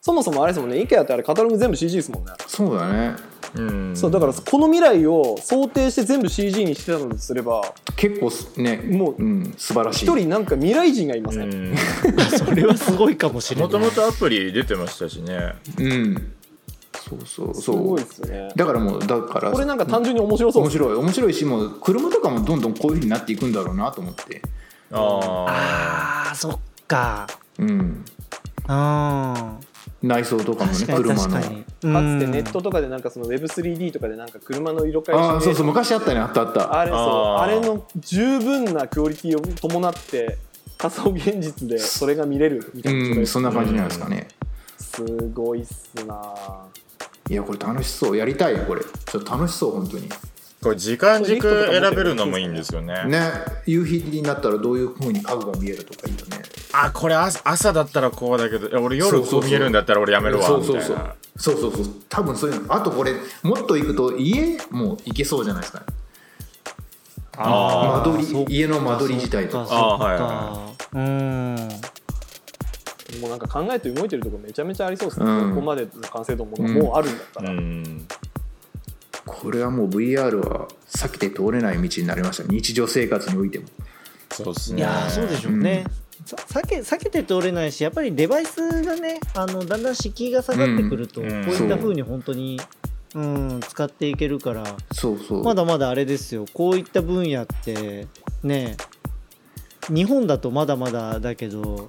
[0.08, 0.78] そもそもあれですもんね。
[0.78, 3.14] IKEA ってあれカタログ全部 CG ですもんね、そうだね。
[3.56, 3.94] うん。
[3.94, 10.06] そうだからこの未来を想定して全部 CG にしてたのとすれば結構すねもううん、素晴らしい。
[10.06, 11.76] 一人なんか未来人がいません、うん。
[12.40, 13.66] それはすごいかもしれない。
[13.66, 15.56] もともとアプリ出てましたしね。
[15.78, 16.34] うん。
[17.10, 18.54] そうそうすごそういですよね。
[18.56, 20.96] だからもうだからこれなんか単純に面白そう面白い。
[20.96, 24.42] 面白いしもう車とかもどんどんこういうふうになっていくんだろうなと思って。
[24.94, 27.28] ああーそっか。
[27.60, 28.06] うん。
[28.70, 29.67] うん
[30.04, 31.20] 内装とかもね車の。
[31.22, 36.80] 確かつてネットとかでなんかその Web3D とかでなんか車の色変えああそうそう昔あったねあったあった。
[36.80, 37.00] あれそう。
[37.00, 40.38] あれの十分なクオリティを伴って
[40.78, 44.28] 仮想現実でそれが見れるみたいなんそんな感じなんですかね。
[44.78, 45.04] す
[45.34, 46.34] ごいっすな。
[47.30, 48.18] いやこれ楽しそう。
[48.18, 48.82] やりたいよこれ。
[48.82, 50.10] ちょっと楽しそう本当に。
[50.62, 53.06] これ時間軸選べるのもいいんですよね。
[53.06, 53.20] ね。
[53.66, 56.42] 夕日になったらどういう風に家具が見えるとかいいよね
[56.80, 60.96] あこれ朝朝だったらこうだけど俺夜こう見えるんだったら俺やめるわそうそうそう。
[60.96, 61.86] みたいなそうそうそう。
[62.10, 62.74] 多分そういうの。
[62.74, 63.14] あとこれ
[63.44, 65.86] もっと行くと家も行けそうじゃないですかね。
[67.38, 69.74] あ間取り家の間取り自体とか。
[69.74, 71.56] あはいはうん。
[73.22, 75.56] もうなんか考えて動いてるところめちゃめちゃありそうですね、うん。
[75.56, 78.08] ここまでの完成度ももうあるんだったら、うん。
[79.26, 82.44] これはもう VR は避けて通れない道になりました。
[82.52, 83.66] 日常生活においても。
[84.32, 84.80] そうですね。
[84.80, 85.92] いやーそうでしょうね、さ
[86.36, 92.60] 避け避けて通れないしやっぱりデバイスがねあのだんだん敷居が下がってくると、うんこういった風に本当に、
[93.16, 93.20] う。
[93.20, 95.44] ん、使っていけるからそうそう。
[95.44, 96.46] まだまだあれですよ。
[96.54, 98.08] こういった分野って
[98.44, 98.76] ね
[99.90, 101.88] 日本だとまだまだだけど、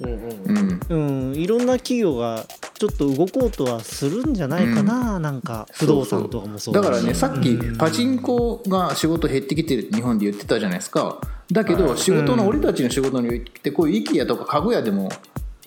[0.00, 1.30] うんうんうん。
[1.30, 6.74] うん、いろんな企業がちょっと動こうとはするんじゃないかな、なんか不動産とかもそう。
[6.74, 7.76] だからねさっきうん。
[7.76, 11.20] パチンコが仕事減ってきてるって日本で言ってたじゃないですか
[11.52, 15.10] だけど仕事の俺たちの仕事においてこういう IKEA とか家具屋でも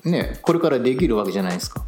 [0.03, 1.83] ねこれからできるわけじゃないですか。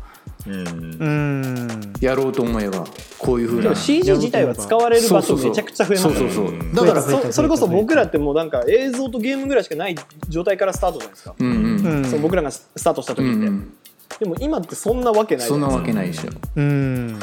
[0.48, 0.68] うん。
[0.68, 1.94] うん。
[2.02, 2.86] やろうと思えば
[3.18, 3.64] こういうふうな。
[3.64, 6.18] でも CG 自体は使われる場所めちゃくちゃ増えますよね。
[6.20, 6.56] そうそうそう。
[6.56, 6.74] うん。
[6.74, 9.96] だからそそれこそ僕らってもうなんか映像とゲームぐらいしかない
[10.30, 12.06] 状態からスタートじゃないですか、うんうんうん。
[12.06, 13.74] その僕らがスタートした時って、うんうん。
[14.20, 17.20] でも今ってそんなわけないじそんなわけないでしょうん。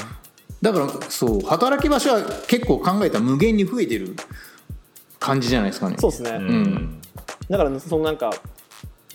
[0.61, 4.17] だからそう働き場所は結構考えたら無限に増えてる
[5.23, 5.97] 感じじゃないですかね。
[5.99, 7.01] そうですね、うん。
[7.49, 8.31] だからそのなんか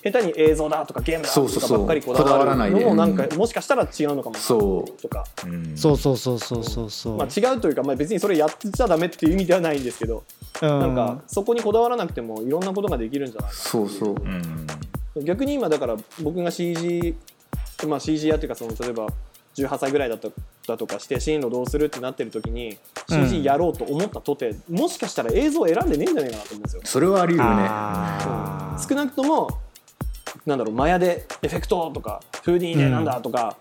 [0.04, 3.38] 下手に映像だとかゲームだとかばっかりこだわらないのもなんかうん。
[3.38, 5.02] もしかしたら違うのかもそう。
[5.02, 5.78] とか、うん。
[5.78, 10.24] そうそうそうそうそうそう、まあ、違うというか、まあ、別にそれやってちゃダメっていう意味ではないんですけど、
[10.62, 10.80] うん。
[10.80, 14.16] なんかそこにこだわらなくてもいろんなことができるんじゃないかそうそう。
[14.16, 15.26] うん。
[15.26, 17.16] 逆に今だから僕が CG、
[17.88, 19.08] まあ、CG やっていうかその例えば
[19.56, 20.32] 18歳ぐらいだと
[20.68, 22.77] だとかして進路どうするってなってる時に
[23.10, 23.27] うん。
[23.30, 26.81] CG やろうと思ったとて、もしかしたら映像を選んでねえんじゃないかなと思うんですよ。
[26.84, 27.65] それはあり得るね。
[27.69, 28.89] あー。
[28.89, 29.49] 少なくとも
[30.45, 33.56] なんだろうマヤでエフェクトとか 2D でなんだとか、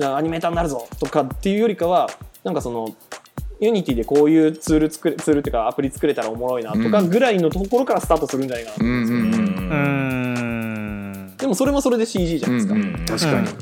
[0.00, 2.08] アニメーターになるぞとかっていうよりかは
[2.44, 2.94] なんかその
[3.60, 7.08] Unity でこういうツール作れツールっていうかアプリ作れたらおもろいなとかうん。
[7.10, 9.32] ぐらいのところからスタートするんじゃないかなとう思うんですよ、んうん。
[9.32, 9.70] うん。
[9.70, 13.46] うーんでもそれもそれで CG じゃないですか,、うんうん確かに。
[13.46, 13.52] ら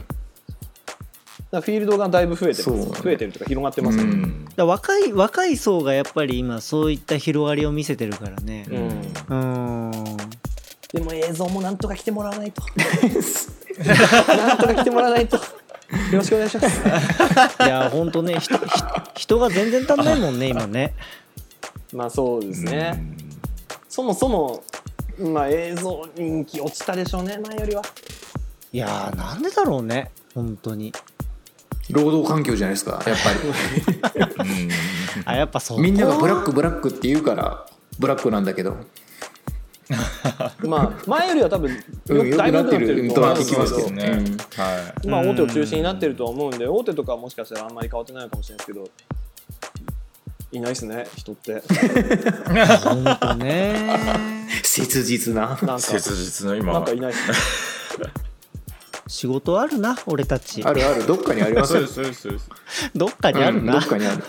[1.61, 2.63] フィールドがだいぶ増えてます。
[2.65, 4.45] そう増えてるというか広がってますよね、うん。
[4.57, 8.67] だ若い若い層がやっぱり今そういった広がりを見せてるからね。
[9.29, 9.89] うん。
[9.89, 10.17] うん。
[10.93, 12.63] でも映像もなんとか来てもらわないと。
[14.35, 15.37] なんとか来てもらわないと。
[15.37, 15.43] よ
[16.13, 16.81] ろしくお願いします。
[17.65, 18.39] いやほんとね
[19.15, 20.95] 人が全然足んないもんね今ね。
[21.93, 23.01] まあそうですね、
[23.89, 24.63] そもそも、
[25.19, 27.83] まあ、映像人気落ちたでしょうね前よりは。
[28.73, 30.93] いやーなんでだろうね本当に
[31.91, 33.17] 労働環境じゃないですかやっ
[34.37, 34.71] ぱうん
[35.25, 35.83] あやっぱそう。
[35.83, 37.67] りみんながブラックブラックって言うから
[37.99, 38.77] ブラックなんだけど。
[40.67, 44.05] まあ前よりは多分ようんくだいぶ良くなってるとは聞きますけどね。
[44.05, 44.37] うん。
[44.37, 45.07] はい。
[45.07, 48.91] まあ大手を中心になってるとは思うんで大手とかはもしかしたらあんまり変わってないかもしれないですけど。
[50.53, 51.63] いないですね人って。
[52.83, 54.47] 本当ね。
[54.63, 55.49] 切実な。
[55.49, 55.79] なんか。
[55.79, 57.37] 切実のなん今かいないですね
[59.17, 60.63] 仕事あるな俺たち。
[60.63, 61.07] あるある。
[61.07, 61.87] どっかにありますよ。
[61.87, 62.91] そうですそうですそうです。
[62.95, 64.23] どっかにあるうんな、どっかにある。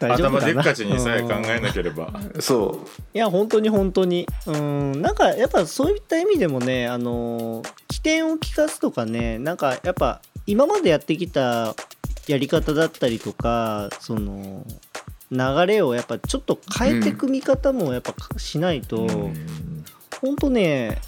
[0.00, 2.12] 大丈夫頭でっかちにさえ考うんえなければ。
[2.40, 4.26] そいや本当に本当に。
[4.46, 11.76] うんなんかやっぱそういった意味でもねあの起点を聞かすとかねなんかやっぱ今までやってきた
[12.26, 14.66] やり方だったりとかその
[15.30, 19.84] 流れをやっぱちょっと変えていく見方もやっぱしないと、うん。
[20.20, 20.98] 本当ね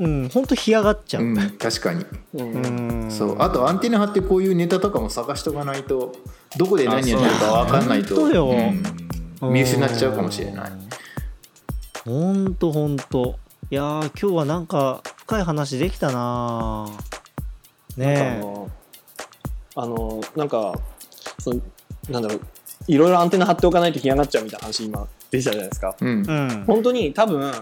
[0.00, 2.06] うん本当干上がっちゃう、う、うん、確かに。
[2.34, 3.02] うん。
[3.02, 3.36] うんそう。
[3.38, 6.16] あとアンテナ張ってこういうネタとかも探しとかないと
[6.56, 8.48] どこで何やってるか分かんないと本当よ。
[8.48, 10.72] うん見失っちゃうかもしれない。
[12.04, 13.38] ほんとほんと
[13.70, 16.88] いやー今日はなんか深い話できたな
[17.96, 18.70] ねの
[19.76, 20.78] あのなんか
[21.38, 21.60] その
[22.08, 22.40] なんだろう
[22.86, 25.96] いろいろアンテナ張っておかないと干上がっちゃうみたいな話今出てたじゃないですか。
[26.00, 26.08] うん。
[26.08, 26.64] えうん。
[26.66, 27.52] 本当に多分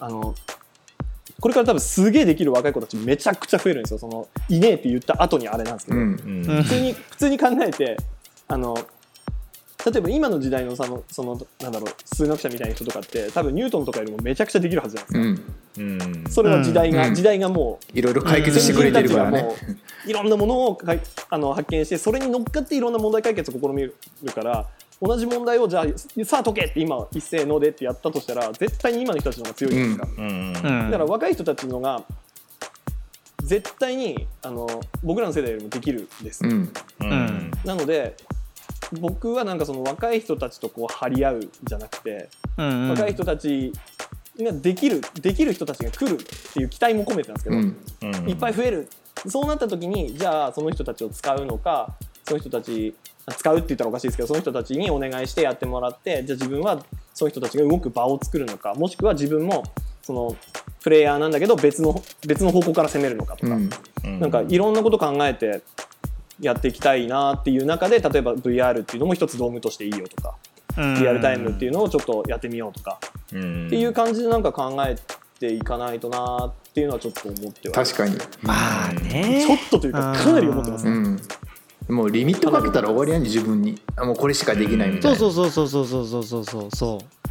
[0.00, 0.34] あの
[1.42, 3.98] これから多分すげえできる若い子たちめちゃくちゃ増えるんですよ。
[3.98, 6.50] そのいねえって言った後にあれなんですけど、うんうん。
[6.50, 7.96] うん普通に普通に考えて
[8.46, 8.78] あの
[9.84, 15.94] 例えば今の時代のそのそのなんだろう数学者みたいな人とかって多分ニュートンとかよりもめちゃくちゃできるはずじゃないですか、うん。
[16.22, 16.30] うん。
[16.30, 17.14] それは時代が、うん。
[17.16, 19.44] 時代がもういろいろ解決してくれてるからね。
[20.06, 23.94] いろんなものをかいあの発見してそれに乗っかっていろんな問題解決を試みる
[24.32, 24.68] から
[25.02, 30.26] 同じ問題をじゃあさあ解けって今一斉のでってやったとしたら絶対に今の人たちの方が強いじゃないですか、うん。
[30.26, 30.52] うん。
[30.52, 30.62] だ
[30.92, 32.04] から若い人たちのが
[33.42, 34.68] 絶対にあの
[35.02, 36.72] 僕らの世代よりもできるんです、うん。
[37.00, 37.50] うん。
[37.64, 38.16] なので
[39.00, 42.90] 僕はなんかその若い人たちとこう張り合うじゃなくて、うんうん。
[42.90, 43.72] 若い人たち
[44.38, 47.76] ができるできる人たちが来るっていう期待も込めてなんですけど、うん。
[48.02, 48.30] うん。
[48.30, 48.88] いっぱい増える。
[49.28, 51.94] そうなった時にじゃあその人たちを使うのか
[52.26, 56.84] その人たちあ使うって言ったらおかしいですけどその人たちにお願いしてやってもらってじゃあ自分は
[57.14, 59.62] その人たちが動く場を作るのかもしくは自分も
[60.02, 60.36] その
[60.82, 63.70] プレイヤーなんだけど別の別の方向から攻めるのかとか、うん。
[64.04, 64.20] うん。
[64.20, 65.62] なんかいろんなこと考えて
[66.40, 70.34] やっていきたいなっていう中で例えば VR っていうのも一つドームとしていいよとか、
[70.76, 70.94] うん。
[70.96, 72.98] リアルタイムっていうのをちょっとやってみようとか、
[73.32, 73.66] うん。
[73.68, 74.96] っていう感じでなんか考え
[75.38, 78.16] ていかないとなっていうのはちょっと思っては確かに。
[78.42, 79.44] まあね。
[79.46, 81.16] ちょっとというかかなり思ってますね。
[81.88, 83.80] うんもうリミットかけたら終わりやん自分に。
[83.96, 85.18] あもうこれしかできないみたいな。
[85.18, 86.70] そうそうそうそうそうそうそうそう。
[86.76, 87.22] そう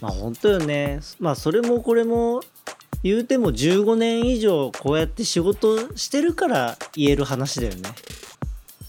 [0.00, 1.00] まあ本当よね。
[1.18, 2.40] まあそれもこれも
[3.02, 7.82] 言うても15年以上こうやって仕事してるから言える話だよね。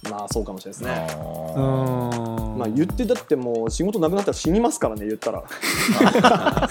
[0.10, 1.24] まあそうかもしれないですね。
[2.58, 5.44] まあ言ってだってもう仕事なくなったら死にますからね言ったら。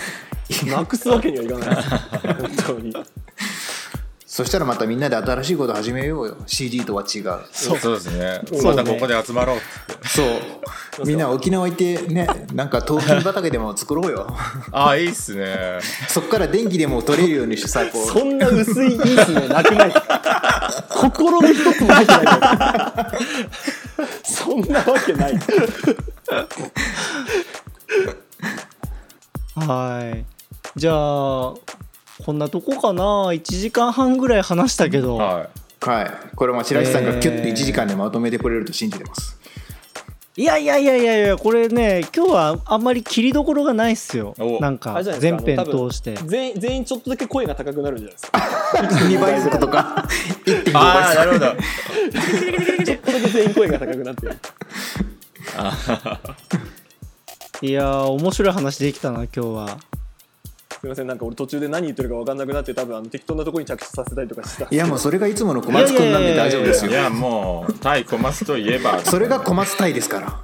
[0.66, 1.84] なくすわけにはいかない。
[2.34, 2.92] 本当に
[4.38, 6.36] そしたらまたみんなで新しいこと始めようよ。
[6.46, 7.40] CG とは違う。
[7.50, 8.40] そうそうですね。
[8.46, 8.82] そうね。
[8.82, 9.58] またここで集まろう。
[10.06, 10.26] そう。
[11.04, 14.28] みんな沖縄行ってねなんか豆腐畑でも作ろうよ。
[14.70, 15.80] ああいいっすね。
[16.06, 18.06] そっから電気でも取れるようにしてさこう。
[18.06, 19.48] そんな薄いいいっすね。
[19.48, 19.92] なくない
[20.88, 24.06] 心の一つも入ってない。
[24.22, 25.38] そんなわけない。
[29.56, 30.24] はい。
[30.76, 31.54] じゃあ
[32.24, 35.48] こんなとこかな？1時間半ぐらい話したけど、は
[35.80, 36.36] はい。
[36.36, 39.38] これは白石さんがキュッとえー1時間でまとめてくれると信じてます。
[40.36, 44.34] いやいやいやいやいやこれね今日はあんまり切りどころがないっすよ。
[44.38, 44.60] お。
[44.60, 46.14] なんか全編通して。
[46.26, 48.38] 全員全員ちょっとだけ声が高くなるんじゃないですか。
[48.38, 50.06] 2倍速とか。
[50.46, 51.16] 1.5い、ああ倍速。
[51.16, 52.84] なるほど。
[52.84, 54.28] ちょっとだけ全員声が高くなって
[57.66, 59.78] いやー面白い話できたな今日は
[60.80, 61.06] すみません。
[61.08, 64.74] なんか俺途中で何言ってるか分かんなくなって多分あの適当なところに着地させたりとかしてた。
[64.74, 66.90] いやもうそれがいつもの小松君なんで大丈夫ですよ。
[66.92, 69.00] いやもう対小松といえば。
[69.00, 70.40] それが小松隊ですから。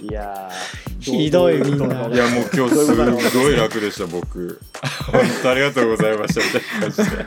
[0.00, 1.00] いやー。
[1.00, 1.86] ひどいみんな。
[2.08, 4.60] いやもう今日すごい楽でした僕。
[5.12, 6.40] 本当ありがとうございました。
[6.40, 7.26] みたいな感じで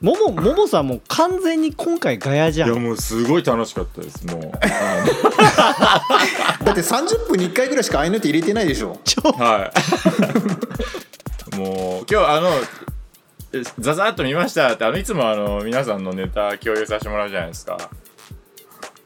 [0.00, 2.70] ももももさんもう完全に今回ガヤじゃん。
[2.70, 4.50] いやもうすごい楽しかったですもう。
[4.60, 6.02] あ
[6.64, 8.98] だって30分に1回ぐらいしかああいうのって入れてないでしょ。
[9.04, 9.72] ちょのは
[11.52, 11.56] い。
[11.56, 12.50] もう今日あの
[13.52, 17.90] えザザーっと見ましたってあのいつもあの皆さんのネタ共有させてもらうじゃないですか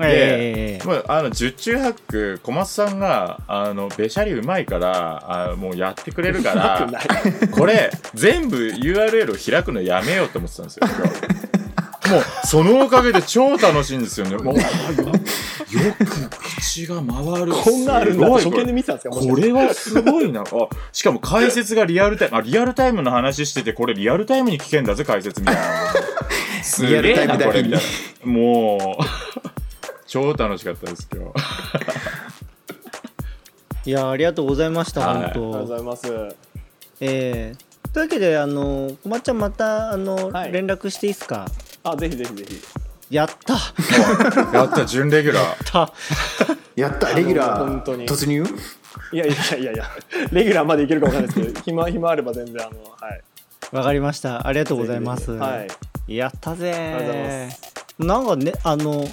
[0.03, 6.91] ええもうあの十中八九小松さんがあのべしゃりうまいからあもうやってくれるから
[7.53, 10.87] これ全部 URL を開くのやめようと思ってたんですよ。
[12.11, 14.37] もうそのおかげで超楽しいんですよね。
[14.37, 16.05] もうあよよく
[16.57, 17.53] 口が回る。
[17.53, 18.29] こんなあるんだ。
[18.31, 20.41] 初見で見てたんですかもしかこれはすごいな。
[20.41, 20.45] あ
[20.93, 22.37] しかも解説がリアルタイム。
[22.39, 25.63] あリアルタイムの話しててこれリアルタイムに聞けんだぜ解説みたいな。
[26.65, 27.53] すげえなリアルタイムだけに。
[27.53, 27.81] これみたい
[28.27, 28.33] な。
[28.33, 29.60] もう
[30.11, 31.35] 超楽しかったです今日。
[33.89, 35.11] いやありがとうございました、はい。
[35.11, 36.07] ありがとう本当ございます。
[37.01, 37.57] ええ。
[37.93, 40.53] というわけであのこまっちゃんまたあの、はい。
[40.53, 41.47] 連絡していいですか？
[41.85, 42.61] あぜひぜひぜひ。
[43.09, 43.55] やった。
[44.53, 45.71] やった準レギュラー。
[45.71, 45.93] た。
[46.75, 48.05] やった レギュラ本当に。
[48.07, 48.45] ー突入？
[49.13, 49.85] いやいやいやいや。
[50.33, 53.23] レギュラーまでいけるかわかんないですけど 暇暇あれば全然あのはい。
[53.71, 54.45] わかりました。
[54.45, 55.27] ありがとうございます。
[55.27, 55.51] ぜひぜひ。
[55.53, 55.67] は
[56.09, 56.17] い。
[56.17, 57.49] やったぜありがとうござい
[57.99, 59.07] まなんかねあの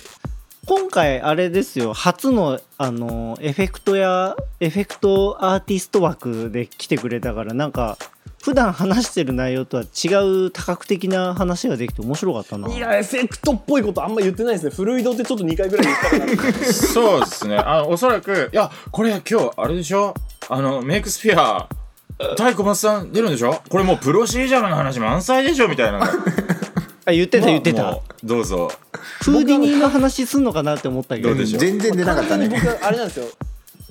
[0.68, 1.94] 今回あれですよ。
[1.94, 7.98] 初のあのエフェクトやエフェクトアーティスト枠で来てくれたからなんか
[8.44, 10.10] 普段話してる内容とは違
[10.48, 12.68] う多角的な話ができて面白かったな。
[12.70, 14.72] いやエフェクトっぽいことあんま言ってないですね。
[14.72, 15.98] フル移動ってちょっと2回ぐらい言っ
[16.36, 17.56] たかなそうですね。
[17.58, 20.14] あのおそらくいやこれ今日あれでしょ？
[20.50, 21.68] あのメイクスピア
[22.36, 23.62] 太小松さん出るんでしょ？
[23.70, 25.70] これもうプロシージャルの話満載でしょ？
[25.70, 26.00] みたいな
[27.08, 27.84] あ言ってた言ってた。
[27.84, 28.70] まあもうどうぞ。
[29.22, 31.30] フーディニーの話すんのかなって思ったけど。
[31.30, 31.62] どうでしょう。
[31.62, 32.50] 全然出なかったね。
[32.50, 33.26] 僕あれなんですよ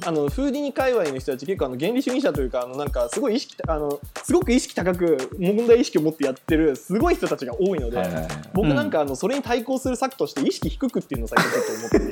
[0.05, 8.29] あのフーディニ界隈の人たち結構あの原理主義者というかあのなんかすごい意識あのすごく意識高く問題意識を持ってやってるすごい人たちが多いので、はいはいはい。
[8.53, 12.05] 僕なんかあのそれに対抗する策として意識低くっていうのを最近ちょっと思ってて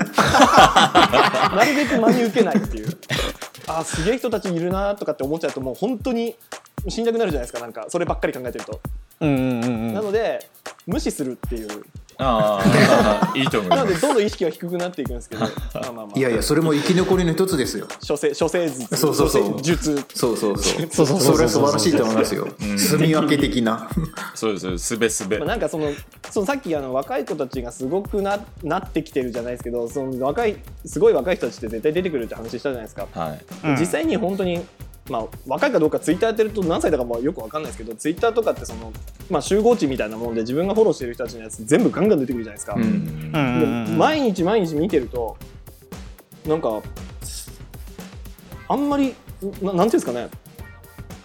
[1.57, 2.87] なるべく真に受けないっていう。
[3.67, 6.37] あーすげえ人たちいるなとかって思っちゃうともう本当に
[6.89, 7.87] 死んなくなるじゃないですかなんか。
[7.89, 8.81] そればっかり考えてると、
[9.21, 9.95] うんうんうんうん。
[9.95, 10.49] なので
[10.87, 11.85] 無視するっていう
[12.19, 13.85] ああいいと思います。
[13.85, 15.43] なのでどんどん意識は低くなっていくんですけど。
[15.47, 16.19] まあまあまあ。
[16.19, 17.87] いやいやそれも生き残りの一つですよ。
[18.07, 18.97] 処世処世術。
[18.97, 19.63] そうそうそう。
[19.63, 20.05] 術。
[20.15, 20.89] そうそうそう。
[20.91, 21.35] そうそうそう。
[21.35, 22.49] それは素晴らしいと思いますよ。
[22.77, 23.89] 住み分け的な。
[24.35, 24.97] そうですす。
[24.97, 25.39] べすべ。
[25.39, 25.91] まあ、なんかその
[26.31, 33.45] そのさっきあの若い子たちがすごくななってきてるじゃないですけどその若いすごい若い人たちって絶対出てくるって話したじゃないですか、はい。
[33.69, 34.65] うん実際に本当に、
[35.11, 38.91] まあ、若いかどうかツイッターやってると何歳だかもよく分かんないですけどツイッターとかってその、
[39.29, 42.83] まあ、集合値みたいなもんで自分がフォローしてる人たちのやつ全部ガンガン出てくるじゃないですか、うん。
[42.83, 42.89] うん。
[42.89, 45.37] うんでうん毎日毎日見てると
[46.47, 46.81] なんか
[48.69, 49.15] あんまり
[49.61, 50.29] ななんていうんですかね。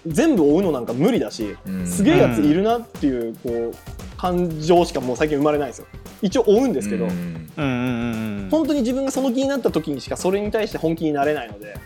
[0.08, 1.88] 全部追うのなんか無理だし、うん。
[1.88, 5.88] すげえやついるなっていうこう感情しかもう最近生まれないんですよ。
[6.22, 8.50] 一応追うんですけど、うんうんうんうん。
[8.52, 11.78] 本当に自分がその気になった時にしかそれに対して本気になれないので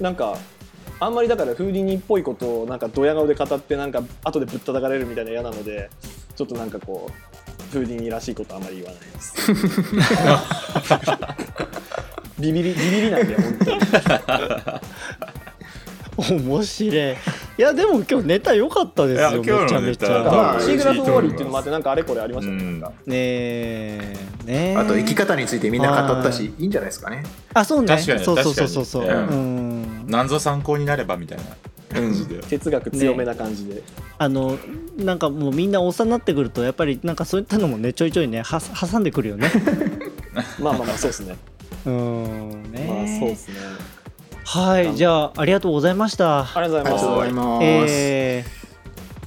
[0.00, 0.36] なんか
[1.00, 5.90] あんまりだからフーディニーっぽいことをなんかドヤ顔で語ってなんか後でぶったたかれるみたいな嫌なので
[6.36, 7.12] ちょっとなんかこう
[7.72, 9.52] フーディニーらしいことあんまり言わないです。
[12.38, 13.80] ビビりビビりなんで本当に
[16.16, 17.12] 面白い。
[17.12, 17.16] い
[17.56, 20.18] やでも今日ネタ良かったですよいや今日のめちゃめちゃ。
[20.18, 22.80] ネタまあうんシーグラフ終わりっていうのもあってなんかあれこれありましたね、うん。
[22.80, 24.76] なんかねえねえ。
[24.76, 27.22] あと生き方についてみんな語ったしいいんじゃないですかね。
[27.52, 27.88] あそうね。
[27.88, 28.68] 確かにそうそうそう。
[28.68, 29.36] そうそう確かに。
[29.36, 30.06] うん。
[30.06, 31.44] 何ぞ参考になればみたいな。
[31.94, 33.82] 感じで、哲学強めな感じで、
[34.18, 34.58] あの
[34.96, 39.50] なんかもうみんな幼なってくるとやっぱりなんかそういったのもねちょいちょいねは挟んでくるよね。
[40.58, 41.36] まあまあまあそうですね。
[41.86, 42.72] うん。
[42.72, 43.54] ねまあそうですね
[44.44, 46.40] はいじゃあありがとうございました。
[46.40, 47.64] ありがとうございます。
[47.64, 48.64] えー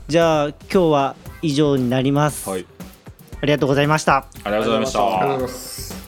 [0.07, 2.65] じゃあ今日は以上になります、はい。
[3.41, 4.26] ありがとうございました。
[4.45, 6.06] ありがとうございました